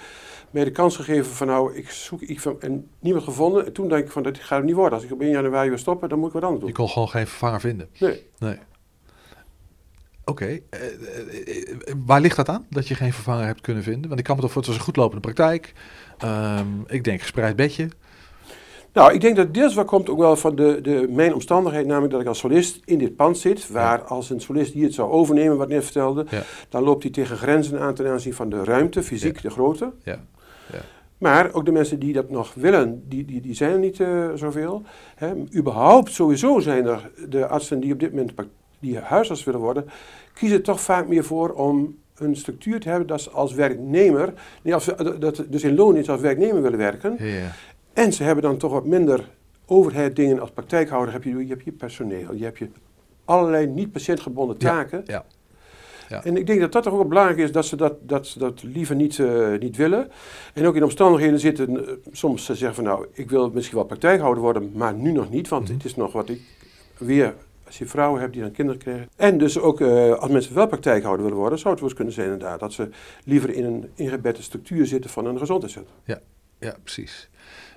mij 0.52 0.63
de 0.63 0.72
kans 0.72 0.96
gegeven 0.96 1.32
van 1.32 1.48
nou, 1.48 1.76
ik 1.76 1.89
zoek 1.89 2.22
iets 2.22 2.41
van, 2.41 2.62
en 2.62 2.89
niemand 3.00 3.24
gevonden. 3.24 3.65
En 3.65 3.74
toen 3.74 3.89
denk 3.89 4.06
ik 4.06 4.12
van, 4.12 4.24
dat 4.24 4.38
gaat 4.39 4.58
het 4.58 4.65
niet 4.65 4.76
worden. 4.76 4.93
Als 4.93 5.04
ik 5.04 5.13
op 5.13 5.22
1 5.22 5.32
januari 5.32 5.69
wil 5.69 5.78
stoppen, 5.78 6.10
dan 6.10 6.19
moet 6.19 6.28
ik 6.28 6.34
wat 6.34 6.43
anders 6.43 6.62
Je 6.62 6.67
doen. 6.67 6.76
kon 6.76 6.89
gewoon 6.89 7.10
geen 7.10 7.28
vervanger 7.28 7.60
vinden. 7.60 7.89
Nee. 8.00 8.28
Nee. 8.39 8.58
Oké, 10.26 10.46
eh, 10.46 10.60
eh, 10.69 11.93
waar 12.06 12.22
ligt 12.22 12.36
dat 12.36 12.50
aan 12.50 12.65
dat 12.69 12.88
je 12.88 12.96
geen 12.96 13.13
vervanger 13.13 13.46
hebt 13.46 13.62
kunnen 13.62 13.84
vinden? 13.84 14.08
Want 14.08 14.19
ik 14.19 14.26
kan 14.26 14.36
me 14.36 14.41
toch 14.41 14.52
voor 14.52 14.62
het 14.62 14.69
was 14.69 14.80
een 14.80 14.86
goedlopende 14.86 15.22
praktijk. 15.22 15.74
Ehm, 16.17 16.67
ik 16.88 17.04
denk 17.04 17.22
gespreid 17.22 17.56
bedje. 17.56 17.89
Nou, 18.93 19.13
ik 19.13 19.21
denk 19.21 19.36
dat 19.36 19.53
deels 19.53 19.73
wat 19.73 19.86
komt 19.86 20.10
ook 20.10 20.17
wel 20.17 20.36
van 20.36 20.56
de, 20.56 20.79
de, 20.82 21.08
mijn 21.10 21.34
omstandigheid, 21.34 21.86
namelijk 21.86 22.12
dat 22.12 22.21
ik 22.21 22.27
als 22.27 22.39
solist 22.39 22.82
in 22.86 22.97
dit 22.97 23.15
pand 23.15 23.38
zit, 23.38 23.69
waar 23.69 24.01
als 24.01 24.29
een 24.29 24.41
solist 24.41 24.73
die 24.73 24.84
het 24.84 24.93
zou 24.93 25.12
overnemen, 25.12 25.58
wat 25.58 25.67
ik 25.67 25.73
net 25.73 25.84
vertelde, 25.84 26.25
Ja. 26.29 26.41
dan 26.69 26.84
loopt 26.84 27.03
hij 27.03 27.12
tegen 27.12 27.38
grenzen 27.38 27.79
aan 27.79 27.93
ten 27.93 28.08
aanzien 28.08 28.34
van 28.34 28.49
de 28.49 28.63
ruimte, 28.63 29.03
fysiek, 29.03 29.36
Ja. 29.36 29.41
de 29.41 29.49
grootte. 29.49 29.91
Ja. 30.03 30.19
Ja. 30.71 30.79
Maar 31.17 31.53
ook 31.53 31.65
de 31.65 31.71
mensen 31.71 31.99
die 31.99 32.13
dat 32.13 32.29
nog 32.29 32.53
willen, 32.53 33.03
die, 33.08 33.25
die, 33.25 33.41
die 33.41 33.53
zijn 33.56 33.71
er 33.71 33.79
niet 33.79 33.99
eh, 33.99 34.29
zoveel. 34.36 34.82
Hè. 35.15 35.34
Überhaupt, 35.56 36.12
sowieso 36.12 36.60
zijn 36.60 36.86
er 36.86 37.12
de 37.29 37.47
artsen 37.47 37.79
die 37.79 37.93
op 37.93 37.99
dit 37.99 38.12
moment 38.12 38.32
die 38.79 38.97
huisarts 38.99 39.43
willen 39.43 39.60
worden, 39.60 39.86
kiezen 40.34 40.63
toch 40.63 40.82
vaak 40.82 41.08
meer 41.08 41.23
voor 41.23 41.49
om 41.49 41.95
een 42.17 42.36
structuur 42.36 42.79
te 42.79 42.89
hebben 42.89 43.08
dat 43.08 43.21
ze 43.21 43.29
als 43.29 43.53
werknemer, 43.53 44.34
nee, 44.62 44.73
als, 44.73 44.89
dat, 45.19 45.43
dus 45.49 45.63
in 45.63 45.75
loon 45.75 45.93
niet 45.93 46.10
als 46.10 46.21
werknemer 46.21 46.62
willen 46.62 46.77
werken. 46.77 47.15
Ja. 47.19 47.51
En 47.93 48.13
ze 48.13 48.23
hebben 48.23 48.43
dan 48.43 48.58
toch 48.58 48.71
wat 48.71 48.86
minder 48.86 49.29
overheid 49.65 50.15
dingen 50.15 50.39
als 50.39 50.51
praktijkhouder. 50.51 51.13
Heb 51.13 51.23
je, 51.23 51.38
je 51.38 51.47
hebt 51.47 51.63
je 51.63 51.71
personeel, 51.71 52.34
je 52.34 52.43
hebt 52.43 52.58
je 52.58 52.69
allerlei 53.25 53.67
niet 53.67 53.91
patiëntgebonden 53.91 54.56
Ja, 54.60 54.69
taken. 54.69 55.01
ja. 55.06 55.25
Ja. 56.10 56.23
En 56.23 56.38
ik 56.38 56.47
denk 56.47 56.60
dat 56.60 56.71
dat 56.71 56.84
toch 56.84 56.93
ook 56.93 57.08
belangrijk 57.08 57.38
is 57.39 57.51
dat 57.51 57.65
ze 57.65 57.75
dat, 57.75 57.93
dat, 58.01 58.27
ze 58.27 58.39
dat 58.39 58.63
liever 58.63 58.95
niet, 58.95 59.19
eh, 59.19 59.47
niet 59.60 59.75
willen. 59.77 60.10
En 60.53 60.65
ook 60.65 60.75
in 60.75 60.84
omstandigheden 60.84 61.39
zitten 61.39 61.88
eh, 61.88 61.93
soms 62.12 62.45
ze 62.45 62.56
zeggen 62.56 62.75
van 62.75 62.84
nou, 62.84 63.06
ik 63.12 63.29
wil 63.29 63.49
misschien 63.49 63.77
wel 63.77 63.86
praktijkhouder 63.86 64.43
worden, 64.43 64.71
maar 64.73 64.93
nu 64.93 65.12
nog 65.12 65.29
niet, 65.29 65.47
want 65.47 65.63
Mhm. 65.63 65.73
het 65.73 65.86
is 65.86 65.95
nog 65.95 66.12
wat 66.13 66.29
ik 66.29 66.41
weer. 66.97 67.34
Als 67.65 67.77
je 67.77 67.86
vrouwen 67.86 68.21
hebt 68.21 68.34
die 68.34 68.41
dan 68.41 68.51
kinderen 68.51 68.82
krijgen. 68.82 69.10
En 69.15 69.38
dus 69.38 69.60
ook 69.60 69.82
eh, 69.82 70.13
als 70.13 70.32
mensen 70.32 70.56
wel 70.56 70.67
praktijkhouder 70.67 71.23
willen 71.23 71.39
worden, 71.39 71.60
zou 71.60 71.69
het 71.69 71.79
wel 71.79 71.89
eens 71.89 71.97
kunnen 71.97 72.13
zijn 72.15 72.32
inderdaad 72.32 72.60
dat 72.60 72.73
ze 72.73 72.89
liever 73.25 73.49
in 73.53 73.65
een 73.65 73.89
ingebedde 73.95 74.41
structuur 74.41 74.86
zitten 74.86 75.10
van 75.10 75.25
een 75.25 75.38
gezondheidscentrum. 75.38 75.95
Ja, 76.60 76.75
precies. 76.84 77.29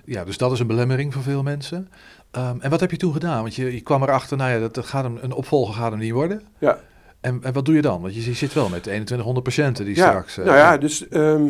Ja, 0.09 0.23
dus 0.23 0.37
dat 0.37 0.51
is 0.51 0.59
een 0.59 0.67
belemmering 0.67 1.13
voor 1.13 1.21
veel 1.21 1.43
mensen. 1.43 1.89
Ehm, 2.31 2.59
en 2.59 2.69
wat 2.69 2.79
heb 2.79 2.91
je 2.91 2.97
toen 2.97 3.13
gedaan? 3.13 3.41
Want 3.41 3.55
je, 3.55 3.73
je 3.73 3.81
kwam 3.81 4.03
erachter, 4.03 4.37
nou 4.37 4.51
ja, 4.51 4.59
dat, 4.59 4.73
dat 4.73 4.85
gaat 4.85 5.03
hem, 5.03 5.17
een 5.21 5.33
opvolger 5.33 5.73
gaat 5.73 5.91
hem 5.91 5.99
niet 5.99 6.11
worden. 6.11 6.41
Ja. 6.59 6.79
En, 7.21 7.39
en 7.43 7.53
wat 7.53 7.65
doe 7.65 7.75
je 7.75 7.81
dan? 7.81 8.01
Want 8.01 8.15
je, 8.15 8.25
je 8.25 8.33
zit 8.33 8.53
wel 8.53 8.69
met 8.69 8.83
2100 8.83 9.45
patiënten 9.45 9.85
die 9.85 9.95
ja, 9.95 10.07
straks... 10.07 10.37
eh, 10.37 10.45
nou 10.45 10.57
ja, 10.57 10.77
dus 10.77 11.07
ehm, 11.07 11.47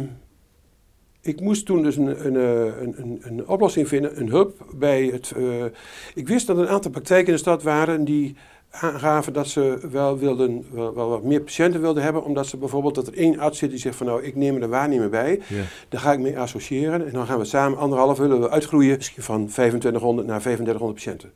ik 1.22 1.42
moest 1.42 1.66
toen 1.66 1.84
dus 1.84 1.96
een, 1.96 2.26
een, 2.26 2.36
eh, 2.36 2.82
een, 2.82 3.20
een, 3.22 3.48
oplossing 3.48 3.88
vinden, 3.88 4.20
een 4.20 4.30
hulp 4.30 4.66
bij 4.76 5.06
het... 5.06 5.32
eh, 5.32 5.66
ik 6.14 6.28
wist 6.28 6.48
dat 6.48 6.58
er 6.58 6.64
een 6.64 6.70
aantal 6.70 6.92
praktijken 6.92 7.28
in 7.28 7.34
de 7.34 7.40
stad 7.40 7.64
waren 7.64 8.04
die 8.06 8.36
aangaven 8.82 9.34
dat 9.34 9.48
ze 9.48 9.80
wel, 9.92 10.18
wilden, 10.18 10.66
wel, 10.72 10.94
wel 10.94 11.10
wat 11.10 11.24
meer 11.24 11.42
patiënten 11.42 11.82
wilden 11.82 12.04
hebben, 12.04 12.24
omdat 12.24 12.48
ze 12.48 12.58
bijvoorbeeld 12.58 12.96
dat 12.96 13.08
er 13.08 13.18
één 13.18 13.40
arts 13.40 13.58
zit 13.58 13.70
die 13.70 13.80
zegt 13.80 13.96
van 13.96 14.06
nou, 14.06 14.24
ik 14.24 14.36
neem 14.36 14.54
er 14.54 14.60
de 14.60 14.68
waarnemer 14.68 15.10
bij, 15.10 15.42
ja. 15.48 15.64
daar 15.90 16.02
ga 16.02 16.12
ik 16.12 16.20
mee 16.20 16.40
associëren 16.40 17.06
en 17.06 17.12
dan 17.12 17.26
gaan 17.26 17.40
we 17.40 17.46
samen 17.46 17.78
anderhalf 17.78 18.18
willen 18.18 18.42
we 18.42 18.50
uitgroeien 18.50 18.96
misschien 18.96 19.24
van 19.24 19.48
2500 19.48 20.28
naar 20.28 20.40
3500 20.40 21.04
patiënten. 21.04 21.32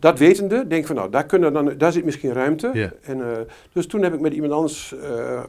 Dat 0.00 0.18
wetende, 0.18 0.66
denk 0.66 0.80
ik 0.80 0.86
van 0.86 0.96
nou, 0.96 1.10
daar, 1.10 1.26
kunnen 1.26 1.52
dan, 1.52 1.74
daar 1.78 1.92
zit 1.92 2.04
misschien 2.04 2.32
ruimte. 2.32 2.70
Ja. 2.72 2.92
En, 3.02 3.20
eh, 3.20 3.38
dus 3.72 3.86
toen 3.86 4.02
heb 4.02 4.14
ik 4.14 4.20
met 4.20 4.32
iemand 4.32 4.52
anders 4.52 4.94
eh, 4.94 5.32
eh, 5.32 5.42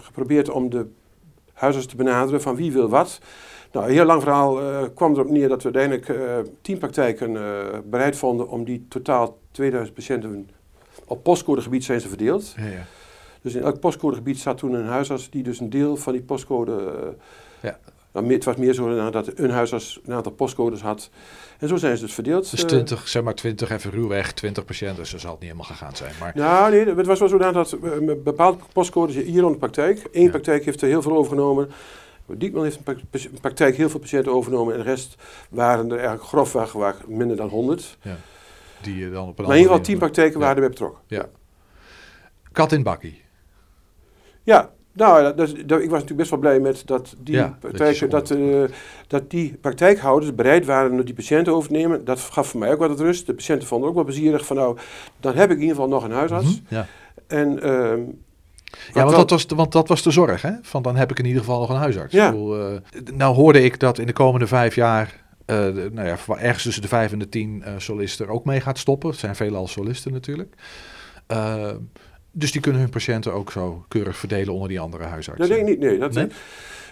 geprobeerd 0.00 0.50
om 0.50 0.70
de 0.70 0.86
huisarts 1.52 1.86
te 1.86 1.96
benaderen 1.96 2.42
van 2.42 2.56
wie 2.56 2.72
wil 2.72 2.88
wat. 2.88 3.20
Nou, 3.72 3.86
een 3.86 3.92
heel 3.92 4.04
lang 4.04 4.22
verhaal 4.22 4.60
eh, 4.60 4.82
kwam 4.94 5.12
erop 5.12 5.30
neer 5.30 5.48
dat 5.48 5.62
we 5.62 5.72
uiteindelijk 5.72 6.08
eh 6.20 6.50
tien 6.62 6.78
praktijken 6.78 7.36
eh, 7.36 7.78
bereid 7.84 8.16
vonden 8.16 8.48
om 8.48 8.64
die 8.64 8.86
totaal 8.88 9.38
2000 9.50 9.94
patiënten 9.94 10.48
op 11.04 11.22
postcodegebied 11.22 11.84
zijn 11.84 12.00
ze 12.00 12.08
verdeeld. 12.08 12.54
Ja, 12.56 12.64
ja. 12.66 12.84
Dus 13.42 13.54
in 13.54 13.62
elk 13.62 13.80
postcodegebied 13.80 14.38
zat 14.38 14.58
toen 14.58 14.72
een 14.74 14.86
huisarts 14.86 15.30
die 15.30 15.42
dus 15.42 15.60
een 15.60 15.70
deel 15.70 15.96
van 15.96 16.12
die 16.12 16.22
postcode. 16.22 16.92
Ja. 17.60 17.78
nou, 18.12 18.26
meer- 18.26 18.34
het 18.34 18.44
was 18.44 18.56
meer 18.56 18.72
zo 18.74 19.10
dat 19.10 19.30
een 19.38 19.50
huisarts 19.50 20.00
een 20.04 20.14
aantal 20.14 20.32
postcodes 20.32 20.80
had. 20.80 21.10
En 21.58 21.68
zo 21.68 21.76
zijn 21.76 21.96
ze 21.96 22.04
dus 22.04 22.14
verdeeld. 22.14 22.50
Dus 22.50 22.60
eh. 22.60 22.66
20, 22.68 23.08
zeg 23.08 23.22
maar 23.22 23.34
20 23.34 23.70
even 23.70 23.90
ruwweg, 23.90 24.32
20 24.32 24.64
patiënten. 24.64 24.96
Dus 24.98 25.10
dat 25.10 25.20
zal 25.20 25.30
het 25.30 25.40
niet 25.40 25.50
helemaal 25.50 25.70
gegaan 25.76 25.96
zijn. 25.96 26.12
Maar 26.20 26.32
Nou, 26.34 26.70
nee, 26.70 26.94
het 26.94 27.06
was 27.06 27.18
wel 27.18 27.28
zodanig 27.28 27.68
dat 27.68 28.00
met 28.00 28.24
bepaalde 28.24 28.58
postcodes 28.72 29.14
hier 29.16 29.40
rond 29.40 29.52
de 29.52 29.58
praktijk. 29.58 30.08
Eén 30.12 30.22
Ja. 30.24 30.30
praktijk 30.30 30.64
heeft 30.64 30.82
er 30.82 30.88
heel 30.88 31.02
veel 31.02 31.16
overgenomen. 31.16 31.70
Diekman 32.38 32.62
heeft 32.64 32.80
een 33.12 33.40
praktijk 33.40 33.76
heel 33.76 33.88
veel 33.90 34.00
patiënten 34.00 34.32
overgenomen. 34.32 34.72
En 34.74 34.78
de 34.80 34.84
rest 34.86 35.14
waren 35.50 35.84
er 35.90 35.98
eigenlijk 35.98 36.22
grofweg 36.24 37.06
minder 37.06 37.36
dan 37.36 37.48
100. 37.48 37.98
die 38.82 38.96
je 38.96 39.10
dan 39.10 39.28
op 39.28 39.38
een 39.38 39.44
Maar 39.44 39.56
in 39.56 39.60
ieder 39.60 39.76
geval 39.76 39.76
andere 39.76 39.80
tien 39.82 39.94
manier- 39.98 39.98
praktijken 39.98 40.32
Ja. 40.40 40.46
waren 40.46 40.62
erbij 40.62 40.68
betrokken. 40.70 41.28
Kat 42.52 42.72
in 42.72 42.82
bakkie. 42.82 43.22
Ja, 44.42 44.70
nou, 44.92 45.34
dat, 45.34 45.48
ik 45.58 45.66
was 45.68 45.78
natuurlijk 45.80 46.16
best 46.16 46.30
wel 46.30 46.38
blij 46.38 46.60
met 46.60 46.82
dat 46.86 47.14
die, 47.18 47.34
Ja, 47.34 47.58
dat, 48.08 48.30
eh, 48.30 48.62
dat 49.06 49.30
die 49.30 49.56
praktijkhouders 49.60 50.34
bereid 50.34 50.64
waren 50.66 50.90
om 50.90 51.04
die 51.04 51.14
patiënten 51.14 51.52
over 51.52 51.68
te 51.70 51.74
nemen. 51.76 52.04
Dat 52.04 52.20
gaf 52.20 52.48
voor 52.48 52.60
mij 52.60 52.72
ook 52.72 52.78
wat 52.78 53.00
rust. 53.00 53.26
De 53.26 53.34
patiënten 53.34 53.68
vonden 53.68 53.88
ook 53.88 53.94
wel 53.94 54.04
plezierig 54.04 54.46
van 54.46 54.56
nou, 54.56 54.78
dan 55.20 55.34
heb 55.34 55.50
ik 55.50 55.56
in 55.56 55.62
ieder 55.62 55.74
geval 55.76 55.90
nog 55.90 56.04
een 56.04 56.10
huisarts. 56.12 56.62
Mhm, 56.62 56.74
Ja, 56.74 56.86
En 57.26 57.62
ehm, 57.62 58.00
ja 58.94 59.04
want, 59.04 59.16
dat 59.16 59.30
was, 59.30 59.46
de- 59.46 59.54
want 59.54 59.72
dat 59.72 59.88
was 59.88 60.02
de 60.02 60.10
zorg, 60.10 60.42
hè? 60.42 60.52
Van 60.62 60.82
dan 60.82 60.96
heb 60.96 61.10
ik 61.10 61.18
in 61.18 61.24
ieder 61.24 61.40
geval 61.40 61.60
nog 61.60 61.68
een 61.70 61.76
huisarts. 61.76 62.14
Ja. 62.14 62.26
Ik 62.26 62.30
bedoel, 62.32 62.60
eh, 62.68 62.76
nou 63.14 63.34
hoorde 63.34 63.62
ik 63.62 63.78
dat 63.80 63.98
in 63.98 64.06
de 64.06 64.12
komende 64.12 64.46
vijf 64.46 64.74
jaar, 64.74 65.24
de- 65.46 65.90
nou 65.92 66.06
ja, 66.08 66.16
ergens 66.38 66.62
tussen 66.62 66.82
de 66.82 66.88
vijf 66.88 67.12
en 67.12 67.18
de 67.18 67.28
tien 67.28 67.62
eh, 67.62 67.72
solisten 67.76 68.26
er 68.26 68.32
ook 68.32 68.44
mee 68.44 68.60
gaat 68.60 68.78
stoppen. 68.78 69.10
Het 69.10 69.18
zijn 69.18 69.36
veelal 69.36 69.66
solisten 69.68 70.12
natuurlijk. 70.12 70.54
Dus 72.32 72.52
die 72.52 72.60
kunnen 72.60 72.80
hun 72.80 72.90
patiënten 72.90 73.32
ook 73.32 73.52
zo 73.52 73.84
keurig 73.88 74.16
verdelen 74.16 74.54
onder 74.54 74.68
die 74.68 74.80
andere 74.80 75.04
huisartsen. 75.04 75.48
Dat 75.48 75.56
denk 75.56 75.68
ik 75.68 75.78
niet, 75.78 75.88
nee. 75.88 75.98
Dat, 75.98 76.12
Nee? 76.12 76.26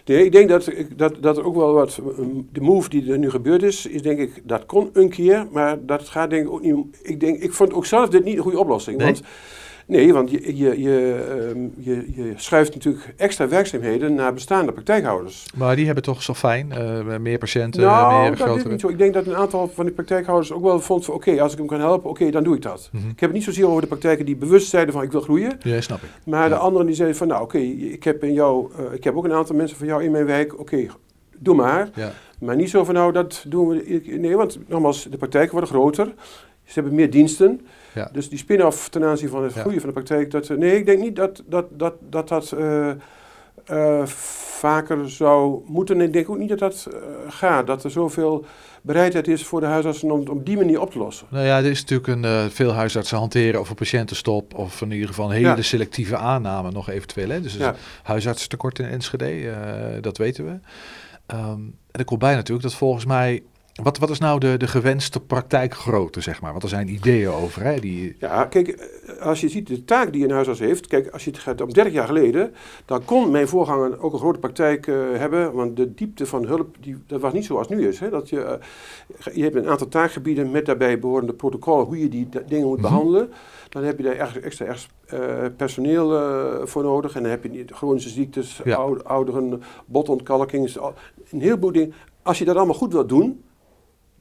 nee, 0.05 0.25
ik 0.25 0.33
denk 0.33 0.49
dat, 0.49 0.71
dat, 0.97 1.17
dat 1.23 1.37
er 1.37 1.45
ook 1.45 1.57
wel 1.57 1.73
wat... 1.73 1.99
um, 2.19 2.49
De 2.53 2.61
move 2.61 2.89
die 2.89 3.13
er 3.13 3.19
nu 3.19 3.31
gebeurd 3.31 3.63
is, 3.63 3.87
is 3.87 4.03
denk 4.03 4.19
ik... 4.19 4.43
Dat 4.45 4.67
kon 4.67 4.91
een 4.93 5.09
keer, 5.09 5.47
maar 5.53 5.77
dat 5.87 6.09
gaat 6.09 6.31
denk 6.31 6.47
ik 6.47 6.53
ook 6.53 6.63
niet... 6.63 6.77
Ik, 7.03 7.21
denk, 7.21 7.39
ik 7.43 7.53
vond 7.53 7.73
ook 7.73 7.87
zelf 7.87 8.09
dit 8.09 8.25
niet 8.25 8.37
een 8.37 8.43
goede 8.43 8.59
oplossing. 8.59 8.97
Nee? 8.97 9.07
Want, 9.07 9.23
nee, 9.89 10.13
want 10.13 10.31
je, 10.31 10.57
je, 10.57 10.81
je, 10.81 11.27
ehm, 11.29 11.61
je, 11.77 12.13
je 12.15 12.33
schuift 12.37 12.75
natuurlijk 12.75 13.15
extra 13.17 13.49
werkzaamheden 13.49 14.15
naar 14.15 14.35
bestaande 14.35 14.73
praktijkhouders. 14.73 15.47
Maar 15.57 15.77
die 15.77 15.87
hebben 15.87 16.05
toch 16.05 16.23
zo 16.23 16.35
fijn, 16.35 16.73
eh, 16.73 17.17
meer 17.17 17.39
patiënten, 17.39 17.81
nou, 17.81 18.21
meer 18.21 18.31
dat 18.31 18.39
is 18.39 18.45
grotere... 18.45 18.71
niet 18.71 18.81
zo. 18.81 18.89
Ik 18.89 18.99
denk 18.99 19.15
dat 19.15 19.27
een 19.27 19.37
aantal 19.37 19.71
van 19.75 19.85
die 19.85 19.95
praktijkhouders 19.95 20.53
ook 20.53 20.63
wel 20.63 20.81
vond 20.81 21.05
van... 21.05 21.15
Oké, 21.15 21.41
als 21.43 21.53
ik 21.53 21.59
hem 21.59 21.67
kan 21.67 21.81
helpen, 21.81 22.11
oké, 22.11 22.31
dan 22.31 22.43
doe 22.45 22.55
ik 22.55 22.63
dat. 22.63 22.89
Mhm. 22.93 23.09
Ik 23.09 23.21
heb 23.21 23.29
het 23.29 23.39
niet 23.39 23.45
zozeer 23.45 23.69
over 23.69 23.81
de 23.81 23.87
praktijken 23.87 24.27
die 24.27 24.37
bewust 24.37 24.69
zeiden 24.69 24.95
van... 24.95 25.03
Ik 25.03 25.13
wil 25.13 25.21
groeien. 25.21 25.59
Ja, 25.63 25.81
snap 25.81 26.03
ik. 26.03 26.09
Maar 26.25 26.49
de 26.49 26.57
anderen 26.57 26.87
die 26.87 26.97
zeiden 26.97 27.17
van, 27.17 27.29
nou 27.29 27.43
oké, 27.43 27.59
ik 27.59 28.05
heb 28.05 28.25
in 28.25 28.33
jou, 28.33 28.71
eh, 28.77 28.93
ik 28.93 29.05
heb 29.05 29.17
ook 29.17 29.25
een 29.25 29.33
aantal 29.33 29.57
mensen 29.57 29.77
van 29.77 29.87
jou 29.87 30.05
in 30.05 30.11
mijn 30.11 30.27
wijk, 30.27 30.61
oké, 30.61 30.87
doe 31.39 31.55
maar. 31.55 31.91
Ja. 31.95 32.13
Maar 32.41 32.57
niet 32.57 32.71
zo 32.71 32.85
van, 32.85 32.95
nou 32.95 33.13
dat 33.13 33.45
doen 33.49 33.69
we, 33.69 34.03
nee, 34.19 34.37
want 34.37 34.59
nogmaals, 34.67 35.03
de 35.11 35.17
praktijken 35.17 35.53
worden 35.53 35.71
groter, 35.71 36.15
ze 36.65 36.75
hebben 36.75 36.95
meer 36.95 37.11
diensten. 37.11 37.61
Ja. 37.95 38.09
Dus 38.13 38.29
die 38.29 38.39
spin-off 38.39 38.89
ten 38.89 39.05
aanzien 39.05 39.29
van 39.29 39.43
het 39.45 39.55
Ja. 39.55 39.61
groeien 39.61 39.79
van 39.81 39.89
de 39.89 39.95
praktijk, 39.95 40.31
dat, 40.31 40.49
nee, 40.49 40.77
ik 40.77 40.87
denk 40.87 41.01
niet 41.01 41.17
dat 41.17 41.43
dat, 41.47 41.67
dat, 41.71 41.95
dat, 42.11 42.29
dat 42.29 42.53
eh, 42.53 42.91
eh, 43.65 44.07
vaker 44.07 45.11
zou 45.11 45.63
moeten. 45.67 45.97
En 46.01 46.03
ik 46.07 46.13
denk 46.13 46.31
ook 46.31 46.39
niet 46.39 46.49
dat 46.49 46.59
dat 46.59 46.89
eh, 46.93 46.99
gaat, 47.29 47.67
dat 47.67 47.85
er 47.85 47.91
zoveel 47.91 48.45
bereidheid 48.83 49.29
is 49.29 49.45
voor 49.45 49.61
de 49.61 49.67
huisartsen 49.67 50.11
om 50.11 50.21
het 50.21 50.29
op 50.29 50.47
die 50.47 50.57
manier 50.57 50.81
op 50.81 50.91
te 50.91 50.99
lossen. 50.99 51.27
Nou 51.31 51.45
ja, 51.47 51.59
er 51.59 51.65
is 51.65 51.81
natuurlijk 51.85 52.09
een, 52.25 52.51
veel 52.51 52.73
huisartsen 52.73 53.19
hanteren 53.19 53.61
over 53.61 53.75
patiëntenstop 53.75 54.55
of 54.55 54.81
in 54.83 54.91
ieder 54.93 55.09
geval 55.09 55.27
een 55.27 55.37
hele 55.37 55.47
Ja. 55.57 55.63
selectieve 55.63 56.17
aanname 56.17 56.71
nog 56.71 56.89
eventueel. 56.89 57.29
Hè? 57.29 57.41
Dus 57.41 57.55
Ja. 57.57 57.69
een 57.69 57.75
huisartsentekort 58.03 58.79
in 58.79 58.85
Enschede, 58.87 59.53
dat 60.01 60.17
weten 60.19 60.45
we. 60.45 60.59
Ehm, 61.27 61.51
en 61.91 61.99
er 62.01 62.05
komt 62.05 62.21
bij 62.21 62.35
natuurlijk 62.35 62.63
dat 62.69 62.75
volgens 62.75 63.05
mij, 63.05 63.43
wat, 63.83 63.99
wat 63.99 64.11
is 64.11 64.19
nou 64.19 64.41
de, 64.41 64.57
de 64.57 64.67
gewenste 64.67 65.21
praktijkgrootte 65.21 66.21
zeg 66.21 66.41
maar? 66.41 66.51
Want 66.51 66.63
er 66.63 66.69
zijn 66.69 66.89
ideeën 66.89 67.31
over, 67.31 67.63
hè? 67.63 67.81
Die, 67.81 68.17
Ja, 68.19 68.45
kijk, 68.45 68.69
eh, 68.69 69.27
als 69.27 69.41
je 69.41 69.49
ziet 69.49 69.67
de 69.67 69.85
taak 69.85 70.13
die 70.13 70.25
een 70.25 70.31
huisarts 70.31 70.61
heeft, 70.61 70.87
kijk, 70.87 71.09
als 71.09 71.25
je 71.25 71.31
het 71.31 71.39
gaat 71.39 71.61
om 71.61 71.73
30 71.73 71.93
jaar 71.93 72.07
geleden, 72.07 72.55
dan 72.85 73.05
kon 73.05 73.31
mijn 73.31 73.49
voorganger 73.49 74.03
ook 74.03 74.13
een 74.13 74.19
grote 74.19 74.39
praktijk 74.39 74.87
uh, 74.87 74.97
hebben, 75.13 75.53
want 75.53 75.77
de 75.77 75.95
diepte 75.95 76.27
van 76.27 76.47
hulp, 76.47 76.77
die, 76.81 76.97
dat 77.07 77.21
was 77.21 77.33
niet 77.33 77.45
zoals 77.45 77.69
nu 77.69 77.89
is. 77.89 78.01
Hè? 78.01 78.11
Dat 78.11 78.29
je, 78.29 78.37
uh, 78.37 79.35
je 79.35 79.43
hebt 79.43 79.55
een 79.55 79.69
aantal 79.69 79.89
taakgebieden 79.89 80.51
met 80.51 80.67
daarbij 80.67 80.99
behorende 80.99 81.33
protocollen, 81.35 81.87
hoe 81.87 81.99
je 81.99 82.09
die 82.09 82.29
dingen 82.29 82.47
moet 82.49 82.63
mm 82.63 82.73
-hmm. 82.73 82.83
behandelen. 82.83 83.31
Dan 83.69 83.85
heb 83.85 83.99
je 83.99 84.05
daar 84.05 84.37
extra, 84.43 84.67
extra, 84.67 84.89
uh, 85.15 85.21
personeel 85.57 86.09
voor 86.67 86.83
nodig. 86.83 87.15
En 87.15 87.23
dan 87.23 87.31
heb 87.31 87.43
je 87.43 87.51
niet 87.51 87.71
chronische 87.71 88.09
ziektes, 88.09 88.61
ja. 88.65 88.77
ouderen, 89.05 89.63
botontkalking, 89.87 90.75
een 91.31 91.41
heleboel 91.41 91.73
dingen. 91.73 91.93
Als 92.23 92.39
je 92.39 92.45
dat 92.45 92.57
allemaal 92.57 92.75
goed 92.75 92.93
wilt 92.93 93.09
doen, 93.09 93.43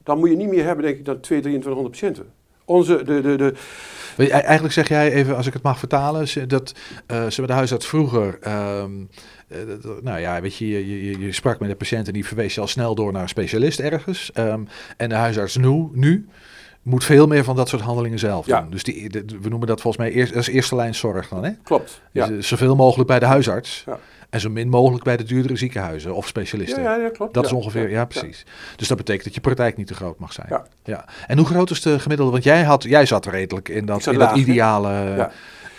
dan 0.08 0.18
moet 0.18 0.30
je 0.30 0.36
niet 0.36 0.48
meer 0.48 0.64
hebben, 0.64 0.84
denk 0.84 0.98
ik, 0.98 1.04
dan 1.04 1.20
200, 1.20 1.62
2300 1.62 1.90
patiënten. 1.90 2.32
Onze, 2.64 3.02
de, 3.04 3.20
de, 3.20 3.36
de, 3.36 3.54
Eigenlijk 4.30 4.74
zeg 4.74 4.88
jij 4.88 5.12
even, 5.12 5.36
als 5.36 5.46
ik 5.46 5.52
het 5.52 5.62
mag 5.62 5.78
vertalen, 5.78 6.48
dat 6.48 6.74
uh, 7.12 7.26
ze 7.26 7.36
bij 7.36 7.46
de 7.46 7.52
huisarts 7.52 7.86
vroeger. 7.86 8.38
Um, 8.80 9.08
uh, 9.48 9.58
nou 10.02 10.20
ja, 10.20 10.40
weet 10.40 10.56
je, 10.56 10.66
je, 10.68 11.18
je, 11.18 11.32
sprak 11.32 11.60
met 11.60 11.68
de 11.68 11.76
patiënt 11.76 12.06
en 12.06 12.12
die 12.12 12.26
verwees 12.26 12.54
je 12.54 12.60
al 12.60 12.66
snel 12.66 12.94
door 12.94 13.12
naar 13.12 13.22
een 13.22 13.28
specialist 13.28 13.80
ergens. 13.80 14.30
Um, 14.34 14.68
en 14.96 15.08
de 15.08 15.14
huisarts 15.14 15.56
nu, 15.56 15.88
nu 15.92 16.28
moet 16.88 17.04
veel 17.04 17.26
meer 17.26 17.44
van 17.44 17.56
dat 17.56 17.68
soort 17.68 17.82
handelingen 17.82 18.18
zelf 18.18 18.46
ja. 18.46 18.60
doen. 18.60 18.70
Dus 18.70 18.82
die, 18.82 19.08
de, 19.08 19.24
we 19.40 19.48
noemen 19.48 19.68
dat 19.68 19.80
volgens 19.80 20.02
mij 20.02 20.12
eerst, 20.12 20.36
als 20.36 20.48
eerste 20.48 20.76
lijn 20.76 20.94
zorg 20.94 21.28
dan, 21.28 21.44
hè? 21.44 21.50
Klopt. 21.62 22.00
Ja. 22.12 22.26
Dus, 22.26 22.48
zoveel 22.48 22.76
mogelijk 22.76 23.08
bij 23.08 23.18
de 23.18 23.26
huisarts. 23.26 23.82
Ja. 23.86 23.98
En 24.30 24.40
zo 24.40 24.50
min 24.50 24.68
mogelijk 24.68 25.04
bij 25.04 25.16
de 25.16 25.24
duurdere 25.24 25.56
ziekenhuizen 25.56 26.14
of 26.14 26.26
specialisten. 26.26 26.82
Ja, 26.82 26.96
ja, 26.96 27.08
klopt. 27.08 27.34
Dat 27.34 27.44
is 27.44 27.52
ongeveer, 27.52 27.90
ja, 27.90 28.04
precies. 28.04 28.46
Dus 28.76 28.88
dat 28.88 28.96
betekent 28.96 29.24
dat 29.24 29.34
je 29.34 29.40
praktijk 29.40 29.76
niet 29.76 29.86
te 29.86 29.94
groot 29.94 30.18
mag 30.18 30.32
zijn. 30.32 30.46
Ja. 30.50 30.66
ja. 30.84 31.04
En 31.26 31.38
hoe 31.38 31.46
groot 31.46 31.70
is 31.70 31.82
de 31.82 31.98
gemiddelde? 31.98 32.32
Want 32.32 32.44
jij, 32.44 32.62
had, 32.62 32.82
jij 32.82 33.06
zat 33.06 33.26
redelijk 33.26 33.68
in 33.68 33.86
dat, 33.86 34.06
in 34.06 34.16
laag, 34.16 34.28
dat 34.28 34.38
ideale... 34.38 35.30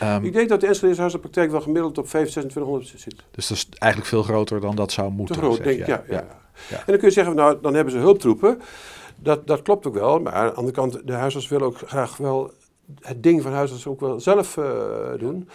Um, 0.04 0.24
ik 0.24 0.34
denk 0.34 0.50
dat 0.50 0.62
de 0.62 0.68
Enschede 0.68 0.96
huisartspraktijk 0.96 1.52
wel 1.52 1.62
gemiddeld 1.62 1.98
op 1.98 2.08
2500 2.08 2.88
zit. 2.96 3.16
Dus 3.32 3.48
dat 3.48 3.58
is 3.58 3.68
eigenlijk 3.78 4.12
veel 4.12 4.24
groter 4.24 4.62
dan 4.62 4.76
dat 4.76 4.92
zou 4.92 5.12
moeten. 5.12 5.36
Te 5.36 5.42
groot, 5.42 5.64
denk 5.64 5.80
ik, 5.80 5.88
ja, 5.88 6.04
ja. 6.10 6.26
En 6.70 6.84
dan 6.86 6.98
kun 6.98 7.08
je 7.08 7.14
zeggen, 7.14 7.36
nou, 7.36 7.58
dan 7.62 7.74
hebben 7.74 7.94
ze 7.94 8.00
hulptroepen. 8.00 8.62
Dat, 9.20 9.48
dat 9.48 9.62
klopt 9.62 9.88
ook 9.88 9.94
wel, 9.94 10.20
maar 10.20 10.34
aan 10.34 10.48
de 10.48 10.54
andere 10.54 10.76
kant, 10.76 11.08
de 11.08 11.14
huisarts 11.14 11.48
willen 11.48 11.66
ook 11.66 11.78
graag 11.78 12.18
wel 12.18 12.52
het 13.02 13.24
ding 13.24 13.42
van 13.42 13.52
huisarts 13.52 13.88
ook 13.88 14.00
wel 14.00 14.20
zelf 14.20 14.58
uh, 14.58 14.66
doen. 15.18 15.50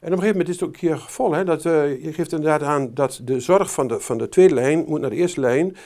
En 0.00 0.12
op 0.12 0.18
een 0.18 0.24
gegeven 0.24 0.30
moment 0.30 0.48
is 0.48 0.54
het 0.54 0.64
ook 0.64 0.72
een 0.72 0.80
keer 0.80 0.98
vol. 0.98 1.32
Hè, 1.32 1.44
dat, 1.44 1.64
uh, 1.64 2.04
je 2.04 2.12
geeft 2.12 2.32
inderdaad 2.32 2.62
aan 2.62 2.90
dat 2.94 3.20
de 3.24 3.40
zorg 3.40 3.72
van 3.72 3.88
de, 3.88 4.00
van 4.00 4.18
de 4.18 4.28
tweede 4.28 4.54
lijn 4.54 4.84
moet 4.88 5.00
naar 5.00 5.10
de 5.10 5.16
eerste 5.16 5.40
lijn. 5.40 5.76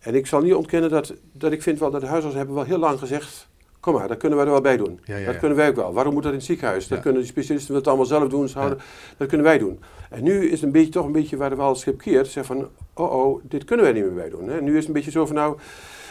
En 0.00 0.14
ik 0.14 0.26
zal 0.26 0.40
niet 0.40 0.54
ontkennen 0.54 0.90
dat, 0.90 1.14
dat 1.32 1.52
ik 1.52 1.62
vind 1.62 1.78
wel 1.78 1.90
dat 1.90 2.00
de 2.00 2.06
huisartsen 2.06 2.38
hebben 2.38 2.56
wel 2.56 2.64
heel 2.64 2.78
lang 2.78 2.98
gezegd... 2.98 3.48
Kom 3.80 3.94
maar, 3.94 4.08
dat 4.08 4.16
kunnen 4.16 4.38
wij 4.38 4.46
er 4.46 4.52
wel 4.52 4.60
bij 4.60 4.76
doen. 4.76 5.00
Ja, 5.04 5.16
ja, 5.16 5.26
dat 5.26 5.38
kunnen 5.38 5.56
wij 5.56 5.68
ook 5.68 5.76
wel. 5.76 5.92
Waarom 5.92 6.12
moet 6.12 6.22
dat 6.22 6.32
in 6.32 6.38
het 6.38 6.46
ziekenhuis? 6.46 6.88
Dat 6.88 7.00
kunnen 7.00 7.22
de 7.22 7.28
specialisten 7.28 7.74
het 7.74 7.86
allemaal 7.86 8.06
zelf 8.06 8.28
doen. 8.28 8.48
Houden, 8.54 8.78
Dat 9.16 9.28
kunnen 9.28 9.46
wij 9.46 9.58
doen. 9.58 9.80
En 10.10 10.22
nu 10.22 10.44
is 10.44 10.50
het 10.50 10.62
een 10.62 10.72
beetje, 10.72 10.90
toch 10.90 11.06
een 11.06 11.12
beetje 11.12 11.36
waar 11.36 11.50
de 11.50 11.56
wal 11.56 11.74
schip 11.74 11.98
keert. 11.98 12.26
Zeg 12.26 12.46
van, 12.46 12.68
oh 12.94 13.12
oh, 13.12 13.40
dit 13.42 13.64
kunnen 13.64 13.84
wij 13.84 13.94
niet 13.94 14.04
meer 14.04 14.14
bij 14.14 14.28
doen. 14.28 14.48
Hè. 14.48 14.60
Nu 14.60 14.70
is 14.70 14.76
het 14.76 14.86
een 14.86 14.92
beetje 14.92 15.10
zo 15.10 15.26
van, 15.26 15.34
nou, 15.34 15.58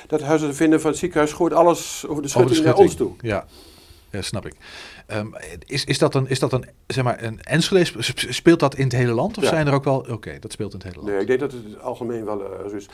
dat 0.09 0.19
de 0.19 0.25
huisartsen 0.25 0.57
vinden 0.57 0.81
van 0.81 0.89
het 0.89 0.99
ziekenhuis 0.99 1.33
gooit 1.33 1.53
alles 1.53 2.05
over 2.07 2.21
de 2.21 2.29
schutting, 2.29 2.59
over 2.59 2.73
de 2.73 2.89
schutting. 2.89 2.99
naar 2.99 3.07
ons 3.07 3.19
toe. 3.21 3.29
Ja. 3.29 3.45
Ja, 4.11 4.21
snap 4.21 4.45
ik. 4.45 4.53
Um, 5.13 5.35
is, 5.65 5.85
is 5.85 5.97
dat 5.97 6.15
een, 6.15 6.27
is 6.27 6.39
dat 6.39 6.53
een, 6.53 6.65
zeg 6.87 7.03
maar, 7.03 7.23
een 7.23 7.41
Enschede, 7.41 7.85
speelt 8.15 8.59
dat 8.59 8.75
in 8.75 8.83
het 8.83 8.93
hele 8.93 9.11
land? 9.11 9.37
Of 9.37 9.43
Ja. 9.43 9.49
zijn 9.49 9.67
er 9.67 9.73
ook 9.73 9.83
wel, 9.83 10.05
oké, 10.09 10.39
dat 10.39 10.51
speelt 10.51 10.73
in 10.73 10.79
het 10.79 10.87
hele 10.87 10.99
land. 10.99 11.09
Nee, 11.11 11.21
ik 11.21 11.27
denk 11.27 11.39
dat 11.39 11.51
het 11.51 11.81
algemeen 11.81 12.25
wel 12.25 12.41
uh, 12.41 12.73
is. 12.75 12.89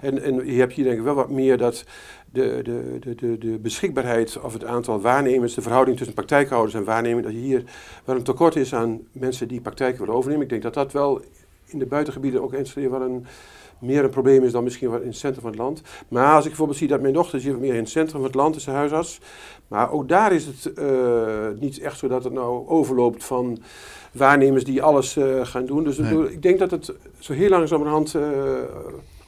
En, 0.00 0.22
en 0.22 0.46
je 0.46 0.58
hebt 0.58 0.72
hier 0.72 0.84
denk 0.84 0.98
ik 0.98 1.04
wel 1.04 1.14
wat 1.14 1.30
meer 1.30 1.58
dat 1.58 1.84
de, 2.32 2.60
de, 2.62 2.98
de, 3.00 3.14
de, 3.14 3.38
de 3.38 3.58
beschikbaarheid 3.58 4.40
of 4.40 4.52
het 4.52 4.64
aantal 4.64 5.00
waarnemers, 5.00 5.54
de 5.54 5.62
verhouding 5.62 5.96
tussen 5.96 6.14
praktijkhouders 6.14 6.74
en 6.74 6.84
waarnemers, 6.84 7.24
dat 7.24 7.34
je 7.34 7.40
hier 7.40 7.64
wel 8.04 8.16
een 8.16 8.22
tekort 8.22 8.56
is 8.56 8.74
aan 8.74 9.00
mensen 9.12 9.48
die 9.48 9.60
praktijken 9.60 10.00
willen 10.00 10.14
overnemen. 10.14 10.44
Ik 10.44 10.50
denk 10.50 10.62
dat 10.62 10.74
dat 10.74 10.92
wel 10.92 11.22
in 11.66 11.78
de 11.78 11.86
buitengebieden 11.86 12.42
ook 12.42 12.52
Enschede 12.52 12.88
wel 12.88 13.02
een 13.02 13.26
meer 13.80 14.04
een 14.04 14.10
probleem 14.10 14.44
is 14.44 14.52
dan 14.52 14.64
misschien 14.64 14.90
in 14.90 15.06
het 15.06 15.16
centrum 15.16 15.42
van 15.42 15.50
het 15.50 15.60
land. 15.60 15.82
Maar 16.08 16.34
als 16.34 16.42
ik 16.42 16.48
bijvoorbeeld 16.48 16.78
zie 16.78 16.88
dat 16.88 17.00
mijn 17.00 17.14
dochter 17.14 17.40
zit 17.40 17.60
meer 17.60 17.74
in 17.74 17.80
het 17.80 17.88
centrum 17.88 18.16
van 18.16 18.24
het 18.24 18.34
land 18.34 18.56
is, 18.56 18.64
de 18.64 18.70
huisarts. 18.70 19.20
Maar 19.68 19.92
ook 19.92 20.08
daar 20.08 20.32
is 20.32 20.46
het 20.46 20.78
uh, 20.78 21.48
niet 21.58 21.78
echt 21.78 21.98
zo 21.98 22.08
dat 22.08 22.24
het 22.24 22.32
nou 22.32 22.68
overloopt 22.68 23.24
van 23.24 23.58
waarnemers 24.12 24.64
die 24.64 24.82
alles 24.82 25.16
uh, 25.16 25.46
gaan 25.46 25.66
doen. 25.66 25.84
Dus 25.84 25.98
nee. 25.98 26.32
ik 26.32 26.42
denk 26.42 26.58
dat 26.58 26.70
het 26.70 26.92
zo 27.18 27.32
heel 27.32 27.48
langzamerhand 27.48 28.14
uh, 28.14 28.22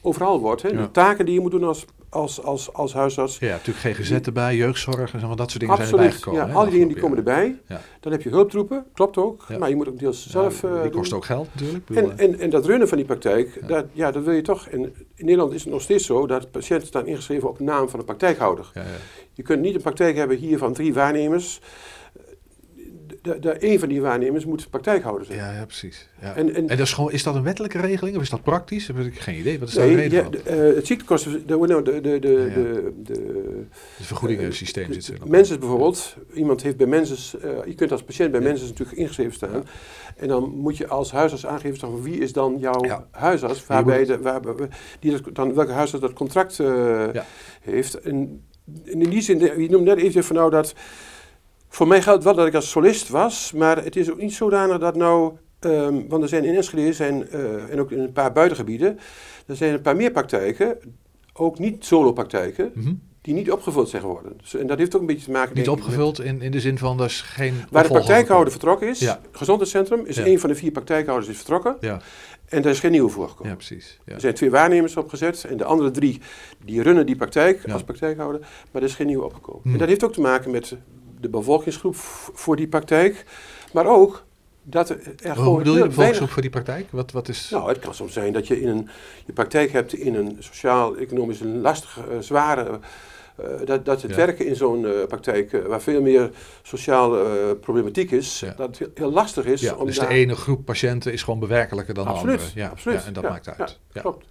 overal 0.03 0.41
wordt. 0.41 0.63
Hè? 0.63 0.69
Ja. 0.69 0.77
De 0.77 0.91
taken 0.91 1.25
die 1.25 1.35
je 1.35 1.41
moet 1.41 1.51
doen 1.51 1.65
als, 1.65 1.85
als, 2.13 2.43
als, 2.43 2.73
als 2.73 2.93
huisarts. 2.93 3.39
Ja, 3.39 3.51
natuurlijk 3.51 3.97
GGZ 3.97 4.11
erbij, 4.11 4.57
jeugdzorg 4.57 5.13
en 5.13 5.21
zo, 5.21 5.35
dat 5.35 5.51
soort 5.51 5.61
dingen 5.61 5.75
Absoluut, 5.75 5.89
zijn 5.91 6.03
erbij 6.03 6.19
gekomen. 6.19 6.47
Ja, 6.47 6.53
al 6.53 6.63
die 6.63 6.73
dingen 6.73 6.89
die 6.89 7.01
komen 7.01 7.17
erbij. 7.17 7.61
Ja. 7.69 7.81
Dan 8.01 8.13
heb 8.13 8.23
je 8.23 8.29
hulptroepen, 8.29 8.85
klopt 8.95 9.17
ook. 9.17 9.45
Ja. 9.49 9.59
Maar 9.59 9.69
je 9.69 9.77
moet 9.77 9.89
ook 9.89 9.99
deels 9.99 10.29
zelf 10.29 10.61
die 10.61 10.71
doen. 10.71 10.91
kost 10.91 11.13
ook 11.13 11.25
geld 11.25 11.49
natuurlijk. 11.53 11.91
En, 11.91 12.19
en, 12.19 12.41
en 12.41 12.51
dat 12.51 12.67
runnen 12.67 12.89
van 12.89 12.97
die 12.97 13.07
praktijk, 13.07 13.59
ja. 13.61 13.67
Dat, 13.67 13.85
ja, 13.93 14.11
dat 14.11 14.25
wil 14.25 14.35
je 14.35 14.43
toch. 14.43 14.67
En 14.67 14.81
in 15.15 15.25
Nederland 15.25 15.53
is 15.53 15.63
het 15.63 15.73
nog 15.73 15.83
steeds 15.83 16.07
zo 16.07 16.27
dat 16.27 16.51
patiënten 16.51 16.89
staan 16.89 17.07
ingeschreven 17.07 17.49
op 17.49 17.61
naam 17.61 17.89
van 17.89 17.99
de 17.99 18.05
praktijkhouder. 18.05 18.71
ja, 18.75 18.81
ja. 18.81 18.87
Je 19.35 19.43
kunt 19.43 19.61
niet 19.61 19.75
een 19.75 19.83
praktijk 19.83 20.17
hebben 20.17 20.37
hier 20.37 20.59
van 20.59 20.73
drie 20.73 20.95
waarnemers. 20.95 21.61
De, 23.23 23.39
de, 23.39 23.57
een 23.59 23.79
van 23.79 23.89
die 23.89 24.01
waarnemers 24.01 24.45
moet 24.45 24.71
praktijkhouder 24.71 25.27
zijn. 25.27 25.39
Ja, 25.39 25.53
ja, 25.53 25.65
precies. 25.65 26.09
Ja. 26.21 26.35
En, 26.35 26.55
en, 26.55 26.69
En 26.69 26.77
dat 26.77 26.87
is, 26.87 26.93
gewoon, 26.93 27.13
is 27.13 27.23
dat 27.23 27.35
een 27.35 27.43
wettelijke 27.43 27.81
regeling 27.81 28.17
of 28.17 28.23
is 28.23 28.31
dat 28.31 28.43
praktisch? 28.43 28.87
Heb 28.87 28.99
ik 28.99 29.19
geen 29.19 29.39
idee. 29.39 29.59
Wat 29.59 29.69
is 29.69 29.75
daar 29.75 29.87
de 29.87 29.95
reden 29.95 30.19
ja, 30.19 30.23
van? 30.23 30.33
de, 30.33 30.43
eh, 30.43 30.75
het 30.75 30.87
ziektekosten, 30.87 31.47
de, 31.47 31.57
nou, 31.57 31.83
de, 31.83 32.01
de, 32.01 32.01
de, 32.01 32.19
de, 32.19 32.93
de, 33.03 33.65
Het 33.97 34.07
vergoedingensysteem 34.07 34.93
zit 34.93 35.09
er. 35.09 35.29
Mensen 35.29 35.61
bijvoorbeeld, 35.61 36.17
iemand 36.35 36.63
heeft 36.63 36.77
bij 36.77 36.87
mensen, 36.87 37.41
uh, 37.45 37.51
je 37.67 37.75
kunt 37.75 37.93
als 37.93 38.03
patiënt 38.03 38.31
bij 38.31 38.41
mensen 38.41 38.69
natuurlijk 38.69 38.99
ingeschreven 38.99 39.35
staan. 39.35 39.65
En 40.17 40.29
dan 40.29 40.51
moet 40.51 40.77
je 40.77 40.87
als 40.87 41.13
huisarts 41.13 41.47
aangeven 41.47 41.79
van 41.79 42.03
wie 42.03 42.19
is 42.19 42.33
dan 42.33 42.57
jouw 42.59 43.07
huisarts, 43.11 43.67
waarbij 43.67 44.05
de, 44.05 44.19
waar, 44.19 44.41
die 45.01 45.11
dat, 45.11 45.35
dan, 45.35 45.55
welke 45.55 45.73
huisarts 45.73 46.07
dat 46.07 46.13
contract 46.13 46.61
heeft. 47.61 48.01
En, 48.01 48.43
en 48.85 49.03
in 49.03 49.11
die 49.11 49.23
zin, 49.23 49.39
je 49.39 49.71
noemde 49.71 49.95
net 49.95 50.05
even 50.05 50.25
van 50.25 50.37
nou 50.37 50.51
dat, 50.51 50.75
voor 51.73 51.87
mij 51.87 52.03
geldt 52.03 52.25
wel 52.25 52.35
dat 52.35 52.47
ik 52.47 52.55
als 52.55 52.71
solist 52.71 53.09
was, 53.09 53.53
maar 53.53 53.85
het 53.85 53.97
is 53.97 54.11
ook 54.11 54.21
niet 54.21 54.35
zodanig 54.35 54.79
dat 54.79 54.97
nou, 54.97 55.33
um, 55.61 56.09
want 56.09 56.23
er 56.23 56.29
zijn 56.29 56.45
in 56.45 56.55
Enschede 56.55 56.93
zijn, 56.93 57.27
uh, 57.35 57.71
en 57.71 57.81
ook 57.81 57.91
in 57.91 57.99
een 57.99 58.13
paar 58.13 58.33
buitengebieden, 58.33 58.99
er 59.47 59.57
zijn 59.57 59.73
een 59.75 59.81
paar 59.81 59.97
meer 59.97 60.11
praktijken, 60.11 60.77
ook 61.33 61.59
niet 61.59 61.85
solo-praktijken, 61.85 62.71
Mhm. 62.75 62.93
die 63.23 63.35
niet 63.35 63.51
opgevuld 63.53 63.89
zijn 63.89 64.03
geworden. 64.03 64.33
Dus, 64.41 64.55
en 64.55 64.67
dat 64.67 64.79
heeft 64.79 64.95
ook 64.95 65.01
een 65.01 65.07
beetje 65.07 65.25
te 65.25 65.31
maken... 65.31 65.57
Niet 65.57 65.69
opgevuld 65.69 66.21
in, 66.21 66.43
in 66.43 66.51
de 66.51 66.61
zin 66.61 66.79
van, 66.79 66.97
dat 66.97 67.07
is 67.09 67.21
geen 67.21 67.55
Waar 67.71 67.83
de 67.83 67.89
praktijkhouder 67.89 68.51
vertrokken 68.51 68.89
is, 68.89 68.99
Ja. 68.99 69.21
gezondheidscentrum, 69.31 70.07
is 70.07 70.17
Ja. 70.17 70.27
een 70.27 70.41
van 70.41 70.49
de 70.51 70.55
vier 70.57 70.71
praktijkhouders 70.71 71.31
is 71.31 71.37
vertrokken. 71.37 71.77
Ja, 71.81 72.01
En 72.49 72.63
daar 72.63 72.73
is 72.73 72.81
geen 72.81 72.91
nieuwe 72.91 73.09
voorgekomen. 73.11 73.51
ja 73.51 73.57
precies. 73.57 73.99
Ja. 74.07 74.15
Er 74.15 74.21
zijn 74.21 74.35
twee 74.35 74.51
waarnemers 74.51 74.97
opgezet 74.97 75.45
en 75.45 75.57
de 75.57 75.65
andere 75.65 75.91
drie 75.91 76.21
die 76.65 76.83
runnen 76.83 77.07
die 77.07 77.17
praktijk 77.17 77.67
Ja. 77.67 77.73
als 77.73 77.83
praktijkhouder, 77.83 78.41
maar 78.71 78.83
er 78.83 78.89
is 78.89 78.95
geen 78.95 79.07
nieuwe 79.07 79.25
opgekomen. 79.25 79.61
Hmm. 79.63 79.73
En 79.73 79.79
dat 79.79 79.89
heeft 79.89 80.05
ook 80.05 80.13
te 80.13 80.21
maken 80.21 80.51
met 80.51 80.77
de 81.23 81.29
bevolkingsgroep 81.29 81.95
voor 82.35 82.57
die 82.57 82.69
praktijk, 82.69 83.25
maar 83.73 83.87
ook 83.87 84.25
dat 84.63 84.89
er 84.89 84.99
Hoe 85.23 85.33
gewoon 85.35 85.59
bedoel 85.59 85.77
je 85.77 85.91
volksgroep 85.91 86.31
voor 86.31 86.43
die 86.43 86.51
praktijk? 86.51 86.87
Wat, 86.91 87.13
wat 87.13 87.29
is... 87.29 87.49
Nou, 87.51 87.69
het 87.69 87.79
kan 87.79 87.95
soms 87.95 88.13
zijn 88.13 88.33
dat 88.33 88.47
je 88.47 88.61
in 88.61 88.69
een 88.69 88.89
je 89.27 89.33
praktijk 89.33 89.73
hebt 89.73 89.93
in 89.93 90.15
een 90.15 90.37
sociaal-economisch 90.39 91.41
lastige, 91.45 92.01
eh, 92.01 92.19
zware. 92.21 92.79
eh, 93.37 93.47
dat, 93.65 93.85
dat 93.85 94.03
het 94.03 94.11
Ja. 94.11 94.17
werken 94.17 94.47
in 94.47 94.57
zo'n 94.57 94.87
eh, 94.87 94.93
praktijk, 95.09 95.63
waar 95.67 95.81
veel 95.83 96.01
meer 96.03 96.31
sociale 96.63 97.57
problematiek 97.61 98.11
is, 98.11 98.41
Ja. 98.41 98.55
dat 98.57 98.67
het 98.69 98.79
heel, 98.79 98.89
heel 98.95 99.13
lastig 99.13 99.45
is 99.45 99.61
ja, 99.61 99.75
om 99.75 99.87
dus 99.87 99.99
daar... 99.99 100.09
de 100.09 100.15
ene 100.15 100.35
groep 100.37 100.65
patiënten 100.65 101.13
is 101.13 101.23
gewoon 101.23 101.41
bewerkelijker 101.41 101.95
dan 101.95 102.07
Absoluut, 102.07 102.39
de 102.39 102.45
andere. 102.45 102.61
Ja, 102.61 102.69
absoluut. 102.69 103.01
ja, 103.01 103.07
en 103.07 103.13
dat 103.13 103.23
maakt 103.23 103.49
uit. 103.59 103.79
Klopt. 103.93 104.27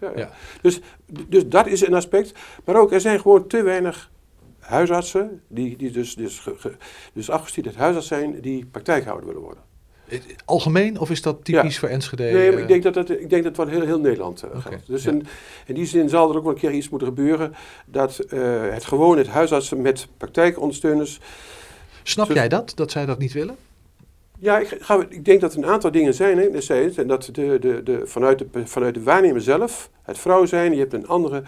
Dus, 0.62 0.80
dus 1.28 1.48
dat 1.48 1.68
is 1.68 1.88
een 1.88 1.94
aspect. 1.94 2.32
Maar 2.66 2.76
ook, 2.76 2.92
er 2.92 3.02
zijn 3.02 3.20
gewoon 3.20 3.48
te 3.48 3.62
weinig 3.64 4.10
huisartsen, 4.62 5.42
die, 5.48 5.78
die 5.78 5.92
dus, 5.92 6.16
dus, 6.16 6.42
dus 7.14 7.30
afgestudeerd 7.30 7.76
huisarts 7.76 8.08
zijn, 8.08 8.42
die 8.42 8.66
praktijkhouder 8.66 9.26
willen 9.28 9.42
worden. 9.42 9.64
Algemeen 10.46 11.00
of 11.00 11.10
is 11.10 11.22
dat 11.22 11.46
typisch 11.46 11.80
voor 11.80 11.90
Enschede? 11.90 12.24
Nee, 12.24 12.48
maar 12.48 12.56
eh, 12.56 12.62
ik 12.62 12.68
denk 12.68 12.84
dat 12.84 12.94
dat, 12.94 13.10
ik 13.10 13.30
denk 13.30 13.44
dat 13.44 13.58
het 13.58 13.58
wel 13.58 13.68
heel, 13.68 13.86
heel 13.86 14.00
Nederland 14.00 14.44
Oké, 14.44 14.62
geldt. 14.62 14.88
Dus 14.88 15.04
ja. 15.04 15.12
in, 15.12 15.26
in 15.66 15.76
die 15.76 15.86
zin 15.86 16.10
zal 16.10 16.30
er 16.30 16.38
ook 16.38 16.44
wel 16.44 16.54
een 16.54 16.60
keer 16.60 16.72
iets 16.72 16.90
moeten 16.90 17.08
gebeuren 17.08 17.54
dat 17.86 18.20
eh, 18.20 18.40
het 18.70 18.86
gewoon 18.86 19.18
het 19.18 19.28
huisartsen 19.28 19.82
met 19.82 20.08
praktijkondersteuners 20.18 21.20
Snap 22.04 22.28
Zo- 22.28 22.34
jij 22.34 22.48
dat, 22.48 22.72
dat 22.76 22.92
zij 22.92 23.06
dat 23.06 23.20
niet 23.20 23.34
willen? 23.34 23.56
Ja, 24.42 24.60
ik, 24.60 24.78
ga, 24.80 25.06
ik 25.10 25.26
denk 25.26 25.42
dat 25.42 25.54
er 25.54 25.58
een 25.58 25.66
aantal 25.66 25.92
dingen 25.92 26.14
zijn. 26.14 26.38
Hè, 26.38 26.50
dat 26.52 26.64
zei 26.64 26.84
het, 26.86 26.98
en 26.98 27.08
dat 27.08 27.30
de, 27.32 27.58
de, 27.60 27.84
de, 27.84 28.02
vanuit, 28.06 28.40
de, 28.40 28.46
vanuit 28.66 28.94
de 28.94 29.04
waarnemer 29.04 29.42
zelf, 29.42 29.90
het 30.04 30.18
vrouw 30.18 30.46
zijn, 30.46 30.74
je 30.74 30.80
hebt 30.80 30.94
een 30.94 31.08
andere 31.08 31.44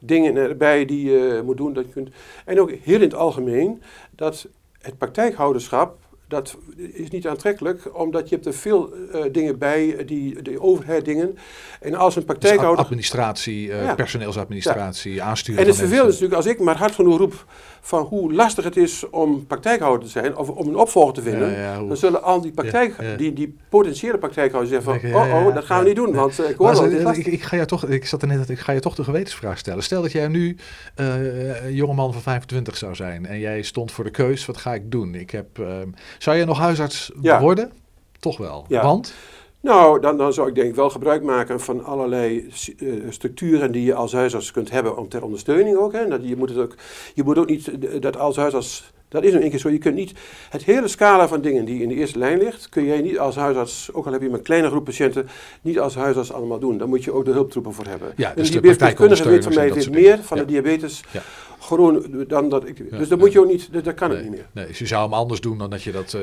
dingen 0.00 0.36
erbij 0.36 0.84
die 0.84 1.10
je 1.10 1.42
moet 1.44 1.56
doen. 1.56 1.72
Dat 1.72 1.84
je 1.84 1.92
kunt, 1.92 2.08
en 2.44 2.60
ook 2.60 2.70
heel 2.82 2.94
in 2.94 3.00
het 3.00 3.14
algemeen, 3.14 3.82
dat 4.10 4.46
het 4.80 4.98
praktijkhouderschap, 4.98 5.96
dat 6.28 6.56
is 6.76 7.10
niet 7.10 7.26
aantrekkelijk, 7.26 7.98
omdat 7.98 8.28
je 8.28 8.34
hebt 8.34 8.46
er 8.46 8.54
veel 8.54 8.92
eh, 9.12 9.22
dingen 9.32 9.58
bij, 9.58 10.02
die, 10.06 10.42
de 10.42 10.60
overheid 10.60 11.04
dingen. 11.04 11.38
En 11.80 11.94
als 11.94 12.16
een 12.16 12.24
Dus 12.26 12.30
praktijkhouder... 12.30 12.84
administratie, 12.84 13.72
eh, 13.72 13.84
Ja. 13.84 13.94
personeelsadministratie, 13.94 15.22
aansturen 15.22 15.60
En 15.60 15.66
het 15.66 15.76
van 15.76 15.86
vervelende 15.86 16.12
is 16.12 16.20
natuurlijk, 16.20 16.46
als 16.46 16.54
ik 16.54 16.60
maar 16.64 16.76
hard 16.76 16.94
genoeg 16.94 17.18
roep 17.18 17.44
van 17.88 18.02
hoe 18.02 18.32
lastig 18.34 18.64
het 18.64 18.76
is 18.76 19.10
om 19.10 19.46
praktijkhouder 19.46 20.04
te 20.04 20.10
zijn 20.10 20.36
of 20.36 20.48
om 20.48 20.68
een 20.68 20.76
opvolger 20.76 21.14
te 21.14 21.22
vinden, 21.22 21.50
Ja, 21.50 21.58
ja, 21.58 21.78
hoe- 21.78 21.88
dan 21.88 21.96
zullen 21.96 22.22
al 22.22 22.40
die, 22.40 22.52
praktijk, 22.52 22.94
Ja. 23.00 23.16
Die, 23.16 23.32
die 23.32 23.56
potentiële 23.68 24.18
praktijkhouders 24.18 24.72
zeggen 24.74 25.00
van, 25.00 25.14
oh 25.14 25.46
oh, 25.46 25.54
dat 25.54 25.64
gaan 25.64 25.80
we 25.82 25.86
niet 25.86 25.96
doen, 25.96 26.14
want 26.14 26.38
eh, 26.38 26.48
ik 26.50 26.56
hoor 26.56 26.72
wel, 26.72 27.12
ik, 27.14 27.26
ik, 27.26 27.42
ga 27.42 27.56
je 27.56 27.66
toch, 27.66 27.84
ik 27.86 28.06
zat 28.06 28.22
er 28.22 28.28
net, 28.28 28.48
ik 28.50 28.58
ga 28.58 28.72
je 28.72 28.80
toch 28.80 28.94
de 28.94 29.04
gewetensvraag 29.04 29.58
stellen. 29.58 29.82
Stel 29.82 30.02
dat 30.02 30.12
jij 30.12 30.28
nu 30.28 30.56
eh, 30.94 31.70
jongeman 31.76 32.12
van 32.12 32.22
25 32.22 32.76
zou 32.76 32.94
zijn 32.94 33.26
en 33.26 33.38
jij 33.38 33.62
stond 33.62 33.92
voor 33.92 34.04
de 34.04 34.10
keus, 34.10 34.46
wat 34.46 34.56
ga 34.56 34.74
ik 34.74 34.90
doen? 34.90 35.14
Ik 35.14 35.30
heb, 35.30 35.58
ehm, 35.58 35.88
zou 36.18 36.36
je 36.36 36.44
nog 36.44 36.58
huisarts 36.58 37.10
worden? 37.40 37.72
Toch 38.18 38.36
wel. 38.38 38.64
Ja. 38.68 38.82
Want? 38.82 39.14
Nou, 39.60 40.00
dan, 40.00 40.16
dan 40.16 40.32
zou 40.32 40.48
ik 40.48 40.54
denk 40.54 40.68
ik 40.68 40.74
wel 40.74 40.90
gebruik 40.90 41.22
maken 41.22 41.60
van 41.60 41.84
allerlei 41.84 42.50
eh, 42.78 42.88
structuren 43.08 43.72
die 43.72 43.84
je 43.84 43.94
als 43.94 44.12
huisarts 44.12 44.50
kunt 44.50 44.70
hebben 44.70 44.96
om 44.96 45.08
ter 45.08 45.22
ondersteuning 45.22 45.76
ook. 45.76 45.92
Hè. 45.92 46.08
Dat, 46.08 46.20
je, 46.22 46.36
moet 46.36 46.48
het 46.48 46.58
ook 46.58 46.74
je 47.14 47.22
moet 47.22 47.38
ook 47.38 47.48
niet 47.48 47.68
eh, 47.68 48.00
dat 48.00 48.16
als 48.16 48.36
huisarts, 48.36 48.92
dat 49.08 49.24
is 49.24 49.32
in 49.32 49.40
één 49.40 49.50
keer 49.50 49.58
zo, 49.58 49.68
je 49.68 49.78
kunt 49.78 49.94
niet 49.94 50.12
het 50.50 50.64
hele 50.64 50.88
scala 50.88 51.28
van 51.28 51.40
dingen 51.40 51.64
die 51.64 51.82
in 51.82 51.88
de 51.88 51.94
eerste 51.94 52.18
lijn 52.18 52.38
ligt, 52.38 52.68
kun 52.68 52.84
jij 52.84 53.00
niet 53.00 53.18
als 53.18 53.36
huisarts, 53.36 53.92
ook 53.92 54.06
al 54.06 54.12
heb 54.12 54.22
je 54.22 54.28
maar 54.28 54.38
een 54.38 54.44
kleine 54.44 54.68
groep 54.68 54.84
patiënten, 54.84 55.28
niet 55.62 55.78
als 55.78 55.94
huisarts 55.94 56.32
allemaal 56.32 56.58
doen. 56.58 56.78
Daar 56.78 56.88
moet 56.88 57.04
je 57.04 57.12
ook 57.12 57.24
de 57.24 57.30
hulptroepen 57.32 57.72
voor 57.72 57.86
hebben. 57.86 58.12
Ja, 58.16 58.28
en 58.28 58.36
dus 58.36 58.50
de 58.50 58.60
de 58.60 58.60
diabeteskundige 58.60 59.28
weet 59.28 59.44
van 59.44 59.54
mij 59.54 59.70
en 59.70 59.90
meer 59.90 60.18
van 60.22 60.38
de 60.38 60.44
diabetes 60.44 61.00
Ja. 61.10 61.22
Gewoon 61.68 62.24
dan 62.28 62.48
dat 62.48 62.68
ik. 62.68 62.90
Dus 62.98 63.08
dat 63.08 63.18
moet 63.18 63.32
je 63.32 63.40
ook 63.40 63.46
niet, 63.46 63.72
dat, 63.72 63.84
dat 63.84 63.94
kan 63.94 64.10
het 64.10 64.22
niet 64.22 64.30
meer. 64.30 64.46
Nee, 64.52 64.66
dus 64.66 64.78
je 64.78 64.86
zou 64.86 65.02
hem 65.02 65.12
anders 65.12 65.40
doen 65.40 65.58
dan 65.58 65.70
dat 65.70 65.82
je 65.82 65.92
dat, 65.92 66.14
eh, 66.14 66.20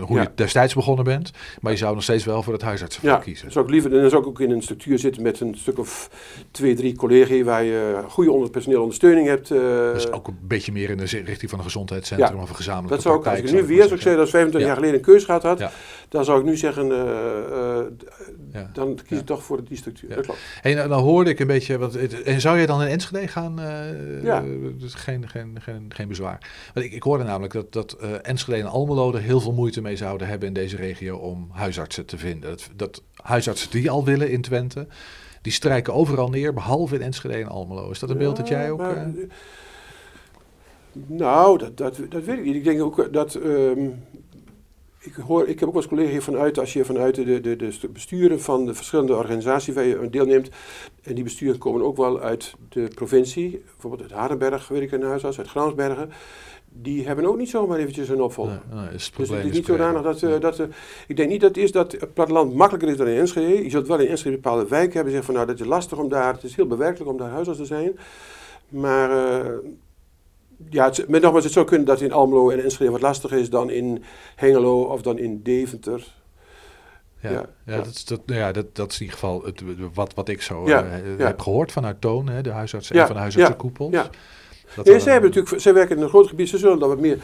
hoe 0.00 0.20
je 0.20 0.28
destijds 0.34 0.74
begonnen 0.74 1.04
bent. 1.04 1.30
Maar 1.60 1.72
je 1.72 1.78
zou 1.78 1.94
nog 1.94 2.02
steeds 2.02 2.24
wel 2.24 2.42
voor 2.42 2.52
het 2.52 2.62
huisartsenvak 2.62 3.10
Ja, 3.10 3.16
kiezen. 3.24 3.52
zou 3.52 3.64
ik 3.64 3.70
liever, 3.70 3.90
dan 3.90 4.10
zou 4.10 4.22
ik 4.22 4.28
ook 4.28 4.40
in 4.40 4.50
een 4.50 4.62
structuur 4.62 4.98
zitten 4.98 5.22
met 5.22 5.40
een 5.40 5.54
stuk 5.58 5.78
of 5.78 6.10
twee, 6.50 6.74
drie 6.74 6.96
collega's 6.96 7.42
waar 7.42 7.64
je 7.64 8.00
goede 8.08 8.30
onder, 8.32 8.50
personeel 8.50 8.80
ondersteuning 8.80 9.26
hebt. 9.28 9.50
eh, 9.50 9.58
Dus 9.92 10.10
ook 10.12 10.28
een 10.28 10.38
beetje 10.42 10.72
meer 10.72 10.90
in 10.90 10.96
de 10.96 11.04
richting 11.04 11.50
van 11.50 11.58
een 11.58 11.64
gezondheidscentrum 11.64 12.40
of 12.40 12.48
een 12.48 12.56
gezamenlijke 12.56 12.94
dat 12.94 13.02
zou 13.02 13.18
ik, 13.18 13.26
als 13.26 13.38
ik 13.38 13.44
nu 13.44 13.50
zou 13.50 13.66
weer, 13.66 13.76
zoals 13.76 13.92
ik 13.92 14.00
zei, 14.00 14.16
dat 14.16 14.24
is 14.24 14.30
25 14.30 14.60
Ja. 14.60 14.66
jaar 14.66 14.76
geleden 14.76 14.94
een 14.94 15.12
keus 15.14 15.24
gehad 15.24 15.42
had. 15.42 15.70
Dan 16.08 16.24
zou 16.24 16.38
ik 16.40 16.44
nu 16.44 16.56
zeggen, 16.56 16.90
eh, 16.92 17.78
eh, 17.78 17.84
Ja. 18.52 18.70
dan 18.72 18.94
kies 18.94 19.04
Ja. 19.08 19.16
ik 19.18 19.26
toch 19.26 19.42
voor 19.42 19.64
die 19.64 19.76
structuur. 19.76 20.08
Dat 20.14 20.24
klopt. 20.24 20.40
Hey, 20.60 20.74
nou, 20.74 20.88
dan 20.88 21.02
hoorde 21.02 21.30
ik 21.30 21.38
een 21.40 21.46
beetje, 21.46 21.78
wat, 21.78 21.94
het- 21.94 22.22
en 22.22 22.40
zou 22.40 22.58
je 22.58 22.66
dan 22.66 22.82
in 22.82 22.88
Enschede 22.88 23.28
gaan? 23.28 23.60
eh, 23.60 24.22
Ja. 24.22 24.44
dus 24.78 24.94
geen, 24.94 25.28
geen, 25.28 25.58
geen, 25.60 25.84
geen 25.88 26.08
bezwaar. 26.08 26.50
Want 26.74 26.86
ik, 26.86 26.92
ik 26.92 27.02
hoorde 27.02 27.24
namelijk 27.24 27.52
dat, 27.52 27.72
dat 27.72 27.92
Enschede 28.22 28.58
en 28.58 28.66
Almelo 28.66 29.12
er 29.12 29.20
heel 29.20 29.40
veel 29.40 29.52
moeite 29.52 29.80
mee 29.80 29.96
zouden 29.96 30.26
hebben 30.28 30.48
in 30.48 30.54
deze 30.54 30.76
regio 30.76 31.16
om 31.16 31.48
huisartsen 31.52 32.06
te 32.06 32.18
vinden. 32.18 32.50
Dat, 32.50 32.68
dat 32.76 33.02
huisartsen 33.14 33.70
die 33.70 33.90
al 33.90 34.04
willen 34.04 34.30
in 34.30 34.40
Twente, 34.42 34.86
die 35.42 35.52
strijken 35.52 35.94
overal 35.94 36.28
neer, 36.28 36.52
behalve 36.54 36.94
in 36.94 37.02
Enschede 37.02 37.34
en 37.34 37.48
Almelo. 37.48 37.90
Is 37.90 37.98
dat 37.98 38.10
een 38.10 38.18
beeld 38.18 38.36
dat 38.36 38.48
jij 38.48 38.70
ook... 38.70 38.78
maar, 38.78 39.06
nou, 41.06 41.58
dat, 41.58 41.76
dat, 41.76 42.00
dat 42.08 42.24
weet 42.24 42.38
ik 42.38 42.44
niet. 42.44 42.54
Ik 42.54 42.64
denk 42.64 42.82
ook 42.82 43.12
dat. 43.12 43.34
ehm, 43.34 43.88
ik, 45.06 45.14
hoor, 45.14 45.48
ik 45.48 45.58
heb 45.60 45.68
ook 45.68 45.74
wel 45.74 45.82
eens 45.82 45.90
collega's 45.90 46.12
hier 46.12 46.22
vanuit, 46.22 46.58
als 46.58 46.72
je 46.72 46.84
vanuit 46.84 47.14
de, 47.14 47.40
de, 47.40 47.56
de 47.56 47.70
stu- 47.72 47.88
besturen 47.88 48.40
van 48.40 48.66
de 48.66 48.74
verschillende 48.74 49.14
organisaties 49.16 49.74
waar 49.74 49.84
je 49.84 49.98
aan 49.98 50.08
deelneemt, 50.10 50.48
en 51.02 51.14
die 51.14 51.24
besturen 51.24 51.58
komen 51.58 51.82
ook 51.82 51.96
wel 51.96 52.20
uit 52.20 52.54
de 52.68 52.88
provincie, 52.94 53.62
bijvoorbeeld 53.64 54.02
uit 54.02 54.12
Hardenberg, 54.20 54.68
weet 54.68 54.82
ik 54.82 54.92
een 54.92 55.02
huisarts, 55.02 55.38
uit 55.38 55.48
Gransbergen, 55.48 56.10
die 56.68 57.06
hebben 57.06 57.26
ook 57.26 57.36
niet 57.36 57.50
zomaar 57.50 57.78
eventjes 57.78 58.08
een 58.08 58.20
opvolger. 58.20 58.62
nee, 58.70 58.80
nee, 58.84 58.94
is 58.94 59.06
het 59.06 59.16
Dus 59.16 59.28
het 59.28 59.44
is 59.44 59.52
niet 59.52 59.66
zodanig 59.66 60.02
dat, 60.02 60.22
eh, 60.22 60.40
dat 60.40 60.58
eh, 60.58 60.66
ik 61.06 61.16
denk 61.16 61.28
niet 61.30 61.40
dat 61.40 61.54
het 61.54 61.64
is 61.64 61.72
dat 61.72 61.92
het 61.92 62.14
platteland 62.14 62.54
makkelijker 62.54 62.90
is 62.90 62.96
dan 62.96 63.06
in 63.06 63.18
Enschede. 63.18 63.64
Je 63.64 63.70
zult 63.70 63.86
wel 63.86 63.98
in 63.98 64.08
Enschede 64.08 64.34
bepaalde 64.36 64.66
wijken 64.68 64.92
hebben, 64.92 65.12
zeggen 65.12 65.24
van 65.24 65.34
nou 65.34 65.46
dat 65.46 65.60
is 65.60 65.66
lastig 65.66 65.98
om 65.98 66.08
daar, 66.08 66.32
het 66.34 66.42
is 66.42 66.56
heel 66.56 66.66
bewerkelijk 66.66 67.10
om 67.10 67.16
daar 67.16 67.30
huisarts 67.30 67.58
te 67.60 67.66
zijn. 67.66 67.98
Maar 68.68 69.10
eh, 69.10 69.50
ja, 70.70 70.84
het, 70.84 71.08
maar 71.08 71.20
nogmaals, 71.20 71.44
het 71.44 71.52
zou 71.52 71.66
kunnen 71.66 71.86
dat 71.86 72.00
in 72.00 72.12
Almelo 72.12 72.50
en 72.50 72.62
Enschede 72.62 72.90
wat 72.90 73.00
lastiger 73.00 73.38
is 73.38 73.50
dan 73.50 73.70
in 73.70 74.04
Hengelo 74.36 74.82
of 74.82 75.02
dan 75.02 75.18
in 75.18 75.42
Deventer. 75.42 76.14
Ja, 77.20 77.30
Ja. 77.64 77.76
Dat, 77.76 77.86
is, 77.86 78.04
dat, 78.04 78.26
nou 78.26 78.40
ja 78.40 78.52
dat, 78.52 78.74
dat 78.74 78.92
is 78.92 78.96
in 78.96 79.04
ieder 79.04 79.18
geval 79.18 79.42
het, 79.44 79.62
wat, 79.94 80.14
wat 80.14 80.28
ik 80.28 80.42
zo 80.42 80.68
Ja, 80.68 80.84
eh, 80.84 81.26
heb 81.26 81.40
gehoord 81.40 81.72
vanuit 81.72 82.00
Toon, 82.00 82.28
hè, 82.28 82.42
de 82.42 82.50
huisarts, 82.50 82.88
Ja, 82.88 83.00
een 83.00 83.06
van 83.06 83.14
de 83.14 83.20
huisartsenkoepels. 83.20 83.92
ja. 83.92 84.10
Nee, 84.84 85.00
zij, 85.00 85.12
hebben 85.12 85.30
natuurlijk, 85.30 85.62
zij 85.62 85.74
werken 85.74 85.96
in 85.96 86.02
een 86.02 86.08
groot 86.08 86.28
gebied, 86.28 86.48
ze 86.48 86.58
zullen 86.58 86.78
daar 86.78 86.88
wat 86.88 87.00
meer 87.00 87.18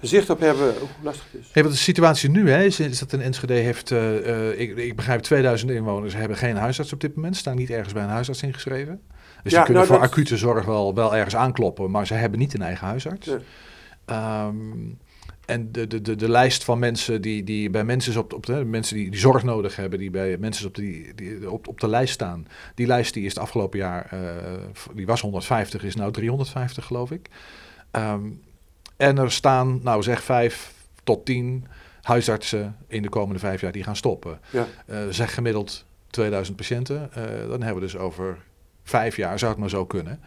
zicht 0.00 0.30
op 0.30 0.40
hebben 0.40 0.74
hoe 0.78 0.88
lastig 1.02 1.26
het 1.30 1.40
is. 1.40 1.48
Hey, 1.52 1.62
wat 1.62 1.72
de 1.72 1.78
situatie 1.78 2.30
nu 2.30 2.50
hè, 2.50 2.64
is, 2.64 2.80
is 2.80 2.98
dat 2.98 3.12
in 3.12 3.20
Enschede 3.20 3.52
heeft, 3.52 3.90
eh, 3.90 4.50
eh, 4.50 4.60
ik, 4.60 4.76
ik 4.76 4.96
begrijp 4.96 5.20
2000 5.20 5.70
inwoners 5.70 6.14
hebben 6.14 6.36
geen 6.36 6.56
huisarts 6.56 6.92
op 6.92 7.00
dit 7.00 7.14
moment, 7.14 7.36
staan 7.36 7.56
niet 7.56 7.70
ergens 7.70 7.92
bij 7.92 8.02
een 8.02 8.08
huisarts 8.08 8.42
ingeschreven. 8.42 9.00
Dus 9.42 9.52
Ja, 9.52 9.58
die 9.58 9.66
kunnen 9.66 9.82
nou, 9.82 9.86
voor 9.86 10.02
dat- 10.08 10.10
acute 10.18 10.36
zorg 10.36 10.64
wel, 10.64 10.94
wel 10.94 11.16
ergens 11.16 11.36
aankloppen, 11.36 11.90
maar 11.90 12.06
ze 12.06 12.14
hebben 12.14 12.38
niet 12.38 12.54
een 12.54 12.62
eigen 12.62 12.86
huisarts. 12.86 13.26
Nee. 13.26 13.38
Ehm, 14.04 14.56
en 15.46 15.72
de, 15.72 15.86
de, 15.86 16.00
de, 16.02 16.16
de 16.16 16.28
lijst 16.28 16.64
van 16.64 16.78
mensen 16.78 17.22
die, 17.22 17.44
die 17.44 17.70
bij 17.70 17.84
mensen 17.84 18.18
op, 18.18 18.32
op 18.32 18.46
de 18.46 18.64
mensen 18.64 18.96
die, 18.96 19.10
die 19.10 19.20
zorg 19.20 19.42
nodig 19.42 19.76
hebben, 19.76 19.98
die 19.98 20.10
bij 20.10 20.36
mensen 20.38 20.66
op, 20.66 20.74
die, 20.74 21.14
die 21.14 21.50
op, 21.50 21.68
op 21.68 21.80
de 21.80 21.88
lijst 21.88 22.12
staan. 22.14 22.46
Die 22.74 22.86
lijst 22.86 23.14
die 23.14 23.24
is 23.24 23.34
het 23.34 23.42
afgelopen 23.42 23.78
jaar, 23.78 24.06
eh, 24.10 24.52
die 24.94 25.06
was 25.06 25.20
150, 25.20 25.84
is 25.84 25.94
nou 25.96 26.12
350 26.12 26.84
geloof 26.84 27.10
ik. 27.10 27.28
Ehm, 27.90 28.20
en 28.96 29.18
er 29.18 29.32
staan, 29.32 29.80
nou 29.82 30.02
zeg 30.02 30.22
vijf 30.22 30.72
tot 31.04 31.24
tien 31.24 31.66
huisartsen 32.02 32.76
in 32.86 33.02
de 33.02 33.08
komende 33.08 33.38
vijf 33.40 33.60
jaar 33.60 33.72
die 33.72 33.82
gaan 33.84 33.96
stoppen. 33.96 34.40
Ja. 34.50 34.66
Eh, 34.86 34.98
zeg 35.10 35.34
gemiddeld 35.34 35.84
2000 36.10 36.56
patiënten. 36.56 37.12
Eh, 37.14 37.22
dan 37.48 37.62
hebben 37.62 37.74
we 37.74 37.90
dus 37.90 37.96
over 37.96 38.38
vijf 38.82 39.16
jaar, 39.16 39.38
zou 39.38 39.50
het 39.50 39.60
maar 39.60 39.70
zo 39.70 39.86
kunnen, 39.86 40.20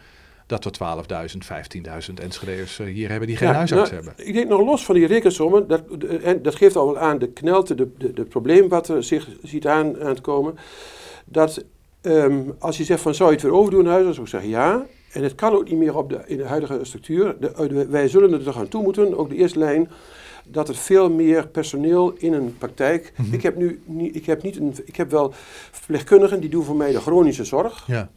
dat 0.46 0.64
we 0.64 0.70
12.000, 0.70 2.08
15.000 2.08 2.14
Enschede'ers 2.22 2.78
eh, 2.78 2.86
hier 2.86 3.08
hebben 3.10 3.28
die 3.28 3.36
geen 3.36 3.48
Ja, 3.48 3.54
huisarts 3.54 3.90
nou, 3.90 4.04
hebben. 4.04 4.26
Ik 4.26 4.34
denk 4.34 4.48
nog 4.48 4.60
los 4.60 4.84
van 4.84 4.94
die 4.94 5.06
rekensommen, 5.06 5.66
dat, 5.68 5.82
en 6.22 6.42
dat 6.42 6.54
geeft 6.54 6.76
al 6.76 6.86
wel 6.86 6.98
aan 6.98 7.18
de 7.18 7.28
knelte, 7.28 7.74
de, 7.74 7.88
de, 7.98 8.12
de 8.12 8.24
probleem 8.24 8.68
wat 8.68 8.88
er 8.88 9.04
zich 9.04 9.28
ziet 9.42 9.66
aan, 9.66 10.02
aan 10.02 10.14
te 10.14 10.20
komen. 10.20 10.54
Dat 11.24 11.64
ehm, 12.00 12.40
als 12.58 12.76
je 12.76 12.84
zegt 12.84 13.00
van 13.02 13.14
zou 13.14 13.28
je 13.28 13.34
het 13.34 13.44
weer 13.44 13.54
overdoen 13.54 13.86
huis, 13.86 14.04
dan 14.04 14.12
zou 14.12 14.24
ik 14.26 14.32
zeggen 14.32 14.50
ja. 14.50 14.86
En 15.12 15.22
het 15.22 15.34
kan 15.34 15.52
ook 15.52 15.68
niet 15.68 15.78
meer 15.78 15.96
op 15.96 16.10
de, 16.10 16.20
in 16.26 16.36
de 16.36 16.44
huidige 16.44 16.78
structuur. 16.82 17.36
De, 17.40 17.52
eh, 17.52 17.68
de- 17.68 17.86
wij 17.86 18.08
zullen 18.08 18.32
er 18.32 18.42
toch 18.42 18.56
aan 18.58 18.68
toe 18.68 18.82
moeten, 18.82 19.18
ook 19.18 19.28
de 19.28 19.36
eerste 19.36 19.58
lijn, 19.58 19.90
dat 20.48 20.68
er 20.68 20.74
veel 20.74 21.10
meer 21.10 21.46
personeel 21.48 22.12
in 22.18 22.32
een 22.32 22.54
praktijk. 22.58 23.12
Mhm. 23.16 23.34
Ik 23.34 23.42
heb 23.42 23.56
nu 23.56 23.80
ik 24.12 24.26
heb 24.26 24.42
niet 24.42 24.56
een, 24.56 24.74
ik 24.84 24.96
heb 24.96 25.10
wel 25.10 25.32
verpleegkundigen 25.70 26.40
die 26.40 26.50
doen 26.50 26.64
voor 26.64 26.76
mij 26.76 26.92
de 26.92 27.00
chronische 27.00 27.44
zorg. 27.44 27.84
Ja, 27.86 28.10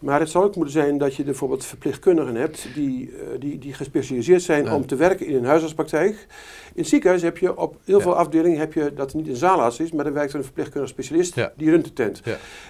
Maar 0.00 0.20
het 0.20 0.30
zou 0.30 0.44
ook 0.44 0.54
moeten 0.56 0.72
zijn 0.74 0.98
dat 0.98 1.14
je 1.14 1.24
bijvoorbeeld 1.24 1.64
verpleegkundigen 1.64 2.34
hebt 2.34 2.66
die, 2.74 3.10
eh, 3.10 3.40
die, 3.40 3.58
die 3.58 3.74
gespecialiseerd 3.74 4.42
zijn 4.42 4.64
Ja. 4.64 4.74
om 4.74 4.86
te 4.86 4.96
werken 4.96 5.26
in 5.26 5.34
een 5.36 5.44
huisartspraktijk. 5.44 6.26
In 6.74 6.80
het 6.80 6.88
ziekenhuis 6.88 7.22
heb 7.22 7.38
je 7.38 7.56
op 7.56 7.76
heel 7.84 7.96
Ja. 7.96 8.02
veel 8.02 8.16
afdelingen 8.16 8.58
heb 8.58 8.72
je 8.72 8.92
dat 8.94 9.06
het 9.12 9.14
niet 9.14 9.28
een 9.28 9.36
zaalarts 9.36 9.80
is, 9.80 9.92
maar 9.92 10.06
er 10.06 10.12
werkt 10.12 10.32
een 10.34 10.44
verpleegkundig 10.44 10.90
specialist 10.90 11.34
Ja. 11.34 11.52
die 11.56 11.70
runt 11.70 11.84
de 11.84 11.92
tent. 11.92 12.22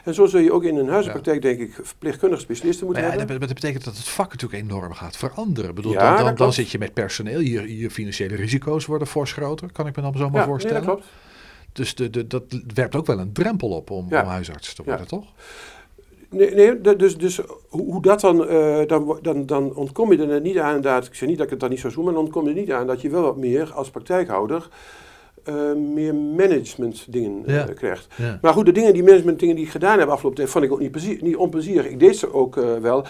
En 0.04 0.14
zo 0.14 0.26
zul 0.26 0.40
je 0.40 0.52
ook 0.52 0.64
in 0.64 0.76
een 0.76 0.88
huisartspraktijk 0.88 1.42
denk 1.42 1.60
ik 1.60 1.78
verpleegkundige 1.82 2.40
specialisten 2.42 2.84
moeten 2.86 3.02
maar 3.02 3.12
ja, 3.12 3.18
hebben. 3.18 3.38
dat, 3.38 3.48
dat 3.48 3.60
betekent 3.60 3.84
dat 3.84 3.96
het 3.96 4.08
vak 4.08 4.30
natuurlijk 4.32 4.62
enorm 4.62 4.92
gaat 4.92 5.16
veranderen. 5.16 5.70
Ik 5.70 5.76
bedoel, 5.76 5.92
dan, 5.92 6.16
dan, 6.16 6.34
dan 6.34 6.52
zit 6.52 6.70
je 6.70 6.78
met 6.78 6.92
personeel, 6.94 7.40
je, 7.40 7.78
je 7.78 7.90
financiële 7.90 8.34
risico's 8.36 8.86
worden 8.86 9.06
fors 9.08 9.32
groter, 9.32 9.72
kan 9.72 9.86
ik 9.86 9.96
me 9.96 10.02
dan 10.02 10.12
zomaar 10.12 10.32
ja, 10.32 10.38
nee, 10.38 10.46
voorstellen. 10.46 10.76
dat 10.82 10.84
klopt. 10.94 11.06
Dus 11.72 11.94
de, 11.94 12.10
de, 12.10 12.26
dat 12.26 12.42
werpt 12.74 12.96
ook 12.96 13.06
wel 13.06 13.18
een 13.18 13.32
drempel 13.32 13.68
op 13.68 13.90
om, 13.90 14.04
om 14.04 14.12
huisarts 14.12 14.74
te 14.74 14.82
worden, 14.82 15.06
toch? 15.06 15.26
Nee, 16.30 16.54
nee 16.54 16.96
dus, 16.96 17.16
dus 17.16 17.40
hoe, 17.68 18.02
dat 18.02 18.20
dan, 18.20 18.46
eh, 18.46 18.86
dan, 18.86 19.18
dan, 19.22 19.46
dan 19.46 19.74
ontkom 19.74 20.12
je 20.12 20.26
er 20.26 20.40
niet 20.40 20.58
aan, 20.58 20.74
inderdaad, 20.74 21.06
ik 21.06 21.14
zeg 21.14 21.28
niet 21.28 21.36
dat 21.36 21.46
ik 21.46 21.52
het 21.52 21.60
dan 21.60 21.70
niet 21.70 21.80
zou 21.80 21.94
doen, 21.94 22.04
maar 22.04 22.12
dan 22.12 22.22
ontkom 22.22 22.44
je 22.44 22.50
er 22.50 22.60
niet 22.60 22.72
aan 22.72 22.86
dat 22.86 23.00
je 23.00 23.10
wel 23.10 23.22
wat 23.22 23.36
meer 23.36 23.72
als 23.72 23.90
praktijkhouder 23.90 24.68
eh, 25.44 25.72
meer 25.72 26.14
management 26.14 27.06
dingen 27.12 27.46
eh, 27.46 27.64
krijgt. 27.74 28.06
Ja. 28.16 28.38
Maar 28.42 28.52
goed, 28.52 28.66
de 28.66 28.72
dingen, 28.72 28.92
die 28.92 29.02
management 29.02 29.38
dingen 29.38 29.56
die 29.56 29.64
ik 29.64 29.70
gedaan 29.70 29.98
heb 29.98 30.08
afgelopen 30.08 30.38
tijd, 30.38 30.50
vond 30.50 30.64
ik 30.64 30.72
ook 30.72 30.80
niet, 30.80 30.90
plezier, 30.90 31.18
niet 31.22 31.36
onplezierig. 31.36 31.90
Ik 31.90 31.98
deed 31.98 32.16
ze 32.16 32.32
ook 32.34 32.54
wel. 32.80 33.04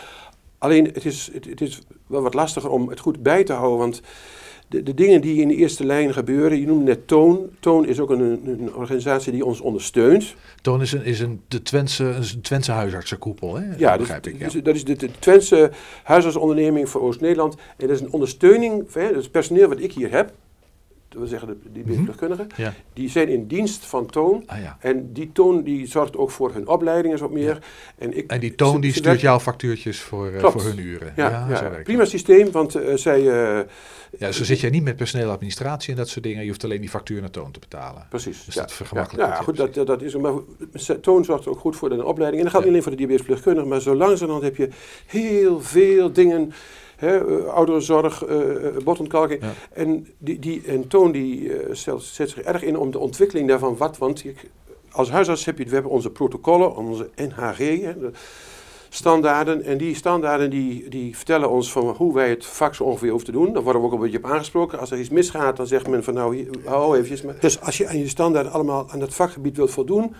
Alleen, 0.58 0.84
het 0.84 1.04
is, 1.04 1.30
het, 1.32 1.44
het 1.44 1.60
is 1.60 1.82
wel 2.06 2.22
wat 2.22 2.34
lastiger 2.34 2.70
om 2.70 2.88
het 2.88 3.00
goed 3.00 3.22
bij 3.22 3.44
te 3.44 3.52
houden, 3.52 3.78
want 3.78 4.02
de, 4.70 4.82
de 4.82 4.94
dingen 4.94 5.20
die 5.20 5.40
in 5.40 5.48
de 5.48 5.54
eerste 5.54 5.86
lijn 5.86 6.12
gebeuren, 6.12 6.60
je 6.60 6.66
noemde 6.66 6.84
net 6.84 7.06
Toon. 7.06 7.50
Toon 7.60 7.86
is 7.86 8.00
ook 8.00 8.10
een, 8.10 8.40
een 8.44 8.74
organisatie 8.74 9.32
die 9.32 9.44
ons 9.44 9.60
ondersteunt. 9.60 10.34
Toon 10.62 10.80
is 10.80 10.92
een, 10.92 11.04
is 11.04 11.20
een, 11.20 11.40
de 11.48 11.62
Twentse, 11.62 12.04
een 12.04 12.40
Twentse 12.40 12.72
huisartsenkoepel, 12.72 13.54
hè? 13.54 13.64
Ja, 13.76 13.90
dat 13.90 13.98
begrijp 13.98 14.26
ik. 14.26 14.38
Ja. 14.38 14.48
dus 14.48 14.62
dat 14.62 14.74
is 14.74 14.84
de, 14.84 14.96
de 14.96 15.10
Twentse 15.18 15.70
huisartsonderneming 16.02 16.88
voor 16.88 17.00
Oost-Nederland. 17.00 17.54
En 17.54 17.86
dat 17.86 17.90
is 17.90 18.00
een 18.00 18.12
ondersteuning, 18.12 18.92
hè, 18.92 19.12
dat 19.12 19.20
is 19.20 19.28
personeel 19.28 19.68
wat 19.68 19.80
ik 19.80 19.92
hier 19.92 20.10
heb, 20.10 20.32
wil 21.18 21.26
zeggen 21.26 21.48
de, 21.48 21.82
die 21.82 21.98
Mhm. 21.98 22.42
Ja. 22.56 22.74
die 22.92 23.08
zijn 23.08 23.28
in 23.28 23.46
dienst 23.46 23.86
van 23.86 24.06
Toon. 24.06 24.42
Ah, 24.46 24.62
ja. 24.62 24.76
En 24.80 25.12
die 25.12 25.32
Toon 25.32 25.62
die 25.62 25.86
zorgt 25.86 26.16
ook 26.16 26.30
voor 26.30 26.52
hun 26.52 26.68
opleiding 26.68 27.12
en 27.12 27.18
zo 27.18 27.24
wat 27.24 27.32
meer. 27.32 27.58
En, 27.98 28.16
ik, 28.16 28.30
En 28.30 28.40
die 28.40 28.54
Toon 28.54 28.80
die 28.80 28.92
stuurt 28.92 29.20
jouw 29.20 29.40
factuurtjes 29.40 30.00
voor, 30.00 30.28
eh, 30.32 30.50
voor 30.50 30.62
hun 30.62 30.78
uren. 30.78 31.12
Ja, 31.16 31.48
prima 31.82 32.04
systeem, 32.04 32.50
want 32.50 32.74
eh, 32.74 32.96
zij... 32.96 33.18
eh, 33.58 33.64
Ja, 34.18 34.32
zo 34.32 34.44
zit 34.44 34.60
je 34.60 34.70
niet 34.70 34.82
met 34.82 34.96
personeeladministratie 34.96 35.90
en 35.90 35.96
dat 35.96 36.08
soort 36.08 36.24
dingen. 36.24 36.42
Je 36.42 36.48
hoeft 36.48 36.64
alleen 36.64 36.80
die 36.80 36.90
factuur 36.90 37.20
naar 37.20 37.30
Toon 37.30 37.50
te 37.52 37.58
betalen. 37.58 38.06
Precies. 38.08 38.44
Dus 38.44 38.54
ja. 38.54 38.60
dat 38.60 38.72
vergemakkelijkt 38.72 39.36
ja, 39.36 39.42
goed, 39.42 39.56
dat, 39.56 39.74
dat 39.86 40.02
is, 40.02 40.16
maar 40.16 40.32
Toon 41.00 41.24
zorgt 41.24 41.46
ook 41.46 41.58
goed 41.58 41.76
voor 41.76 41.88
de 41.88 42.04
opleiding. 42.04 42.36
En 42.36 42.42
dat 42.42 42.50
geldt 42.50 42.66
niet 42.66 42.68
alleen 42.68 42.82
voor 42.82 42.90
de 42.92 42.96
diabetesverpleegkundigen, 42.96 43.68
maar 43.70 43.80
zo 43.80 43.94
langzamerhand 43.94 44.44
heb 44.44 44.56
je 44.56 44.68
heel 45.06 45.60
veel 45.60 46.12
dingen 46.12 46.52
hè, 47.00 47.38
eh, 47.38 47.44
ouderenzorg, 47.46 48.24
eh, 48.24 48.66
eh, 48.66 48.76
botontkalking. 48.84 49.42
Ja. 49.42 49.52
En, 49.72 50.06
die, 50.18 50.38
die, 50.38 50.62
en 50.66 50.88
Toon 50.88 51.12
die, 51.12 51.52
stelt, 51.70 52.02
zet 52.02 52.30
zich 52.30 52.42
erg 52.42 52.62
in 52.62 52.78
om 52.78 52.90
de 52.90 52.98
ontwikkeling 52.98 53.48
daarvan. 53.48 53.76
Wat, 53.76 53.98
want 53.98 54.24
ik, 54.24 54.50
als 54.90 55.10
huisarts 55.10 55.44
heb 55.44 55.58
je, 55.58 55.64
we 55.64 55.74
hebben 55.74 55.90
onze 55.92 56.10
protocollen, 56.10 56.76
onze 56.76 57.10
NHG, 57.16 57.58
hè, 57.58 57.98
de 57.98 58.10
standaarden. 58.88 59.62
En 59.62 59.78
die 59.78 59.94
standaarden 59.94 60.50
die, 60.50 60.88
die 60.88 61.16
vertellen 61.16 61.50
ons 61.50 61.72
van 61.72 61.88
hoe 61.88 62.14
wij 62.14 62.28
het 62.28 62.46
vak 62.46 62.74
zo 62.74 62.84
ongeveer 62.84 63.10
hoeven 63.10 63.32
te 63.32 63.38
doen. 63.38 63.52
Daar 63.52 63.62
worden 63.62 63.80
we 63.82 63.86
ook 63.86 63.92
een 63.94 64.00
beetje 64.00 64.18
op 64.18 64.24
aangesproken. 64.24 64.78
Als 64.78 64.90
er 64.90 64.98
iets 64.98 65.08
misgaat, 65.08 65.56
dan 65.56 65.66
zegt 65.66 65.88
men 65.88 66.04
van 66.04 66.14
nou, 66.14 66.36
hier, 66.36 66.48
hou 66.64 66.94
eventjes. 66.94 67.22
Maar- 67.22 67.40
Dus 67.40 67.60
als 67.60 67.76
je 67.76 67.88
aan 67.88 67.98
je 67.98 68.08
standaarden 68.08 68.52
allemaal 68.52 68.90
aan 68.90 68.98
dat 68.98 69.14
vakgebied 69.14 69.56
wilt 69.56 69.70
voldoen, 69.70 70.14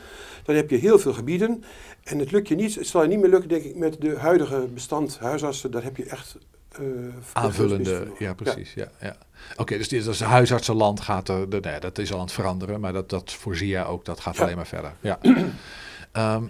dan 0.45 0.55
heb 0.55 0.71
je 0.71 0.77
heel 0.77 0.99
veel 0.99 1.13
gebieden. 1.13 1.65
En 2.05 2.19
het 2.19 2.31
lukt 2.33 2.49
je 2.49 2.55
niet, 2.55 2.75
het 2.75 2.87
zal 2.87 3.03
je 3.03 3.09
niet 3.09 3.21
meer 3.21 3.31
lukken, 3.31 3.49
denk 3.49 3.65
ik, 3.65 3.77
met 3.77 4.01
de 4.01 4.17
huidige 4.17 4.67
bestand 4.75 5.19
huisartsen. 5.19 5.71
Daar 5.71 5.83
heb 5.83 5.97
je 5.97 6.05
echt... 6.05 6.37
eh, 6.81 6.87
Aanvullende, 7.33 8.13
ja 8.19 8.35
precies. 8.35 8.75
Ja. 8.75 8.89
Ja, 9.01 9.17
Oké, 9.57 9.77
dus 9.77 9.89
dit 9.89 10.07
is 10.07 10.21
huisartsenland 10.21 11.01
gaat 11.01 11.29
er, 11.29 11.51
de, 11.51 11.61
nee, 11.61 11.81
dat 11.81 11.99
is 11.99 12.11
al 12.13 12.19
aan 12.19 12.25
het 12.25 12.33
veranderen, 12.33 12.81
maar 12.81 12.93
dat, 12.93 13.11
dat 13.11 13.33
voorzie 13.33 13.69
je 13.69 13.85
ook, 13.85 14.05
dat 14.05 14.21
gaat 14.21 14.37
Ja. 14.37 14.43
alleen 14.43 14.57
maar 14.57 14.67
verder. 14.67 14.93
Ja. 15.01 15.19
Ehm, 16.13 16.43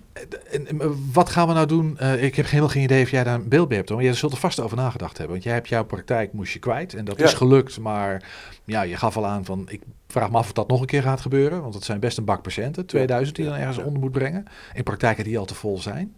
en, 0.51 0.67
en 0.69 1.11
wat 1.13 1.29
gaan 1.31 1.49
we 1.49 1.55
nou 1.55 1.67
doen? 1.67 1.99
Eh, 1.99 2.23
ik 2.23 2.35
heb 2.37 2.47
helemaal 2.47 2.69
geen 2.69 2.83
idee 2.83 3.03
of 3.03 3.11
jij 3.11 3.25
daar 3.25 3.35
een 3.35 3.49
beeld 3.49 3.69
bij 3.69 3.77
hebt, 3.77 3.89
hoor. 3.89 3.99
maar 3.99 4.07
jij 4.07 4.17
zult 4.17 4.33
er 4.33 4.39
vast 4.39 4.61
over 4.61 4.77
nagedacht 4.77 5.13
hebben. 5.17 5.33
Want 5.35 5.45
jij 5.45 5.55
hebt 5.55 5.69
jouw 5.69 5.85
praktijk 5.85 6.33
moest 6.33 6.53
je 6.53 6.59
kwijt 6.59 6.95
en 6.95 7.05
dat 7.05 7.19
Ja. 7.19 7.25
is 7.25 7.33
gelukt, 7.35 7.79
maar 7.79 8.29
ja, 8.65 8.83
je 8.83 8.97
gaf 8.97 9.17
al 9.17 9.27
aan 9.27 9.45
van, 9.45 9.67
ik 9.69 9.81
vraag 10.09 10.31
me 10.31 10.37
af 10.37 10.47
of 10.47 10.53
dat 10.53 10.69
nog 10.69 10.81
een 10.81 10.87
keer 10.87 11.03
gaat 11.03 11.21
gebeuren, 11.21 11.63
want 11.63 11.75
het 11.75 11.85
zijn 11.85 12.01
best 12.01 12.19
een 12.19 12.25
bak 12.25 12.43
patiënten, 12.43 12.87
2000 12.87 13.37
die 13.37 13.45
je 13.45 13.51
dan 13.51 13.61
ergens 13.61 13.79
onder 13.79 14.01
moet 14.01 14.13
brengen, 14.13 14.45
in 14.75 14.83
praktijken 14.83 15.25
die 15.25 15.39
al 15.39 15.45
te 15.45 15.55
vol 15.55 15.79
zijn. 15.79 16.15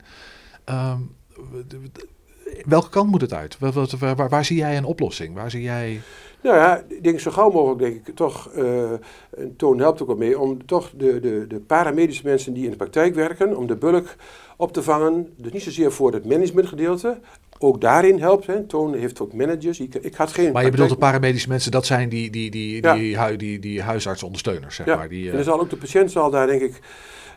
W- 0.64 1.86
welke 2.66 2.88
kant 2.88 3.10
moet 3.10 3.20
het 3.20 3.32
uit? 3.34 3.56
Waar, 3.58 3.72
waar, 3.72 4.16
waar, 4.16 4.28
waar 4.28 4.44
zie 4.44 4.56
jij 4.56 4.76
een 4.76 4.84
oplossing? 4.84 5.34
Waar 5.34 5.50
zie 5.50 5.62
jij... 5.62 6.00
Nou 6.42 6.56
ja, 6.56 6.82
ik 6.88 7.02
denk 7.02 7.20
zo 7.20 7.30
gauw 7.30 7.50
mogelijk, 7.50 7.78
denk 7.80 8.06
ik, 8.06 8.14
toch, 8.14 8.50
eh 8.56 8.90
en 9.36 9.56
Toon 9.56 9.78
helpt 9.78 10.00
ook 10.02 10.06
wel 10.08 10.16
mee, 10.16 10.38
om 10.38 10.66
toch 10.66 10.90
de, 10.96 11.20
de, 11.20 11.44
de 11.48 11.60
paramedische 11.60 12.22
mensen 12.26 12.52
die 12.52 12.64
in 12.64 12.70
de 12.70 12.76
praktijk 12.76 13.14
werken, 13.14 13.56
om 13.56 13.66
de 13.66 13.76
bulk 13.76 14.14
op 14.56 14.72
te 14.72 14.82
vangen. 14.82 15.28
Dus 15.36 15.52
niet 15.52 15.62
zozeer 15.62 15.92
voor 15.92 16.12
het 16.12 16.24
managementgedeelte, 16.24 17.20
ook 17.58 17.80
daarin 17.80 18.18
helpt. 18.20 18.46
Hè. 18.46 18.62
Toon 18.62 18.94
heeft 18.94 19.20
ook 19.20 19.32
managers. 19.32 19.80
Ik, 19.80 19.94
ik 19.94 20.14
had 20.14 20.32
geen 20.32 20.52
Maar 20.52 20.64
je 20.64 20.70
bedoelt 20.70 20.88
de 20.90 20.96
paramedische 20.96 21.48
mensen, 21.48 21.70
dat 21.70 21.86
zijn 21.86 22.08
die, 22.08 22.30
die, 22.30 22.50
die, 22.50 22.82
Ja. 22.82 22.94
die, 22.94 23.16
hui- 23.16 23.36
die, 23.36 23.58
die 23.58 23.82
huisartsondersteuners, 23.82 24.74
zeg 24.76 24.86
Ja, 24.86 24.96
maar. 24.96 25.08
Die, 25.08 25.22
En 25.24 25.28
eh, 25.30 25.34
dan 25.34 25.44
zal 25.44 25.60
ook 25.60 25.70
de 25.70 25.76
patiënt 25.76 26.10
zal 26.10 26.30
daar 26.30 26.46
denk 26.46 26.60
ik 26.62 26.80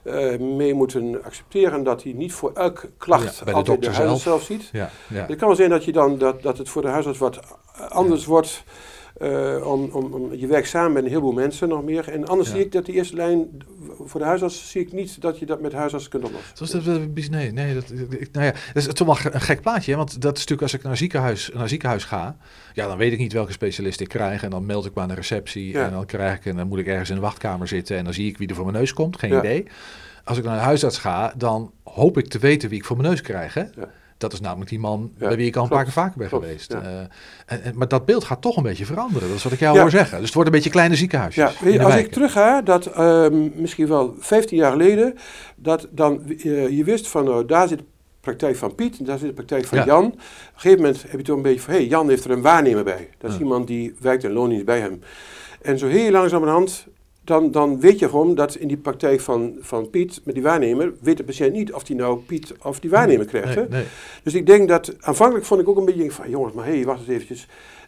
eh, 0.05 0.39
mee 0.39 0.73
moeten 0.73 1.23
accepteren 1.23 1.83
dat 1.83 2.03
hij 2.03 2.13
niet 2.13 2.33
voor 2.33 2.51
elke 2.53 2.89
klacht 2.97 3.37
Ja, 3.37 3.45
de 3.45 3.51
altijd 3.51 3.65
de 3.65 3.71
dokter 3.71 3.93
huisarts 3.93 4.23
zelf. 4.23 4.41
zelf 4.43 4.59
ziet. 4.59 4.69
ja, 4.71 4.89
ja. 5.07 5.25
Het 5.27 5.37
kan 5.37 5.47
wel 5.47 5.57
zijn 5.57 5.69
dat, 5.69 5.85
je 5.85 5.91
dan, 5.91 6.17
dat, 6.17 6.41
dat 6.41 6.57
het 6.57 6.69
voor 6.69 6.81
de 6.81 6.87
huisarts 6.87 7.17
wat 7.19 7.39
anders 7.89 8.25
wordt. 8.25 8.63
Eh, 9.17 9.67
om, 9.71 9.89
om, 9.91 10.13
om, 10.13 10.33
je 10.33 10.47
werkt 10.47 10.67
samen 10.67 10.91
met 10.93 11.03
een 11.03 11.09
heleboel 11.09 11.31
mensen 11.31 11.67
nog 11.69 11.83
meer. 11.83 12.09
En 12.09 12.25
anders 12.25 12.49
Ja. 12.49 12.55
zie 12.55 12.63
ik 12.65 12.71
dat 12.71 12.85
die 12.85 12.95
eerste 12.95 13.15
lijn, 13.15 13.47
voor 14.05 14.19
de 14.19 14.25
huisarts 14.25 14.71
zie 14.71 14.81
ik 14.81 14.91
niet 14.91 15.21
dat 15.21 15.39
je 15.39 15.45
dat 15.45 15.61
met 15.61 15.73
huisarts 15.73 16.07
kunt 16.07 16.23
oplossen. 16.23 16.51
Zoals 16.67 16.85
dat, 16.85 17.29
nee, 17.29 17.51
nee, 17.51 17.73
dat, 17.73 17.91
ik- 18.09 18.29
nou 18.31 18.45
ja, 18.45 18.51
dat 18.73 18.87
is 18.87 18.93
toch 18.93 19.07
wel 19.23 19.33
een 19.33 19.41
gek 19.41 19.61
plaatje, 19.61 19.91
hè? 19.91 19.97
want 19.97 20.21
dat 20.21 20.33
is 20.37 20.39
natuurlijk 20.45 20.61
als 20.61 20.73
ik 20.73 20.83
naar 20.83 20.97
ziekenhuis, 20.97 21.51
naar 21.53 21.69
ziekenhuis 21.69 22.03
ga, 22.03 22.37
ja, 22.73 22.87
dan 22.87 22.97
weet 22.97 23.11
ik 23.11 23.17
niet 23.19 23.33
welke 23.33 23.51
specialist 23.51 23.99
ik 23.99 24.07
krijg 24.09 24.43
en 24.43 24.49
dan 24.49 24.65
meld 24.65 24.85
ik 24.85 24.93
me 24.95 25.01
aan 25.01 25.07
de 25.07 25.13
receptie 25.13 25.71
Ja. 25.71 25.85
en 25.85 25.91
dan 25.91 26.05
krijg 26.05 26.37
ik 26.37 26.45
en 26.45 26.55
dan 26.55 26.67
moet 26.67 26.79
ik 26.79 26.87
ergens 26.87 27.09
in 27.09 27.15
de 27.15 27.21
wachtkamer 27.21 27.67
zitten 27.67 27.97
en 27.97 28.03
dan 28.03 28.13
zie 28.13 28.27
ik 28.29 28.37
wie 28.37 28.47
er 28.47 28.55
voor 28.55 28.65
mijn 28.65 28.77
neus 28.77 28.93
komt, 28.93 29.19
geen 29.19 29.31
Ja. 29.31 29.39
idee. 29.39 29.67
Als 30.23 30.37
ik 30.37 30.43
naar 30.43 30.57
de 30.57 30.63
huisarts 30.63 30.97
ga, 30.97 31.33
dan 31.37 31.71
hoop 31.83 32.17
ik 32.17 32.27
te 32.27 32.39
weten 32.39 32.69
wie 32.69 32.77
ik 32.79 32.85
voor 32.85 32.97
mijn 32.97 33.09
neus 33.09 33.21
krijg, 33.21 33.53
hè? 33.53 33.61
Ja. 33.61 33.89
Dat 34.17 34.33
is 34.33 34.39
namelijk 34.39 34.69
die 34.69 34.79
man 34.79 35.11
Ja, 35.17 35.27
bij 35.27 35.37
wie 35.37 35.47
ik 35.47 35.55
al 35.55 35.61
een 35.63 35.67
klopt, 35.69 35.83
paar 35.83 35.93
keer 35.93 36.03
vaker 36.03 36.17
ben 36.17 36.27
klopt, 36.27 36.45
geweest. 36.45 36.71
ja. 36.71 36.81
Eh, 36.81 36.99
en, 37.45 37.63
en- 37.63 37.77
maar 37.77 37.87
dat 37.87 38.05
beeld 38.05 38.23
gaat 38.23 38.41
toch 38.41 38.57
een 38.57 38.63
beetje 38.63 38.85
veranderen. 38.85 39.27
Dat 39.27 39.37
is 39.37 39.43
wat 39.43 39.51
ik 39.51 39.59
jou 39.59 39.75
Ja. 39.75 39.81
hoor 39.81 39.89
zeggen. 39.89 40.15
Dus 40.17 40.25
het 40.25 40.33
wordt 40.33 40.49
een 40.49 40.55
beetje 40.55 40.69
kleine 40.69 40.95
ziekenhuisjes. 40.95 41.43
Ja, 41.43 41.59
als 41.59 41.73
ik 41.75 41.81
wijken. 41.81 42.11
terug 42.11 42.31
ga, 42.31 42.61
dat 42.61 42.85
ehm, 42.85 43.49
misschien 43.61 43.87
wel 43.87 44.15
15 44.19 44.57
jaar 44.57 44.71
geleden, 44.71 45.15
dat 45.55 45.87
dan 45.91 46.23
eh, 46.29 46.69
je 46.69 46.83
wist 46.83 47.07
van 47.07 47.23
nou, 47.25 47.45
daar 47.45 47.67
zit 47.67 47.77
de 47.77 47.83
praktijk 48.19 48.55
van 48.55 48.75
Piet, 48.75 49.05
daar 49.05 49.17
zit 49.17 49.27
de 49.27 49.33
praktijk 49.33 49.65
van 49.65 49.77
Ja. 49.77 49.85
Jan. 49.85 50.05
Op 50.05 50.13
een 50.13 50.19
gegeven 50.55 50.83
moment 50.83 51.01
heb 51.01 51.19
je 51.19 51.25
toch 51.25 51.35
een 51.35 51.41
beetje 51.41 51.59
van, 51.61 51.73
hé, 51.73 51.79
hey, 51.79 51.87
Jan 51.87 52.09
heeft 52.09 52.23
er 52.25 52.31
een 52.31 52.41
waarnemer 52.41 52.83
bij. 52.83 53.09
Dat 53.17 53.31
is 53.31 53.39
iemand 53.39 53.67
die 53.67 53.95
werkt 53.99 54.23
in 54.23 54.31
loondienst 54.31 54.65
bij 54.65 54.79
hem. 54.79 54.99
En 55.61 55.77
zo 55.79 55.87
heel 55.87 56.11
langzamerhand, 56.11 56.85
dan, 57.25 57.51
dan 57.51 57.79
weet 57.79 57.99
je 57.99 58.09
gewoon 58.09 58.35
dat 58.35 58.55
in 58.55 58.67
die 58.67 58.77
praktijk 58.77 59.21
van, 59.21 59.55
van 59.59 59.89
Piet, 59.89 60.21
met 60.23 60.33
die 60.33 60.43
waarnemer, 60.43 60.93
weet 61.01 61.17
de 61.17 61.23
patiënt 61.23 61.53
niet 61.53 61.73
of 61.73 61.83
die 61.83 61.95
nou 61.95 62.19
Piet 62.19 62.53
of 62.61 62.79
die 62.79 62.89
waarnemer 62.89 63.25
krijgt. 63.25 63.55
Nee, 63.55 63.55
hè? 63.55 63.69
nee. 63.69 63.85
Dus 64.23 64.33
ik 64.33 64.45
denk 64.45 64.67
dat, 64.67 64.95
aanvankelijk 64.99 65.45
vond 65.45 65.61
ik 65.61 65.67
ook 65.69 65.77
een 65.77 65.85
beetje 65.85 66.11
van, 66.11 66.29
jongens, 66.29 66.53
maar 66.53 66.65
hé, 66.65 66.75
hey, 66.75 66.85
wacht 66.85 66.99
eens 66.99 67.07
eventjes. 67.09 67.47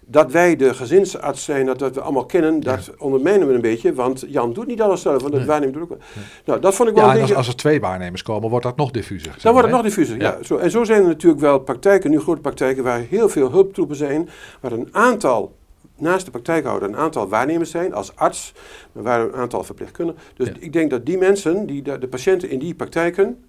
Dat 0.09 0.31
wij 0.31 0.55
de 0.55 0.73
gezinsarts 0.73 1.43
zijn, 1.43 1.65
dat, 1.65 1.79
dat 1.79 1.95
we 1.95 2.01
allemaal 2.01 2.25
kennen, 2.25 2.59
dat 2.59 2.91
ondermijnen 2.97 3.47
we 3.47 3.53
een 3.53 3.61
beetje. 3.61 3.93
Want 3.93 4.25
Jan 4.27 4.53
doet 4.53 4.67
niet 4.67 4.81
alles 4.81 5.01
zelf, 5.01 5.19
want 5.21 5.31
dat 5.31 5.39
Nee. 5.39 5.49
waarnemer 5.49 5.79
doet 5.79 5.91
ook. 5.91 5.97
Nou, 6.45 6.59
dat 6.59 6.75
vond 6.75 6.89
ik 6.89 6.95
wel 6.95 7.03
Ja, 7.03 7.09
een 7.09 7.15
en 7.15 7.21
als, 7.21 7.29
beetje... 7.29 7.45
als 7.45 7.53
er 7.53 7.59
twee 7.59 7.79
waarnemers 7.79 8.21
komen, 8.21 8.49
wordt 8.49 8.65
dat 8.65 8.77
nog 8.77 8.91
diffuser. 8.91 9.35
Dan 9.41 9.51
wordt 9.53 9.67
het 9.67 9.75
nog 9.75 9.85
diffuser, 9.85 10.17
ja. 10.17 10.37
Ja. 10.37 10.43
Zo, 10.43 10.57
en 10.57 10.71
zo 10.71 10.83
zijn 10.83 11.01
er 11.01 11.07
natuurlijk 11.07 11.41
wel 11.41 11.59
praktijken, 11.59 12.11
nu 12.11 12.19
grote 12.19 12.41
praktijken, 12.41 12.83
waar 12.83 12.99
heel 13.09 13.29
veel 13.29 13.51
hulptroepen 13.51 13.95
zijn, 13.95 14.29
waar 14.61 14.71
een 14.71 14.87
aantal, 14.91 15.55
naast 15.99 16.25
de 16.25 16.31
praktijkhouder, 16.31 16.89
een 16.89 16.95
aantal 16.97 17.27
waarnemers 17.29 17.71
zijn 17.71 17.93
als 17.93 18.15
arts, 18.15 18.53
maar 18.91 19.03
waar 19.03 19.21
een 19.21 19.33
aantal 19.33 19.63
verpleegkundigen. 19.63 20.21
Dus 20.35 20.47
Ja. 20.47 20.53
ik 20.59 20.73
denk 20.73 20.89
dat 20.89 21.05
die 21.05 21.17
mensen, 21.17 21.65
die, 21.65 21.81
de, 21.81 21.97
de 21.97 22.07
patiënten 22.07 22.49
in 22.49 22.59
die 22.59 22.73
praktijken, 22.75 23.43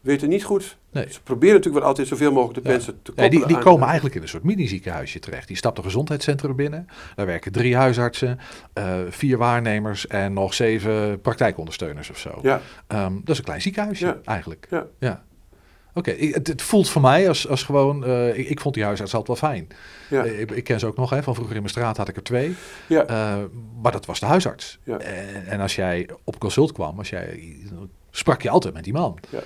weten 0.00 0.28
niet 0.28 0.44
goed. 0.44 0.76
Nee. 0.92 1.06
Ze 1.12 1.22
proberen 1.22 1.54
natuurlijk 1.54 1.78
wel 1.82 1.88
altijd 1.88 2.08
zoveel 2.08 2.32
mogelijk 2.32 2.58
de 2.62 2.68
Ja. 2.68 2.74
mensen 2.74 2.92
te 2.92 2.98
Nee, 2.98 3.04
koppelen 3.04 3.30
die, 3.30 3.46
die 3.46 3.56
aan- 3.56 3.62
komen 3.62 3.86
eigenlijk 3.86 4.14
in 4.16 4.22
een 4.22 4.28
soort 4.28 4.42
mini-ziekenhuisje 4.42 5.18
terecht. 5.18 5.48
Die 5.48 5.56
stapt 5.56 5.78
een 5.78 5.84
gezondheidscentrum 5.84 6.56
binnen. 6.56 6.86
Daar 7.16 7.26
werken 7.26 7.52
drie 7.52 7.76
huisartsen, 7.76 8.38
eh, 8.72 8.98
vier 9.08 9.38
waarnemers 9.38 10.06
en 10.06 10.32
nog 10.32 10.54
zeven 10.54 11.20
praktijkondersteuners 11.20 12.10
of 12.10 12.18
zo. 12.18 12.38
Ja, 12.42 12.60
Ehm, 12.86 13.12
dat 13.14 13.28
is 13.28 13.38
een 13.38 13.44
klein 13.44 13.62
ziekenhuisje 13.62 14.06
Ja. 14.06 14.18
eigenlijk. 14.24 14.66
Ja. 14.98 15.24
Oké, 15.94 16.10
het, 16.10 16.46
het 16.46 16.62
voelt 16.62 16.88
voor 16.88 17.00
mij 17.02 17.28
als, 17.28 17.48
als 17.48 17.62
gewoon... 17.62 18.04
eh, 18.04 18.38
ik, 18.38 18.48
ik 18.48 18.60
vond 18.60 18.74
die 18.74 18.84
huisarts 18.84 19.14
altijd 19.14 19.40
wel 19.40 19.50
fijn. 19.50 19.68
ja, 20.08 20.24
Eh, 20.24 20.40
Ik, 20.40 20.50
ik 20.50 20.64
ken 20.64 20.78
ze 20.80 20.86
ook 20.86 20.96
nog, 20.96 21.10
hè, 21.10 21.22
van 21.22 21.34
vroeger 21.34 21.54
in 21.56 21.62
mijn 21.62 21.74
straat 21.74 21.96
had 21.96 22.08
ik 22.08 22.16
er 22.16 22.22
twee. 22.22 22.54
ja. 22.86 23.04
Eh, 23.06 23.36
maar 23.82 23.92
dat 23.92 24.06
was 24.06 24.20
de 24.20 24.26
huisarts. 24.26 24.78
Ja. 24.84 24.98
En, 24.98 25.46
en 25.46 25.60
als 25.60 25.74
jij 25.74 26.08
op 26.24 26.38
consult 26.40 26.72
kwam, 26.72 26.98
als 26.98 27.10
jij, 27.10 27.56
sprak 28.10 28.42
je 28.42 28.50
altijd 28.50 28.74
met 28.74 28.84
die 28.84 28.92
man. 28.92 29.18
Ja. 29.30 29.40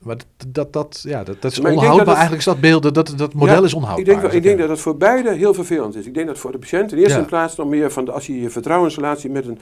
Maar 0.00 0.16
dat, 0.48 0.72
dat, 0.72 1.00
ja, 1.06 1.24
dat, 1.24 1.42
dat 1.42 1.52
is 1.52 1.60
Maar 1.60 1.72
onhoudbaar. 1.72 1.98
dat 1.98 2.08
Eigenlijk 2.14 2.38
is 2.38 2.44
dat 2.52 2.60
beeld, 2.60 2.82
dat, 2.94 3.12
dat 3.16 3.34
model 3.34 3.54
Ja, 3.58 3.62
is 3.64 3.74
onhoudbaar. 3.74 3.98
Ik 3.98 4.04
denk, 4.04 4.20
wel- 4.20 4.32
ik 4.34 4.42
denk 4.42 4.58
dat 4.58 4.68
het 4.68 4.80
voor 4.80 4.96
beide 4.96 5.32
heel 5.34 5.54
vervelend 5.54 5.96
is. 5.96 6.06
Ik 6.06 6.14
denk 6.14 6.26
dat 6.26 6.38
voor 6.38 6.52
de 6.52 6.58
patiënt 6.58 6.92
in 6.92 6.98
eerste 6.98 7.18
Ja. 7.18 7.24
plaats 7.24 7.56
nog 7.56 7.68
meer 7.68 7.90
van 7.90 8.04
de, 8.04 8.12
als 8.12 8.26
je 8.26 8.40
je 8.40 8.50
vertrouwensrelatie 8.50 9.30
met 9.30 9.46
een, 9.46 9.58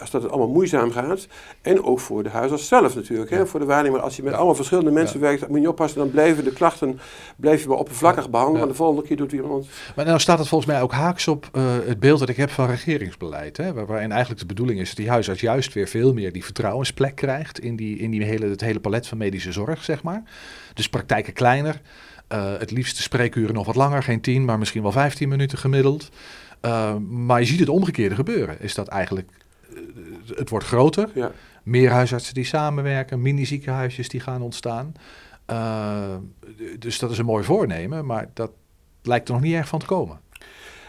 als 0.00 0.10
dat 0.10 0.22
het 0.22 0.30
allemaal 0.30 0.50
moeizaam 0.50 0.90
gaat. 0.90 1.26
En 1.62 1.84
ook 1.84 2.00
voor 2.00 2.22
de 2.22 2.28
huisarts 2.28 2.68
zelf 2.68 2.94
natuurlijk. 2.94 3.30
Hè, 3.30 3.46
voor 3.46 3.60
de 3.60 3.66
waarnemer, 3.66 4.00
als 4.00 4.16
je 4.16 4.22
met 4.22 4.34
allemaal 4.34 4.54
verschillende 4.54 4.90
mensen 4.90 5.20
werkt, 5.20 5.40
dan 5.40 5.50
moet 5.50 5.60
je 5.60 5.68
oppassen, 5.68 5.98
dan 5.98 6.10
blijven 6.10 6.44
de 6.44 6.52
klachten 6.52 7.00
blijf 7.36 7.62
je 7.62 7.68
wel 7.68 7.76
oppervlakkig 7.78 8.30
behandelen. 8.30 8.60
Maar 8.60 8.68
de 8.70 8.74
volgende 8.76 9.02
keer 9.02 9.16
doet 9.16 9.32
iemand. 9.32 9.66
Maar 9.96 10.04
nou 10.04 10.18
staat 10.18 10.38
het 10.38 10.48
volgens 10.48 10.70
mij 10.70 10.82
ook 10.82 10.92
haaks 10.92 11.28
op 11.28 11.48
eh, 11.52 11.62
het 11.86 12.00
beeld 12.00 12.18
dat 12.18 12.28
ik 12.28 12.36
heb 12.36 12.50
van 12.50 12.66
regeringsbeleid. 12.66 13.56
Hè, 13.56 13.72
waar- 13.72 13.86
waarin 13.86 14.10
eigenlijk 14.10 14.40
de 14.40 14.46
bedoeling 14.46 14.80
is 14.80 14.88
dat 14.88 14.96
die 14.96 15.10
huisarts 15.10 15.40
juist 15.40 15.72
weer 15.74 15.88
veel 15.88 16.12
meer 16.12 16.32
die 16.32 16.44
vertrouwensplek 16.44 17.14
krijgt 17.14 17.58
in, 17.60 17.76
die, 17.76 17.98
in 17.98 18.10
die 18.10 18.24
hele, 18.24 18.48
het 18.48 18.60
hele 18.60 18.80
palet 18.80 19.06
van 19.06 19.18
medische 19.18 19.52
zorg, 19.52 19.70
zeg 19.80 20.02
maar. 20.02 20.22
Dus 20.74 20.88
praktijken 20.88 21.32
kleiner. 21.32 21.80
eh, 22.28 22.58
het 22.58 22.70
liefst 22.70 22.96
de 22.96 23.02
spreekuren 23.02 23.54
nog 23.54 23.66
wat 23.66 23.74
langer, 23.76 24.02
geen 24.02 24.20
10, 24.20 24.44
maar 24.44 24.58
misschien 24.58 24.82
wel 24.82 24.92
15 24.92 25.28
minuten 25.28 25.58
gemiddeld. 25.58 26.08
Eh, 26.60 26.96
maar 26.96 27.40
je 27.40 27.46
ziet 27.46 27.60
het 27.60 27.68
omgekeerde 27.68 28.14
gebeuren. 28.14 28.60
Is 28.60 28.74
dat 28.74 28.88
eigenlijk, 28.88 29.28
eh, 29.74 29.78
het 30.36 30.48
wordt 30.48 30.66
groter, 30.66 31.10
Ja. 31.14 31.32
meer 31.62 31.90
huisartsen 31.90 32.34
die 32.34 32.44
samenwerken, 32.44 33.22
mini-ziekenhuisjes 33.22 34.08
die 34.08 34.20
gaan 34.20 34.42
ontstaan. 34.42 34.92
Dus 36.78 36.98
dat 36.98 37.10
is 37.10 37.18
een 37.18 37.24
mooi 37.24 37.44
voornemen, 37.44 38.06
maar 38.06 38.28
dat 38.34 38.50
lijkt 39.02 39.28
er 39.28 39.34
nog 39.34 39.42
niet 39.42 39.54
erg 39.54 39.68
van 39.68 39.78
te 39.78 39.86
komen. 39.86 40.20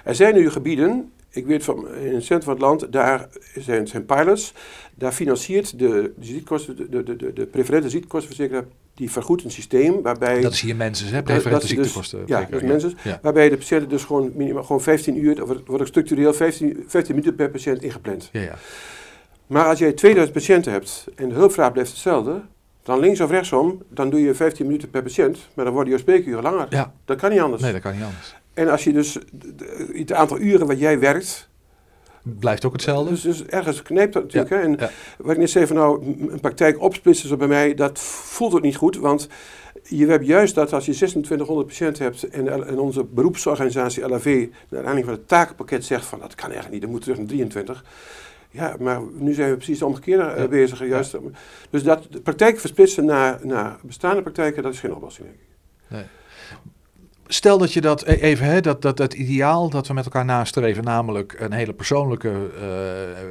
Er 0.03 0.15
zijn 0.15 0.35
nu 0.35 0.49
gebieden, 0.49 1.11
ik 1.33 1.45
weet 1.45 1.63
van 1.63 1.95
in 1.95 2.13
het 2.13 2.23
centrum 2.23 2.41
van 2.41 2.53
het 2.53 2.61
land, 2.61 2.91
daar 2.91 3.27
zijn, 3.59 3.87
zijn 3.87 4.05
pilots. 4.05 4.53
Daar 4.95 5.11
financiert 5.11 5.79
de, 5.79 6.13
de, 6.17 6.25
ziektekosten, 6.25 6.75
de, 6.75 7.03
de, 7.03 7.15
de, 7.15 7.33
de 7.33 7.45
preferente 7.45 7.89
ziektekostenverzekeraar, 7.89 8.65
die 8.93 9.11
vergoedt 9.11 9.43
een 9.43 9.51
systeem 9.51 10.01
waarbij... 10.01 10.41
Dat 10.41 10.53
is 10.53 10.61
hier 10.61 10.75
mensen, 10.75 11.07
hè? 11.07 11.23
Preferente 11.23 11.59
dus- 11.59 11.69
ziektekosten. 11.69 12.23
ja, 12.25 12.47
dat 12.49 12.61
is 12.61 12.67
mensen. 12.67 12.93
Ja. 13.03 13.19
Waarbij 13.21 13.49
de 13.49 13.57
patiënten 13.57 13.89
dus 13.89 14.03
gewoon, 14.03 14.31
minimaal, 14.35 14.63
gewoon 14.63 14.81
15 14.81 15.23
uur, 15.23 15.41
of 15.41 15.47
wordt 15.47 15.81
ook 15.81 15.87
structureel 15.87 16.33
15, 16.33 16.83
15 16.87 17.15
minuten 17.15 17.35
per 17.35 17.49
patiënt 17.49 17.83
ingepland. 17.83 18.29
Ja, 18.31 18.41
ja. 18.41 18.55
Maar 19.47 19.65
als 19.65 19.79
jij 19.79 19.91
2000 19.93 20.37
patiënten 20.37 20.71
hebt 20.71 21.07
en 21.15 21.29
de 21.29 21.35
hulpvraag 21.35 21.71
blijft 21.71 21.91
hetzelfde, 21.91 22.41
dan 22.83 22.99
links 22.99 23.21
of 23.21 23.29
rechtsom, 23.29 23.81
dan 23.89 24.09
doe 24.09 24.21
je 24.21 24.33
15 24.33 24.65
minuten 24.65 24.89
per 24.89 25.03
patiënt, 25.03 25.37
maar 25.53 25.65
dan 25.65 25.73
worden 25.73 25.93
je 25.93 25.99
spreekuren 25.99 26.43
langer. 26.43 26.67
ja, 26.69 26.93
Dat 27.05 27.17
kan 27.17 27.31
niet 27.31 27.39
anders. 27.39 27.61
nee, 27.61 27.71
dat 27.71 27.81
kan 27.81 27.93
niet 27.93 28.03
anders. 28.03 28.35
En 28.53 28.69
als 28.69 28.83
je 28.83 28.93
dus 28.93 29.17
het 29.93 30.13
aantal 30.13 30.39
uren 30.39 30.67
wat 30.67 30.79
jij 30.79 30.99
werkt, 30.99 31.51
Blijft 32.39 32.65
ook 32.65 32.73
hetzelfde. 32.73 33.09
dus, 33.09 33.21
dus 33.21 33.45
ergens 33.45 33.81
knijpt 33.81 34.13
dat 34.13 34.23
natuurlijk. 34.23 34.53
hè. 34.53 34.59
En 34.59 34.75
ja. 34.79 34.89
wat 35.17 35.31
ik 35.31 35.37
net 35.37 35.49
zei 35.49 35.67
van 35.67 35.75
nou, 35.75 36.15
een 36.29 36.39
praktijk 36.39 36.81
opsplitsen 36.81 37.29
zo 37.29 37.37
bij 37.37 37.47
mij, 37.47 37.73
dat 37.73 37.99
voelt 37.99 38.53
ook 38.53 38.61
niet 38.61 38.75
goed, 38.75 38.97
want 38.97 39.27
je 39.83 40.05
hebt 40.05 40.25
juist 40.25 40.55
dat 40.55 40.73
als 40.73 40.85
je 40.85 40.93
2600 40.93 41.67
patiënten 41.67 42.03
hebt 42.03 42.23
en, 42.23 42.67
en 42.67 42.79
onze 42.79 43.03
beroepsorganisatie 43.03 44.07
LAV 44.07 44.47
naar 44.69 44.79
aanleiding 44.79 45.05
van 45.05 45.15
het 45.15 45.27
takenpakket 45.27 45.85
zegt 45.85 46.05
van 46.05 46.19
dat 46.19 46.35
kan 46.35 46.51
eigenlijk 46.51 46.73
niet, 46.73 46.81
dat 46.81 46.91
moet 46.91 47.01
terug 47.01 47.17
naar 47.17 47.27
23. 47.27 47.83
Ja, 48.49 48.75
maar 48.79 49.01
nu 49.13 49.33
zijn 49.33 49.49
we 49.49 49.55
precies 49.55 49.79
de 49.79 49.85
omgekeerde 49.85 50.23
eh, 50.23 50.47
bezig. 50.47 50.87
Juist. 50.87 51.15
Dus 51.69 51.83
dat 51.83 52.07
de 52.09 52.21
praktijk 52.21 52.59
versplitsen 52.59 53.05
naar, 53.05 53.39
naar 53.43 53.77
bestaande 53.81 54.21
praktijken, 54.21 54.63
dat 54.63 54.73
is 54.73 54.79
geen 54.79 54.95
oplossing. 54.95 55.27
Denk 55.27 55.39
ik. 55.39 55.47
Nee. 55.87 56.03
Stel 57.33 57.57
dat 57.57 57.73
je 57.73 57.81
dat 57.81 58.07
e- 58.07 58.13
even, 58.13 58.45
hè, 58.45 58.61
dat, 58.61 58.81
dat, 58.81 58.97
dat 58.97 59.13
ideaal 59.13 59.69
dat 59.69 59.87
we 59.87 59.93
met 59.93 60.05
elkaar 60.05 60.25
nastreven, 60.25 60.83
namelijk 60.83 61.35
een 61.39 61.51
hele 61.51 61.73
persoonlijke 61.73 62.51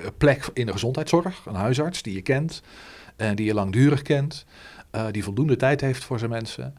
uh, 0.03 0.09
plek 0.19 0.51
in 0.53 0.67
de 0.67 0.73
gezondheidszorg, 0.73 1.43
een 1.47 1.55
huisarts 1.55 2.03
die 2.03 2.15
je 2.15 2.23
kent 2.23 2.63
en 3.17 3.37
die 3.37 3.47
je 3.47 3.55
langdurig 3.55 4.03
kent, 4.03 4.45
uh, 4.93 5.05
die 5.11 5.25
voldoende 5.25 5.57
tijd 5.57 5.81
heeft 5.81 6.05
voor 6.05 6.19
zijn 6.19 6.31
mensen. 6.31 6.75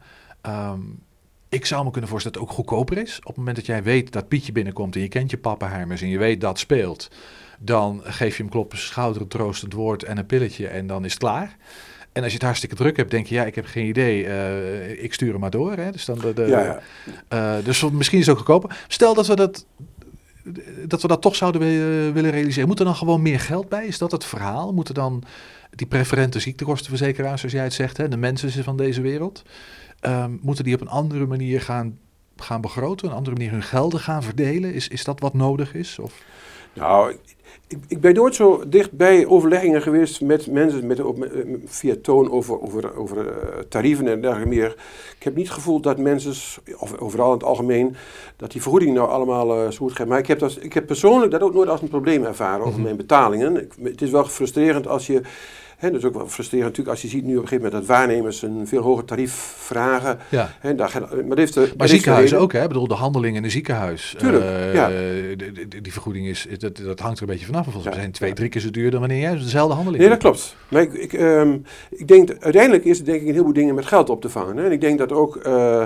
Um, 0.46 1.02
ik 1.48 1.66
zou 1.66 1.84
me 1.84 1.90
kunnen 1.90 2.10
voorstellen 2.10 2.38
dat 2.38 2.48
het 2.48 2.58
ook 2.58 2.66
goedkoper 2.66 2.98
is. 2.98 3.18
Op 3.18 3.26
het 3.26 3.36
moment 3.36 3.56
dat 3.56 3.66
jij 3.66 3.82
weet 3.82 4.12
dat 4.12 4.28
Pietje 4.28 4.52
binnenkomt 4.52 4.94
en 4.94 5.00
je 5.00 5.08
kent 5.08 5.30
je 5.30 5.38
pappenheimers 5.38 6.02
en 6.02 6.08
je 6.08 6.18
weet 6.18 6.40
dat 6.40 6.58
speelt, 6.58 7.10
dan 7.58 8.00
geef 8.04 8.36
je 8.36 8.42
hem 8.42 8.52
kloppen 8.52 8.78
schouder, 8.78 9.26
troostend 9.26 9.72
woord 9.72 10.02
en 10.02 10.18
een 10.18 10.26
pilletje 10.26 10.66
en 10.66 10.86
dan 10.86 11.04
is 11.04 11.10
het 11.10 11.20
klaar. 11.20 11.56
En 12.14 12.22
als 12.22 12.30
je 12.30 12.38
het 12.38 12.46
hartstikke 12.46 12.74
druk 12.74 12.96
hebt, 12.96 13.10
denk 13.10 13.26
je, 13.26 13.34
ja, 13.34 13.44
ik 13.44 13.54
heb 13.54 13.66
geen 13.66 13.86
idee, 13.86 14.24
uh, 14.24 15.02
ik 15.02 15.14
stuur 15.14 15.30
hem 15.30 15.40
maar 15.40 15.50
door. 15.50 15.76
Hè? 15.76 15.90
Dus, 15.90 16.04
dan 16.04 16.18
de, 16.18 16.32
de, 16.32 16.46
ja, 16.46 16.80
ja. 17.30 17.58
Uh, 17.58 17.64
dus 17.64 17.90
misschien 17.90 18.18
is 18.18 18.26
het 18.26 18.36
ook 18.36 18.46
goedkoper. 18.46 18.84
Stel 18.88 19.14
dat 19.14 19.26
we 19.26 19.36
dat, 19.36 19.66
dat 20.86 21.02
we 21.02 21.08
dat 21.08 21.22
toch 21.22 21.36
zouden 21.36 21.60
willen 22.12 22.30
realiseren. 22.30 22.68
Moet 22.68 22.78
er 22.78 22.84
dan 22.84 22.94
gewoon 22.94 23.22
meer 23.22 23.40
geld 23.40 23.68
bij? 23.68 23.86
Is 23.86 23.98
dat 23.98 24.12
het 24.12 24.24
verhaal? 24.24 24.72
Moeten 24.72 24.94
dan 24.94 25.24
die 25.70 25.86
preferente 25.86 26.40
ziektekostenverzekeraars, 26.40 27.40
zoals 27.40 27.54
jij 27.54 27.64
het 27.64 27.72
zegt, 27.72 27.96
hè, 27.96 28.08
de 28.08 28.16
mensen 28.16 28.64
van 28.64 28.76
deze 28.76 29.00
wereld, 29.00 29.42
um, 30.00 30.38
moeten 30.42 30.64
die 30.64 30.74
op 30.74 30.80
een 30.80 30.88
andere 30.88 31.26
manier 31.26 31.60
gaan, 31.60 31.98
gaan 32.36 32.60
begroten, 32.60 33.08
een 33.08 33.14
andere 33.14 33.36
manier 33.36 33.50
hun 33.50 33.62
gelden 33.62 34.00
gaan 34.00 34.22
verdelen? 34.22 34.74
Is, 34.74 34.88
is 34.88 35.04
dat 35.04 35.20
wat 35.20 35.34
nodig 35.34 35.74
is? 35.74 35.98
Of? 35.98 36.22
Nou, 36.72 37.16
ik, 37.74 37.84
ik, 37.88 38.00
ben 38.00 38.14
nooit 38.14 38.34
zo 38.34 38.62
dicht 38.66 38.92
bij 38.92 39.26
overleggingen 39.26 39.82
geweest 39.82 40.20
met 40.20 40.46
mensen 40.46 40.86
met, 40.86 41.00
op, 41.00 41.28
via 41.64 41.94
toon 42.02 42.30
over, 42.30 42.62
over, 42.62 42.96
over 42.96 43.16
uh, 43.26 43.32
tarieven 43.68 44.08
en 44.08 44.20
dergelijke 44.20 44.54
meer. 44.54 44.74
Ik 45.16 45.22
heb 45.22 45.34
niet 45.34 45.46
het 45.46 45.54
gevoel 45.54 45.80
dat 45.80 45.98
mensen, 45.98 46.60
of 46.78 46.98
overal 46.98 47.26
in 47.26 47.32
het 47.32 47.44
algemeen, 47.44 47.96
dat 48.36 48.52
die 48.52 48.62
vergoeding 48.62 48.94
nou 48.94 49.08
allemaal 49.08 49.64
uh, 49.64 49.70
zo 49.70 49.76
goed 49.76 49.96
gaat. 49.96 50.06
Maar 50.06 50.18
ik 50.18 50.26
heb, 50.26 50.38
dat, 50.38 50.58
ik 50.60 50.72
heb 50.72 50.86
persoonlijk 50.86 51.30
dat 51.30 51.42
ook 51.42 51.54
nooit 51.54 51.68
als 51.68 51.82
een 51.82 51.88
probleem 51.88 52.24
ervaren 52.24 52.60
over 52.60 52.72
mhm. 52.72 52.82
mijn 52.82 52.96
betalingen. 52.96 53.62
Ik, 53.62 53.72
het 53.82 54.02
is 54.02 54.10
wel 54.10 54.24
frustrerend 54.24 54.88
als 54.88 55.06
je 55.06 55.20
He, 55.84 55.90
dat 55.90 56.00
is 56.00 56.06
ook 56.06 56.14
wel 56.14 56.28
frustrerend 56.28 56.68
natuurlijk 56.68 56.96
als 56.96 57.02
je 57.02 57.08
ziet 57.08 57.24
nu 57.24 57.36
op 57.36 57.42
een 57.42 57.48
gegeven 57.48 57.64
moment 57.64 57.86
dat 57.86 57.96
waarnemers 57.96 58.42
een 58.42 58.66
veel 58.66 58.82
hoger 58.82 59.04
tarief 59.04 59.32
vragen. 59.56 60.18
Ja. 60.28 60.50
He, 60.60 60.74
daar, 60.74 61.00
maar 61.26 61.36
heeft 61.36 61.54
de, 61.54 61.72
maar 61.76 61.88
ziekenhuizen 61.88 62.38
ook, 62.38 62.52
hè? 62.52 62.62
Ik 62.62 62.68
bedoel, 62.68 62.88
de 62.88 62.94
handeling 62.94 63.36
in 63.36 63.44
een 63.44 63.50
ziekenhuis. 63.50 64.14
Tuurlijk, 64.18 64.44
uh, 64.44 64.74
ja. 64.74 64.88
die, 65.52 65.82
die, 65.82 65.92
vergoeding 65.92 66.26
is, 66.26 66.46
dat, 66.58 66.76
dat 66.76 67.00
hangt 67.00 67.16
er 67.16 67.22
een 67.22 67.32
beetje 67.32 67.46
vanaf. 67.46 67.64
Volgens 67.64 67.84
mij 67.84 67.94
zijn 67.94 68.12
twee, 68.12 68.32
drie 68.32 68.48
keer 68.48 68.60
zo 68.60 68.70
duur 68.70 68.90
dan 68.90 69.00
wanneer 69.00 69.20
jij 69.20 69.34
dezelfde 69.34 69.74
handeling 69.74 70.02
Nee, 70.02 70.12
dat 70.12 70.18
klopt. 70.18 70.56
Maar 70.68 70.82
ik, 70.82 70.92
ik, 70.92 71.12
um, 71.12 71.62
ik 71.90 72.08
denk, 72.08 72.30
uiteindelijk 72.40 72.84
is 72.84 72.96
het 72.96 73.06
denk 73.06 73.20
ik 73.20 73.26
een 73.26 73.32
heleboel 73.32 73.52
dingen 73.52 73.74
met 73.74 73.86
geld 73.86 74.10
op 74.10 74.20
te 74.20 74.28
vangen. 74.28 74.56
Hè? 74.56 74.64
En 74.64 74.72
ik 74.72 74.80
denk 74.80 74.98
dat 74.98 75.12
ook... 75.12 75.40
Uh, 75.46 75.84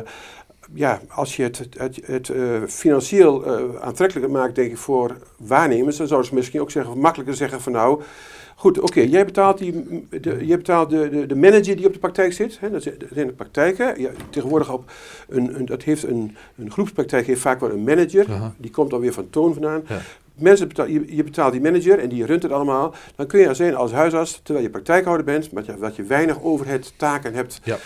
ja, 0.75 1.01
als 1.09 1.37
je 1.37 1.43
het, 1.43 1.59
het, 1.77 2.01
het 2.05 2.29
uh, 2.29 2.63
financieel 2.67 3.47
uh, 3.47 3.81
aantrekkelijker 3.81 4.33
maakt, 4.33 4.55
denk 4.55 4.71
ik, 4.71 4.77
voor 4.77 5.17
waarnemers, 5.37 5.97
dan 5.97 6.07
zouden 6.07 6.29
ze 6.29 6.35
misschien 6.35 6.61
ook 6.61 6.71
zeggen, 6.71 6.99
makkelijker 6.99 7.35
zeggen 7.35 7.61
van 7.61 7.73
nou, 7.73 8.03
Goed, 8.59 8.79
oké. 8.79 9.01
Jij 9.01 9.25
betaalt, 9.25 9.59
die, 9.59 9.85
de, 10.11 10.47
jij 10.47 10.57
betaalt 10.57 10.91
de, 10.91 11.09
de, 11.09 11.27
de, 11.27 11.37
manager 11.37 11.77
die 11.77 11.87
op 11.87 11.93
de 11.93 11.99
praktijk 11.99 12.33
zit. 12.33 12.59
Hè, 12.61 12.71
dat 12.71 12.83
zijn 12.83 13.27
de 13.27 13.33
praktijken. 13.33 14.01
Ja, 14.01 14.11
tegenwoordig 14.31 14.73
op 14.73 14.91
een, 15.29 15.59
een, 15.59 15.67
dat 15.67 15.83
heeft 15.83 16.03
een, 16.03 16.37
een 16.57 16.71
groepspraktijk 16.71 17.27
heeft 17.27 17.41
vaak 17.41 17.61
wel 17.61 17.71
een 17.71 17.85
manager. 17.85 18.27
Die 18.57 18.71
komt 18.71 18.91
dan 18.91 19.01
weer 19.01 19.13
van 19.13 19.31
toon 19.31 19.53
vandaan. 19.53 19.83
Ja. 19.89 20.01
Mensen 20.35 20.69
betaal, 20.69 20.87
je, 20.87 21.17
je, 21.17 21.25
betaalt 21.25 21.53
die 21.53 21.61
manager 21.61 21.99
en 21.99 22.09
die 22.09 22.27
runt 22.27 22.43
het 22.43 22.53
allemaal. 22.53 22.95
Dan 23.17 23.27
kun 23.27 23.41
je 23.41 23.55
zijn 23.55 23.75
als 23.75 23.93
huisarts, 23.93 24.41
terwijl 24.43 24.67
je 24.67 24.71
praktijkhouder 24.71 25.25
bent, 25.25 25.53
maar 25.53 25.65
dat 25.79 25.97
je 25.97 26.03
weinig 26.03 26.43
overhead 26.43 26.93
taken 26.97 27.35
hebt. 27.35 27.61
Ja. 27.65 27.77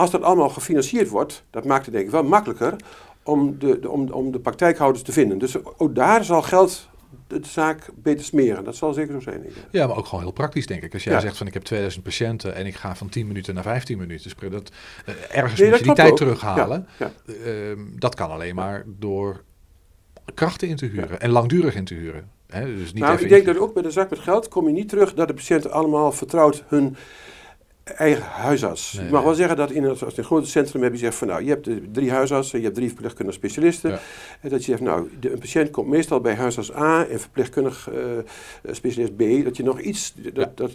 Als 0.00 0.10
dat 0.10 0.22
allemaal 0.22 0.48
gefinancierd 0.48 1.08
wordt, 1.08 1.44
dat 1.50 1.64
maakt 1.64 1.84
het 1.84 1.94
denk 1.94 2.06
ik 2.06 2.12
wel 2.12 2.22
makkelijker 2.22 2.76
om 3.22 3.58
de, 3.58 3.78
de, 3.78 3.90
om, 3.90 4.10
om 4.10 4.32
de 4.32 4.40
praktijkhouders 4.40 5.04
te 5.04 5.12
vinden. 5.12 5.38
Dus 5.38 5.64
ook 5.78 5.94
daar 5.94 6.24
zal 6.24 6.42
geld 6.42 6.88
de 7.26 7.40
zaak 7.42 7.90
beter 7.94 8.24
smeren. 8.24 8.64
Dat 8.64 8.76
zal 8.76 8.92
zeker 8.92 9.12
zo 9.12 9.20
zijn. 9.20 9.44
Ja, 9.70 9.86
maar 9.86 9.96
ook 9.96 10.06
gewoon 10.06 10.24
heel 10.24 10.32
praktisch, 10.32 10.66
denk 10.66 10.82
ik. 10.82 10.92
Als 10.92 11.04
jij 11.04 11.20
zegt 11.20 11.36
van 11.36 11.46
ik 11.46 11.54
heb 11.54 11.62
2000 11.62 12.04
patiënten 12.04 12.54
en 12.54 12.66
ik 12.66 12.74
ga 12.74 12.96
van 12.96 13.08
10 13.08 13.26
minuten 13.26 13.54
naar 13.54 13.62
15 13.62 13.98
minuten. 13.98 14.32
Dus 14.38 14.50
dat, 14.50 14.70
uh, 15.08 15.14
ergens 15.30 15.60
moet 15.60 15.78
je 15.78 15.82
die 15.82 15.92
tijd 15.92 16.16
terughalen. 16.16 16.86
Ja, 16.98 17.12
uh, 17.26 17.78
dat 17.98 18.14
kan 18.14 18.30
alleen 18.30 18.54
maar 18.54 18.84
door 18.86 19.42
krachten 20.34 20.68
in 20.68 20.76
te 20.76 20.86
huren 20.86 21.20
en 21.20 21.30
langdurig 21.30 21.74
in 21.74 21.84
te 21.84 21.94
huren. 21.94 22.30
Hè? 22.46 22.76
Dus 22.76 22.92
niet 22.92 23.02
nou, 23.02 23.20
ik 23.20 23.28
denk 23.28 23.46
dat 23.46 23.58
ook 23.58 23.74
bij 23.74 23.82
de 23.82 23.90
zaak 23.90 24.10
met 24.10 24.18
geld 24.18 24.48
kom 24.48 24.66
je 24.66 24.72
niet 24.72 24.88
terug 24.88 25.14
dat 25.14 25.28
de 25.28 25.34
patiënten 25.34 25.70
allemaal 25.70 26.12
vertrouwd 26.12 26.64
hun 26.68 26.96
eigen 27.92 28.22
huisarts. 28.22 28.92
Nee, 28.92 29.04
ik 29.04 29.10
mag 29.10 29.22
wel 29.22 29.34
zeggen 29.34 29.56
dat 29.56 29.70
in 29.70 29.84
het, 29.84 30.04
als 30.04 30.16
een 30.16 30.24
groot 30.24 30.46
centrum 30.46 30.82
heb 30.82 30.92
je 30.92 30.98
zegt 30.98 31.14
van 31.14 31.28
nou, 31.28 31.44
je 31.44 31.48
hebt 31.48 31.68
drie 31.92 32.10
huisartsen, 32.10 32.58
je 32.58 32.64
hebt 32.64 32.76
drie 32.76 32.88
verpleegkundige 32.88 33.38
specialisten. 33.38 33.98
En 34.40 34.48
dat 34.48 34.64
je 34.64 34.70
zegt 34.70 34.82
nou, 34.82 35.10
de, 35.20 35.32
een 35.32 35.38
patiënt 35.38 35.70
komt 35.70 35.88
meestal 35.88 36.20
bij 36.20 36.34
huisarts 36.34 36.74
A 36.74 37.06
en 37.06 37.20
verpleegkundig 37.20 37.88
uh, 37.92 38.00
specialist 38.70 39.16
B. 39.16 39.44
Dat 39.44 39.56
je 39.56 39.62
nog 39.62 39.80
iets, 39.80 40.14
dat, 40.32 40.56
dat, 40.56 40.72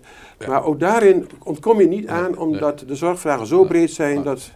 maar 0.48 0.64
ook 0.64 0.80
daarin 0.80 1.30
ontkom 1.44 1.80
je 1.80 1.88
niet 1.88 2.08
aan 2.08 2.38
omdat 2.38 2.84
de 2.88 2.96
zorgvragen 2.96 3.48
zo 3.48 3.64
breed 3.64 3.92
zijn 3.92 4.24
dat, 4.24 4.52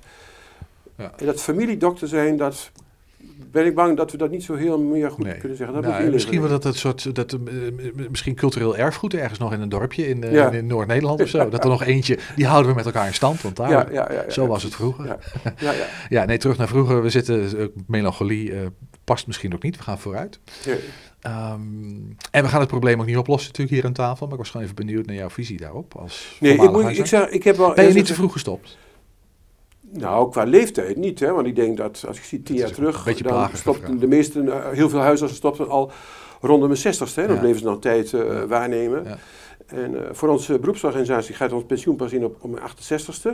dat 1.15 1.41
familiedokter 1.41 2.07
zijn, 2.07 2.37
dat 2.37 2.71
ben 3.51 3.65
ik 3.65 3.75
bang 3.75 3.97
dat 3.97 4.11
we 4.11 4.17
dat 4.17 4.31
niet 4.31 4.43
zo 4.43 4.55
heel 4.55 4.79
meer 4.79 5.11
goed 5.11 5.37
kunnen 5.37 5.57
zeggen. 5.57 5.81
Dat 5.81 5.91
nou, 5.91 6.11
misschien 6.11 6.41
wel 6.41 6.49
dat 6.49 6.63
het 6.63 6.75
soort, 6.75 7.15
dat, 7.15 7.33
uh, 7.33 7.39
misschien 8.09 8.35
cultureel 8.35 8.77
erfgoed 8.77 9.13
ergens 9.13 9.39
nog 9.39 9.53
in 9.53 9.61
een 9.61 9.69
dorpje 9.69 10.07
in, 10.07 10.23
uh, 10.23 10.53
in 10.53 10.67
Noord-Nederland 10.67 11.21
of 11.21 11.27
zo. 11.27 11.49
Dat 11.49 11.63
er 11.63 11.69
nog 11.69 11.83
eentje, 11.83 12.17
die 12.35 12.45
houden 12.45 12.71
we 12.71 12.77
met 12.77 12.85
elkaar 12.85 13.07
in 13.07 13.13
stand, 13.13 13.41
want 13.41 13.55
daar, 13.55 13.93
ja, 13.93 14.07
ja, 14.11 14.29
zo 14.29 14.47
was 14.47 14.63
het 14.63 14.75
vroeger. 14.75 15.05
Ja, 15.43 15.71
ja, 15.71 15.85
ja. 16.09 16.25
nee, 16.25 16.37
terug 16.37 16.57
naar 16.57 16.67
vroeger. 16.67 17.01
We 17.01 17.09
zitten, 17.09 17.71
melancholie 17.87 18.53
past 19.03 19.27
misschien 19.27 19.53
ook 19.53 19.63
niet, 19.63 19.77
we 19.77 19.83
gaan 19.83 19.99
vooruit. 19.99 20.39
Um, 21.27 22.15
en 22.31 22.43
we 22.43 22.49
gaan 22.49 22.59
het 22.59 22.69
probleem 22.69 22.99
ook 22.99 23.05
niet 23.05 23.17
oplossen 23.17 23.47
natuurlijk 23.47 23.75
hier 23.75 23.85
aan 23.85 23.93
tafel, 23.93 24.25
maar 24.25 24.33
ik 24.33 24.41
was 24.41 24.49
gewoon 24.49 24.65
even 24.65 24.77
benieuwd 24.77 25.05
naar 25.05 25.15
jouw 25.15 25.29
visie 25.29 25.57
daarop. 25.57 25.95
Als 25.95 26.37
nee, 26.39 26.53
ik, 26.53 26.71
moet, 26.71 26.97
ik, 26.97 27.05
zeg, 27.05 27.29
ik 27.29 27.43
heb 27.43 27.55
wel... 27.55 27.73
Ben 27.73 27.87
je 27.87 27.93
niet 27.93 28.05
te 28.05 28.13
vroeg 28.13 28.31
gestopt? 28.31 28.77
Nou, 29.91 30.31
qua 30.31 30.43
leeftijd 30.43 30.97
niet, 30.97 31.19
hè? 31.19 31.31
want 31.31 31.47
ik 31.47 31.55
denk 31.55 31.77
dat 31.77 32.03
als 32.07 32.17
ik 32.17 32.23
zie 32.23 32.41
tien 32.41 32.55
jaar 32.55 32.71
terug, 32.71 33.03
dan 33.03 33.49
stopten 33.53 33.99
de 33.99 34.07
meeste, 34.07 34.41
uh, 34.41 34.69
heel 34.69 34.89
veel 34.89 34.99
huisartsen 34.99 35.37
stopten 35.37 35.69
al 35.69 35.91
rond 36.41 36.69
de 36.69 36.75
zestigste. 36.75 37.27
Dan 37.27 37.39
bleven 37.39 37.59
ze 37.59 37.65
nog 37.65 37.79
tijd 37.79 38.11
uh, 38.11 38.43
waarnemen. 38.43 39.03
Ja. 39.03 39.17
En 39.65 39.93
uh, 39.93 40.01
voor 40.11 40.29
onze 40.29 40.59
beroepsorganisatie 40.59 41.35
gaat 41.35 41.51
ons 41.51 41.63
pensioen 41.63 41.95
pas 41.95 42.13
in 42.13 42.25
op, 42.25 42.37
op 42.39 42.51
mijn 42.51 42.63
68ste. 42.63 43.29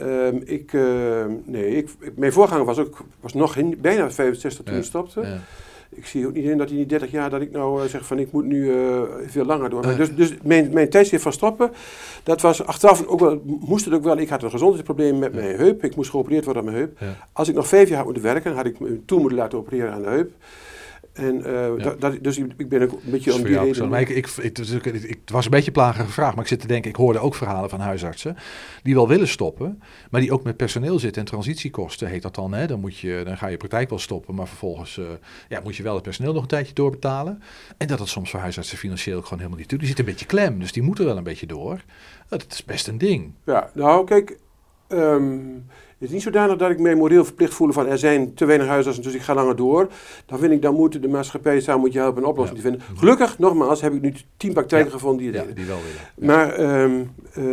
Um, 0.00 0.42
ik, 0.44 0.72
nee, 1.44 1.76
ik, 1.76 1.88
mijn 2.16 2.32
voorganger 2.32 2.64
was 2.64 2.78
ook 2.78 3.04
was 3.20 3.32
nog 3.32 3.56
in, 3.56 3.78
bijna 3.80 4.10
65 4.10 4.64
toen 4.64 4.74
hij 4.74 4.82
stopte 4.82 5.38
ik 5.94 6.06
zie 6.06 6.26
ook 6.26 6.32
niet 6.32 6.44
in 6.44 6.58
dat 6.58 6.70
in 6.70 6.76
die 6.76 6.86
30 6.86 7.10
jaar 7.10 7.30
dat 7.30 7.40
ik 7.40 7.50
nou 7.50 7.82
uh, 7.82 7.88
zeg 7.88 8.06
van 8.06 8.18
ik 8.18 8.32
moet 8.32 8.44
nu 8.44 8.64
uh, 8.64 9.00
veel 9.26 9.44
langer 9.44 9.70
door. 9.70 9.86
Uh. 9.86 9.96
Dus, 9.96 10.14
dus 10.14 10.34
mijn, 10.42 10.70
mijn 10.72 10.90
tijdstip 10.90 11.20
van 11.20 11.32
stoppen, 11.32 11.70
dat 12.22 12.40
was 12.40 12.66
achteraf 12.66 13.06
ook 13.06 13.20
wel, 13.20 13.42
moest 13.44 13.84
het 13.84 13.94
ook 13.94 14.04
wel. 14.04 14.18
Ik 14.18 14.28
had 14.28 14.42
een 14.42 14.50
gezondheidsprobleem 14.50 15.18
met 15.18 15.34
mijn 15.34 15.56
heup. 15.56 15.84
Ik 15.84 15.96
moest 15.96 16.10
geopereerd 16.10 16.44
worden 16.44 16.62
aan 16.62 16.72
mijn 16.72 16.80
heup. 16.82 16.98
Als 17.32 17.48
ik 17.48 17.54
nog 17.54 17.68
vijf 17.68 17.88
jaar 17.88 17.96
had 17.96 18.04
moeten 18.04 18.22
werken, 18.22 18.54
had 18.54 18.66
ik 18.66 18.80
me 18.80 19.04
toen 19.04 19.20
moeten 19.20 19.38
laten 19.38 19.58
opereren 19.58 19.92
aan 19.92 20.02
de 20.02 20.08
heup. 20.08 20.30
En, 21.14 21.42
uh, 21.46 21.98
dat, 21.98 22.18
dus 22.22 22.38
ik, 22.38 22.68
ben 22.68 22.82
ook 22.82 22.92
een 22.92 23.10
beetje 23.10 23.34
om 23.34 23.42
die 23.42 23.58
reden... 23.58 23.88
Maar 23.88 24.00
ik, 24.00 24.08
ik, 24.08 24.26
ik, 24.26 24.56
het 24.84 25.30
was 25.30 25.44
een 25.44 25.50
beetje 25.50 25.66
een 25.66 25.72
plagige 25.72 26.12
vraag, 26.12 26.34
maar 26.34 26.42
ik 26.42 26.48
zit 26.48 26.60
te 26.60 26.66
denken... 26.66 26.90
ik 26.90 26.96
hoorde 26.96 27.18
ook 27.18 27.34
verhalen 27.34 27.70
van 27.70 27.80
huisartsen 27.80 28.36
die 28.82 28.94
wel 28.94 29.08
willen 29.08 29.28
stoppen... 29.28 29.82
maar 30.10 30.20
die 30.20 30.32
ook 30.32 30.42
met 30.42 30.56
personeel 30.56 30.98
zitten 30.98 31.22
en 31.22 31.28
transitiekosten 31.28 32.08
heet 32.08 32.22
dat 32.22 32.34
dan. 32.34 32.52
Hè? 32.52 32.66
Dan, 32.66 32.80
moet 32.80 32.98
je, 32.98 33.22
dan 33.24 33.36
ga 33.36 33.46
je 33.46 33.56
praktijk 33.56 33.88
wel 33.88 33.98
stoppen, 33.98 34.34
maar 34.34 34.48
vervolgens 34.48 34.96
uh, 34.96 35.06
ja, 35.48 35.60
moet 35.64 35.76
je 35.76 35.82
wel 35.82 35.94
het 35.94 36.02
personeel 36.02 36.32
nog 36.32 36.42
een 36.42 36.48
tijdje 36.48 36.74
doorbetalen. 36.74 37.42
En 37.76 37.86
dat 37.86 37.98
het 37.98 38.08
soms 38.08 38.30
voor 38.30 38.40
huisartsen 38.40 38.78
financieel 38.78 39.22
gewoon 39.22 39.38
helemaal 39.38 39.58
niet 39.58 39.68
toe. 39.68 39.78
Die 39.78 39.86
zitten 39.86 40.04
een 40.04 40.10
beetje 40.10 40.26
klem, 40.26 40.58
dus 40.58 40.72
die 40.72 40.82
moeten 40.82 41.04
wel 41.04 41.16
een 41.16 41.22
beetje 41.22 41.46
door. 41.46 41.80
Dat 42.28 42.44
is 42.50 42.64
best 42.64 42.88
een 42.88 42.98
ding. 42.98 43.32
Ja, 43.44 43.70
nou 43.74 44.06
kijk... 44.06 44.38
Um, 44.88 45.64
het 45.98 46.12
is 46.12 46.18
niet 46.18 46.22
zodanig 46.22 46.56
dat 46.56 46.70
ik 46.70 46.78
mij 46.78 46.94
moreel 46.94 47.24
verplicht 47.24 47.54
voel 47.54 47.72
van 47.72 47.86
er 47.86 47.98
zijn 47.98 48.34
te 48.34 48.44
weinig 48.44 48.66
huisartsen, 48.66 49.02
dus 49.04 49.14
ik 49.14 49.20
ga 49.20 49.34
langer 49.34 49.56
door. 49.56 49.88
Dan 50.26 50.38
vind 50.38 50.52
ik, 50.52 50.62
dan 50.62 50.74
moeten 50.74 51.00
de 51.00 51.08
maatschappij 51.08 51.60
samen 51.60 51.80
moet 51.80 51.92
je 51.92 51.98
helpen 51.98 52.22
een 52.22 52.28
oplossing 52.28 52.58
te 52.58 52.64
vinden. 52.64 52.82
Gelukkig, 52.96 53.38
nogmaals, 53.38 53.80
heb 53.80 53.92
ik 53.92 54.00
nu 54.00 54.14
tien 54.36 54.52
praktijken 54.52 54.90
gevonden 54.90 55.18
die 55.18 55.32
het 55.32 55.48
ja, 55.48 55.54
die 55.54 55.64
wel 55.64 55.78
willen. 56.16 56.26
Maar 56.32 56.82
um, 56.82 57.12
uh, 57.38 57.44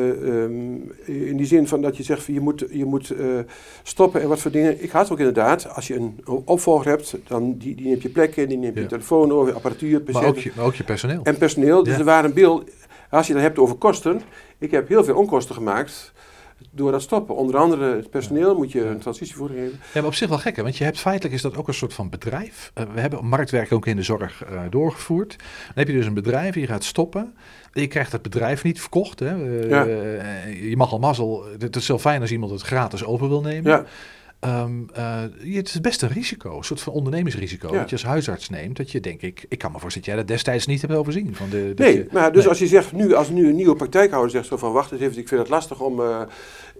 um, 0.41 0.91
in 1.05 1.37
die 1.37 1.45
zin 1.45 1.67
van 1.67 1.81
dat 1.81 1.97
je 1.97 2.03
zegt, 2.03 2.25
je 2.25 2.39
moet, 2.39 2.65
je 2.69 2.85
moet 2.85 3.11
uh, 3.11 3.39
stoppen 3.83 4.21
en 4.21 4.27
wat 4.27 4.39
voor 4.39 4.51
dingen. 4.51 4.83
Ik 4.83 4.91
had 4.91 5.11
ook 5.11 5.19
inderdaad, 5.19 5.75
als 5.75 5.87
je 5.87 5.95
een 5.95 6.19
opvolger 6.25 6.87
hebt, 6.87 7.15
dan 7.27 7.57
die, 7.57 7.75
die 7.75 7.85
neemt 7.85 8.01
je 8.01 8.09
plek 8.09 8.35
in, 8.35 8.47
die 8.47 8.57
neemt 8.57 8.77
je 8.77 8.85
telefoon 8.85 9.31
over, 9.31 9.53
apparatuur, 9.53 9.99
patiënten. 10.01 10.21
Maar 10.21 10.29
ook 10.29 10.37
je, 10.37 10.51
maar 10.55 10.65
ook 10.65 10.75
je 10.75 10.83
personeel. 10.83 11.19
En 11.23 11.37
personeel, 11.37 11.83
dus 11.83 11.97
er 11.97 12.03
waren 12.03 12.33
beeld, 12.33 12.69
als 13.09 13.27
je 13.27 13.33
het 13.33 13.41
hebt 13.41 13.59
over 13.59 13.75
kosten, 13.75 14.21
ik 14.57 14.71
heb 14.71 14.87
heel 14.87 15.03
veel 15.03 15.15
onkosten 15.15 15.55
gemaakt 15.55 16.10
door 16.71 16.91
dat 16.91 17.01
stoppen. 17.01 17.35
Onder 17.35 17.57
andere 17.57 17.95
het 17.95 18.09
personeel 18.09 18.55
moet 18.55 18.71
je 18.71 18.85
een 18.85 18.99
transitievoering 18.99 19.59
geven. 19.59 19.79
Ja, 19.93 19.99
maar 19.99 20.05
op 20.05 20.13
zich 20.13 20.29
wel 20.29 20.37
gek, 20.37 20.55
hè? 20.55 20.63
want 20.63 20.77
je 20.77 20.83
hebt 20.83 20.99
feitelijk 20.99 21.35
is 21.35 21.41
dat 21.41 21.57
ook 21.57 21.67
een 21.67 21.73
soort 21.73 21.93
van 21.93 22.09
bedrijf. 22.09 22.71
Uh, 22.75 22.83
we 22.93 22.99
hebben 22.99 23.25
marktwerk 23.25 23.71
ook 23.71 23.85
in 23.85 23.95
de 23.95 24.03
zorg 24.03 24.43
uh, 24.51 24.61
doorgevoerd. 24.69 25.35
Dan 25.37 25.75
heb 25.75 25.87
je 25.87 25.93
dus 25.93 26.05
een 26.05 26.13
bedrijf, 26.13 26.55
je 26.55 26.67
gaat 26.67 26.83
stoppen. 26.83 27.33
Je 27.73 27.87
krijgt 27.87 28.11
het 28.11 28.21
bedrijf 28.21 28.63
niet 28.63 28.79
verkocht. 28.79 29.19
Hè? 29.19 29.35
Uh, 29.35 29.69
ja. 29.69 29.83
je 30.45 30.77
mag 30.77 30.91
al 30.91 30.99
mazzel. 30.99 31.45
Het 31.59 31.75
is 31.75 31.85
zo 31.85 31.99
fijn 31.99 32.21
als 32.21 32.31
iemand 32.31 32.51
het 32.51 32.61
gratis 32.61 33.03
over 33.03 33.29
wil 33.29 33.41
nemen. 33.41 33.71
Ja. 33.71 33.85
Um, 34.45 34.87
uh, 34.97 35.21
het 35.55 35.67
is 35.67 35.81
best 35.81 36.01
een 36.01 36.09
risico, 36.09 36.57
een 36.57 36.63
soort 36.63 36.81
van 36.81 36.93
ondernemingsrisico. 36.93 37.73
Ja. 37.73 37.79
Dat 37.79 37.89
je 37.89 37.95
als 37.95 38.05
huisarts 38.05 38.49
neemt, 38.49 38.77
dat 38.77 38.91
je 38.91 38.99
denk 38.99 39.21
ik, 39.21 39.45
ik 39.49 39.57
kan 39.57 39.71
me 39.71 39.79
voorstellen 39.79 40.07
dat 40.07 40.15
jij 40.15 40.25
dat 40.25 40.27
destijds 40.27 40.65
niet 40.65 40.81
hebt 40.81 40.93
overzien. 40.93 41.35
Van 41.35 41.49
de, 41.49 41.73
nee, 41.75 41.95
je, 41.95 42.07
maar 42.11 42.31
dus 42.31 42.41
nee. 42.41 42.49
als 42.49 42.59
je 42.59 42.67
zegt 42.67 42.91
nu, 42.91 43.13
als 43.13 43.29
nu 43.29 43.47
een 43.47 43.55
nieuwe 43.55 43.75
praktijkhouder 43.75 44.31
zegt 44.31 44.45
zo 44.47 44.57
van 44.57 44.71
wacht 44.71 44.91
eens 44.91 45.01
even, 45.01 45.17
ik 45.17 45.27
vind 45.27 45.41
het 45.41 45.49
lastig 45.49 45.79
om, 45.79 45.99
uh, 45.99 46.21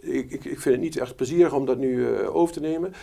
ik, 0.01 0.31
ik, 0.31 0.45
ik 0.45 0.59
vind 0.59 0.75
het 0.75 0.79
niet 0.79 0.97
echt 0.97 1.15
plezierig 1.15 1.53
om 1.53 1.65
dat 1.65 1.77
nu 1.77 1.95
uh, 1.95 2.35
over 2.35 2.53
te 2.53 2.59
nemen. 2.59 2.93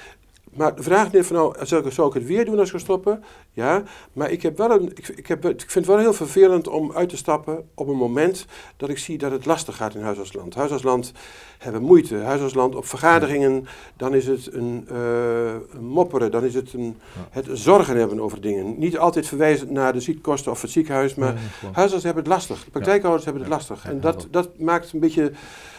Maar 0.59 0.74
de 0.74 0.82
vraag 0.82 1.12
is 1.12 1.26
van 1.26 1.36
nou, 1.36 1.66
zou 1.66 1.86
ik, 1.86 1.92
zou 1.92 2.09
ik 2.09 2.14
het 2.14 2.26
weer 2.26 2.44
doen 2.44 2.59
als 2.59 2.72
ik 2.72 2.78
stoppen? 2.78 3.24
Ja, 3.52 3.82
maar 4.12 4.30
ik, 4.30 4.42
heb 4.42 4.59
wel 4.59 4.70
een, 4.70 4.90
ik, 4.94 5.09
ik, 5.09 5.26
heb, 5.26 5.44
ik 5.44 5.61
vind 5.61 5.74
het 5.74 5.86
wel 5.86 5.98
heel 5.98 6.12
vervelend 6.12 6.68
om 6.68 6.92
uit 6.92 7.09
te 7.09 7.16
stappen 7.16 7.68
op 7.74 7.88
een 7.88 7.96
moment 7.96 8.46
dat 8.76 8.88
ik 8.88 8.98
zie 8.98 9.18
dat 9.18 9.30
het 9.30 9.46
lastig 9.46 9.76
gaat 9.76 9.94
in 9.94 10.02
Huisartsland. 10.02 10.54
Huisartsland 10.54 11.12
hebben 11.59 11.82
moeite. 11.82 12.16
Huisartsland 12.16 12.74
op 12.74 12.86
vergaderingen, 12.86 13.66
dan 13.96 14.14
is 14.14 14.26
het 14.26 14.52
een, 14.52 14.88
uh, 14.92 15.52
een 15.72 15.84
mopperen, 15.84 16.30
dan 16.30 16.44
is 16.44 16.54
het 16.54 16.72
een, 16.72 16.96
het 17.30 17.46
zorgen 17.52 17.96
hebben 17.96 18.20
over 18.20 18.40
dingen. 18.40 18.78
Niet 18.78 18.98
altijd 18.98 19.26
verwijzend 19.26 19.70
naar 19.70 19.92
de 19.92 20.00
ziekkosten 20.00 20.52
of 20.52 20.62
het 20.62 20.70
ziekenhuis, 20.70 21.14
maar 21.14 21.34
ja, 21.34 21.68
huisartsen 21.72 22.12
hebben 22.12 22.24
het 22.24 22.32
lastig. 22.32 22.64
De 22.64 22.70
praktijkhouders 22.70 23.24
hebben 23.24 23.42
het 23.42 23.52
lastig. 23.52 23.84
En 23.84 24.00
dat, 24.00 24.26
dat 24.30 24.59
maakt 24.59 24.92
een 24.92 25.00
beetje 25.00 25.32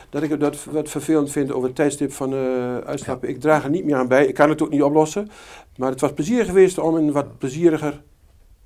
dat 0.10 0.24
ik 0.24 0.40
dat 0.40 0.66
wat 0.66 0.90
vervelend 0.90 1.32
vind 1.32 1.52
over 1.52 1.68
het 1.68 1.76
tijdstip 1.76 2.12
van 2.12 2.34
uh, 2.34 2.78
uitstappen. 2.78 3.28
Ja. 3.28 3.34
Ik 3.34 3.42
draag 3.42 3.64
er 3.64 3.70
niet 3.70 3.86
meer 3.86 3.96
aan 3.96 4.08
bij. 4.08 4.26
Ik 4.26 4.34
kan 4.34 4.50
het 4.50 4.62
ook 4.62 4.70
niet 4.70 4.84
oplossen. 4.84 5.30
Maar 5.78 5.90
het 5.90 6.02
was 6.02 6.14
plezier 6.14 6.46
geweest 6.46 6.78
om 6.78 6.96
een 6.96 7.12
wat 7.12 7.38
plezieriger 7.38 8.02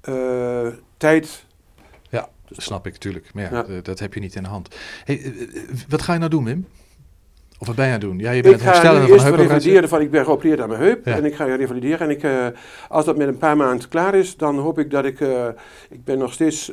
uh, 0.10 0.68
tijd. 0.98 1.46
Ja, 2.10 2.30
snap 2.50 2.88
ik 2.88 2.94
natuurlijk. 2.94 3.34
Maar 3.34 3.52
ja, 3.52 3.66
ja. 3.68 3.82
dat 3.82 4.00
heb 4.00 4.14
je 4.14 4.20
niet 4.20 4.36
in 4.36 4.44
de 4.44 4.50
hand. 4.50 4.76
Hey, 5.04 5.34
wat 5.90 6.02
ga 6.02 6.14
je 6.14 6.20
nou 6.20 6.32
doen, 6.32 6.44
Wim? 6.44 6.68
Of 7.58 7.68
wat 7.68 7.76
ben 7.76 7.86
je 7.86 7.94
aan 7.94 8.00
het 8.00 8.10
doen? 8.10 8.20
Ja, 8.20 8.32
je 8.32 8.42
bent 8.42 8.54
ik 8.54 8.62
het 8.62 8.70
herstellen 8.70 9.02
van 9.02 9.12
eerst 9.12 9.26
revalideren 9.26 9.90
van 9.90 10.02
ik 10.02 10.12
ben 10.12 10.26
geopereerd 10.26 10.60
aan 10.60 10.70
mijn 10.70 10.82
heup. 10.82 11.06
Ja. 11.06 11.16
En 11.16 11.26
ik 11.26 11.36
ga 11.36 11.56
revalideren. 11.56 12.00
En 12.00 12.10
ik, 12.10 12.24
uh, 12.24 12.48
als 12.90 13.06
dat 13.06 13.18
met 13.18 13.28
een 13.28 13.38
paar 13.38 13.58
maanden 13.58 13.90
klaar 13.90 14.16
is, 14.16 14.38
dan 14.38 14.58
hoop 14.58 14.80
ik 14.80 14.92
dat 14.92 15.06
ik... 15.06 15.20
Uh, 15.20 15.48
ik 15.90 16.04
ben 16.04 16.18
nog 16.18 16.34
steeds... 16.34 16.72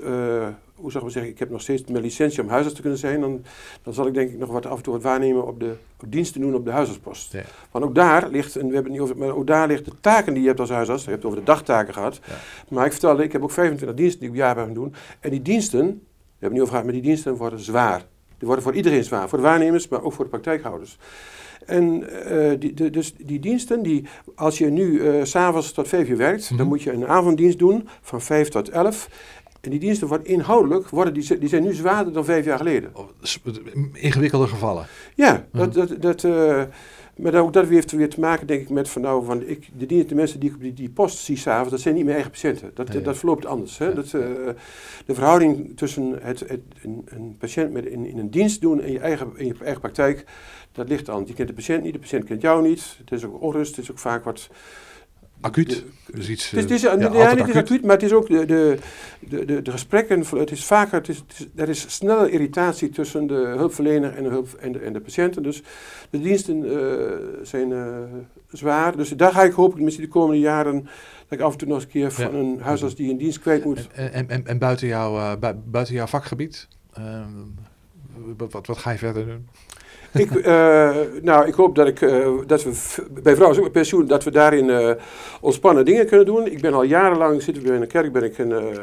Hoe 0.81 0.91
zou 0.91 1.05
ik 1.05 1.11
zeggen, 1.11 1.33
ik 1.33 1.39
heb 1.39 1.51
nog 1.51 1.61
steeds 1.61 1.85
mijn 1.85 2.03
licentie 2.03 2.43
om 2.43 2.49
huisarts 2.49 2.75
te 2.75 2.81
kunnen 2.81 2.99
zijn. 2.99 3.21
Dan, 3.21 3.45
dan 3.83 3.95
zal 3.95 4.07
ik 4.07 4.15
denk 4.15 4.31
ik 4.31 4.39
nog 4.39 4.51
wat 4.51 4.67
af 4.67 4.77
en 4.77 4.83
toe 4.83 4.93
wat 4.93 5.03
waarnemen 5.03 5.47
op 5.47 5.61
de 5.61 5.75
op 6.03 6.13
diensten 6.13 6.41
doen 6.41 6.55
op 6.55 6.65
de 6.65 6.71
huisartspost. 6.71 7.33
Ja. 7.33 7.43
Want 7.71 7.85
ook 7.85 7.95
daar 7.95 8.29
ligt, 8.29 8.57
en 8.57 8.69
we 8.69 8.75
hebben 8.75 8.93
het 8.93 9.01
niet 9.01 9.11
over, 9.11 9.17
maar 9.17 9.37
ook 9.37 9.47
daar 9.47 9.67
ligt 9.67 9.85
de 9.85 9.93
taken 10.01 10.33
die 10.33 10.43
je 10.43 10.49
hebt 10.49 10.61
als 10.61 10.71
huisarts. 10.71 11.05
Je 11.05 11.11
hebt 11.11 11.23
het 11.23 11.33
over 11.33 11.45
de 11.45 11.51
dagtaken 11.51 11.95
gehad. 11.95 12.21
Ja. 12.27 12.35
Maar 12.69 12.87
ik 12.87 12.93
vertelde, 12.93 13.23
ik 13.23 13.33
heb 13.33 13.43
ook 13.43 13.51
25 13.51 13.99
diensten 13.99 14.21
die 14.21 14.31
ik 14.31 14.37
jaar 14.37 14.55
ben 14.55 14.65
gaan 14.65 14.75
doen. 14.75 14.95
En 15.21 15.31
die 15.31 15.43
diensten, 15.43 15.81
we 15.81 15.87
hebben 15.87 16.03
het 16.39 16.51
niet 16.51 16.61
over 16.61 16.71
gehad, 16.71 16.85
maar 16.85 16.95
die 16.95 17.03
diensten 17.03 17.37
worden 17.37 17.61
zwaar. 17.61 18.07
Die 18.39 18.47
worden 18.47 18.65
voor 18.65 18.75
iedereen 18.75 19.05
zwaar. 19.05 19.29
Voor 19.29 19.39
de 19.39 19.45
waarnemers, 19.45 19.89
maar 19.89 20.03
ook 20.03 20.13
voor 20.13 20.25
de 20.25 20.31
praktijkhouders. 20.31 20.99
En 21.67 22.05
uh, 22.33 22.53
die, 22.59 22.75
de, 22.75 22.91
dus 22.91 23.15
die 23.15 23.39
diensten, 23.39 23.83
die, 23.83 24.07
als 24.35 24.59
je 24.59 24.67
nu 24.67 24.91
uh, 24.91 25.25
s'avonds 25.25 25.73
tot 25.73 25.89
5 25.89 26.09
uur 26.09 26.17
werkt, 26.17 26.59
dan 26.59 26.67
moet 26.67 26.83
je 26.83 26.93
een 26.93 27.07
avonddienst 27.07 27.59
doen 27.59 27.89
van 28.01 28.21
5 28.21 28.49
tot 28.49 28.69
11. 28.69 29.09
En 29.61 29.71
die 29.71 29.79
diensten 29.79 30.09
worden 30.09 30.27
inhoudelijk, 30.27 30.89
worden 30.89 31.15
die, 31.15 31.39
die 31.39 31.49
zijn 31.49 31.63
nu 31.63 31.75
zwaarder 31.75 32.13
dan 32.13 32.25
vijf 32.25 32.45
jaar 32.45 32.59
geleden. 32.59 32.93
Ingewikkelde 33.93 34.47
gevallen. 34.47 34.87
Ja, 35.15 35.47
mm-hmm. 35.53 35.73
dat, 35.73 35.89
dat, 35.89 36.03
dat, 36.03 36.23
uh, 36.23 36.63
maar 37.17 37.35
ook 37.35 37.53
dat 37.53 37.69
heeft 37.69 37.93
weer 37.93 38.09
te 38.09 38.21
maken, 38.21 38.47
denk 38.47 38.61
ik, 38.61 38.71
met 38.71 38.89
van 38.89 39.03
nou, 39.03 39.25
van 39.25 39.43
ik, 39.43 39.69
de, 39.79 39.87
diensten, 39.87 40.09
de 40.09 40.15
mensen 40.15 40.41
die 40.41 40.49
ik 40.49 40.55
op 40.55 40.63
die, 40.63 40.73
die 40.73 40.91
post 40.91 41.19
zie 41.19 41.37
s'avonds, 41.37 41.71
dat 41.71 41.81
zijn 41.81 41.95
niet 41.95 42.05
mijn 42.05 42.17
eigen 42.17 42.33
patiënten. 42.33 42.71
Dat, 42.75 42.89
nee, 42.89 43.03
dat 43.03 43.19
verloopt 43.19 43.47
anders. 43.47 43.79
Hè? 43.79 43.87
Ja. 43.87 43.93
Dat, 43.93 44.05
uh, 44.05 44.13
de 45.07 45.15
verhouding 45.15 45.77
tussen 45.77 46.19
het, 46.23 46.41
het, 46.41 46.61
een, 46.83 47.03
een 47.05 47.37
patiënt 47.39 47.73
met 47.73 47.87
in, 47.87 48.07
in 48.07 48.19
een 48.19 48.31
dienst 48.31 48.61
doen 48.61 48.81
en 48.81 48.93
je 48.93 48.99
eigen, 48.99 49.33
in 49.37 49.47
je 49.47 49.55
eigen 49.61 49.81
praktijk, 49.81 50.25
dat 50.73 50.89
ligt 50.89 51.09
anders. 51.09 51.29
Je 51.29 51.37
kent 51.37 51.49
de 51.49 51.55
patiënt 51.55 51.83
niet, 51.83 51.93
de 51.93 51.99
patiënt 51.99 52.25
kent 52.25 52.43
jou 52.43 52.69
niet. 52.69 52.97
Het 52.99 53.13
is 53.13 53.25
ook 53.25 53.43
onrust, 53.43 53.77
het 53.77 53.85
is 53.85 53.91
ook 53.91 53.99
vaak 53.99 54.25
wat... 54.25 54.51
Acuut? 55.41 55.85
Dus 56.15 56.29
iets, 56.29 56.51
het 56.51 56.59
is, 56.59 56.63
het 56.63 56.73
is, 56.73 56.81
ja, 56.81 56.93
ja, 56.93 57.13
ja 57.13 57.33
niet 57.33 57.41
acuut. 57.41 57.57
acuut, 57.57 57.83
maar 57.83 57.95
het 57.95 58.03
is 58.03 58.13
ook 58.13 58.29
de, 58.29 58.45
de, 58.47 58.79
de, 59.21 59.45
de, 59.45 59.63
de 59.63 59.71
gesprekken, 59.71 60.25
het 60.37 60.51
is 60.51 60.65
vaker, 60.65 60.99
het 60.99 61.09
is, 61.09 61.17
het 61.17 61.39
is, 61.39 61.47
er 61.55 61.69
is 61.69 61.95
snelle 61.95 62.31
irritatie 62.31 62.89
tussen 62.89 63.27
de 63.27 63.35
hulpverlener 63.57 64.17
en 64.17 64.23
de, 64.23 64.29
hulp, 64.29 64.53
en 64.53 64.73
de, 64.73 64.79
en 64.79 64.93
de 64.93 65.01
patiënten. 65.01 65.43
Dus 65.43 65.63
de 66.11 66.21
diensten 66.21 66.65
uh, 66.65 66.77
zijn 67.43 67.71
uh, 67.71 67.99
zwaar. 68.49 68.97
Dus 68.97 69.09
daar 69.09 69.33
ga 69.33 69.43
ik 69.43 69.53
hopen, 69.53 69.85
misschien 69.85 70.05
de 70.05 70.11
komende 70.11 70.41
jaren, 70.41 70.89
dat 71.29 71.39
ik 71.39 71.41
af 71.41 71.53
en 71.53 71.59
toe 71.59 71.69
nog 71.69 71.77
eens 71.77 71.87
een 71.87 71.91
keer 71.91 72.13
van 72.13 72.33
ja. 72.33 72.39
een 72.39 72.61
huisarts 72.61 72.95
die 72.95 73.11
een 73.11 73.19
dienst 73.19 73.41
kwijt 73.41 73.65
moet. 73.65 73.89
En, 73.93 74.13
en, 74.13 74.29
en, 74.29 74.47
en 74.47 74.59
buiten, 74.59 74.87
jouw, 74.87 75.17
uh, 75.17 75.53
buiten 75.65 75.95
jouw 75.95 76.07
vakgebied, 76.07 76.69
wat, 78.37 78.67
wat 78.67 78.79
ga 78.79 78.91
je 78.91 78.99
verder 78.99 79.27
doen? 79.27 79.49
ik, 80.25 80.31
uh, 80.31 80.91
nou, 81.23 81.47
ik 81.47 81.55
hoop 81.55 81.75
dat, 81.75 81.87
ik, 81.87 82.01
uh, 82.01 82.29
dat 82.47 82.63
we 82.63 82.73
bij 83.23 83.35
vrouwen 83.35 83.63
met 83.63 83.73
pensioen, 83.73 84.07
dat 84.07 84.25
we 84.25 84.31
daarin 84.31 84.69
uh, 84.69 84.91
ontspannen 85.41 85.85
dingen 85.85 86.07
kunnen 86.07 86.27
doen. 86.27 86.47
Ik 86.47 86.61
ben 86.61 86.75
al 86.75 86.83
jarenlang, 86.83 87.43
zitten 87.43 87.63
we 87.63 87.75
in 87.75 87.83
een 87.83 87.89
kerk, 87.89 88.13
ben 88.13 88.25
ik 88.25 88.39
een 88.39 88.79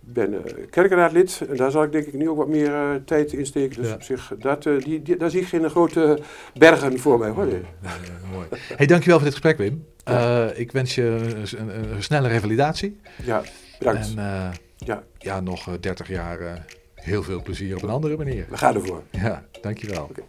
ben 0.00 0.44
kerkraadlid. 0.70 1.40
En 1.48 1.56
daar 1.56 1.70
zal 1.70 1.82
ik 1.82 1.92
denk 1.92 2.06
ik 2.06 2.12
nu 2.12 2.28
ook 2.28 2.36
wat 2.36 2.48
meer 2.48 3.02
tijd 3.04 3.32
in 3.32 3.46
steken. 3.46 3.80
Dus 3.80 3.88
ja. 3.88 3.94
op 3.94 4.02
zich, 4.02 4.32
dat, 4.38 4.62
die, 4.62 5.02
die, 5.02 5.16
daar 5.16 5.30
zie 5.30 5.40
ik 5.40 5.46
geen 5.46 5.70
grote 5.70 6.18
bergen 6.54 6.98
voor 6.98 7.18
mij. 7.18 7.30
Hoor. 7.30 7.46
Nee, 7.46 7.62
nee, 7.82 8.32
mooi. 8.32 8.46
Hey, 8.76 8.86
dankjewel 8.86 9.16
voor 9.18 9.28
dit 9.28 9.38
gesprek, 9.38 9.58
Wim. 9.58 9.86
Ja. 10.04 10.50
ik 10.50 10.72
wens 10.72 10.94
je 10.94 11.02
een, 11.02 11.68
een, 11.68 11.94
een, 11.94 12.02
snelle 12.02 12.28
revalidatie. 12.28 13.00
Ja, 13.24 13.42
bedankt. 13.78 14.14
En 14.16 14.52
ja. 14.76 15.02
ja, 15.18 15.40
nog 15.40 15.78
30 15.80 16.08
jaar 16.08 16.66
heel 17.06 17.22
veel 17.22 17.42
plezier 17.42 17.76
op 17.76 17.82
een 17.82 17.88
andere 17.88 18.16
manier. 18.16 18.46
We 18.50 18.56
gaan 18.56 18.74
ervoor. 18.74 19.02
Ja, 19.10 19.44
dankjewel. 19.60 20.08
Okay. 20.10 20.24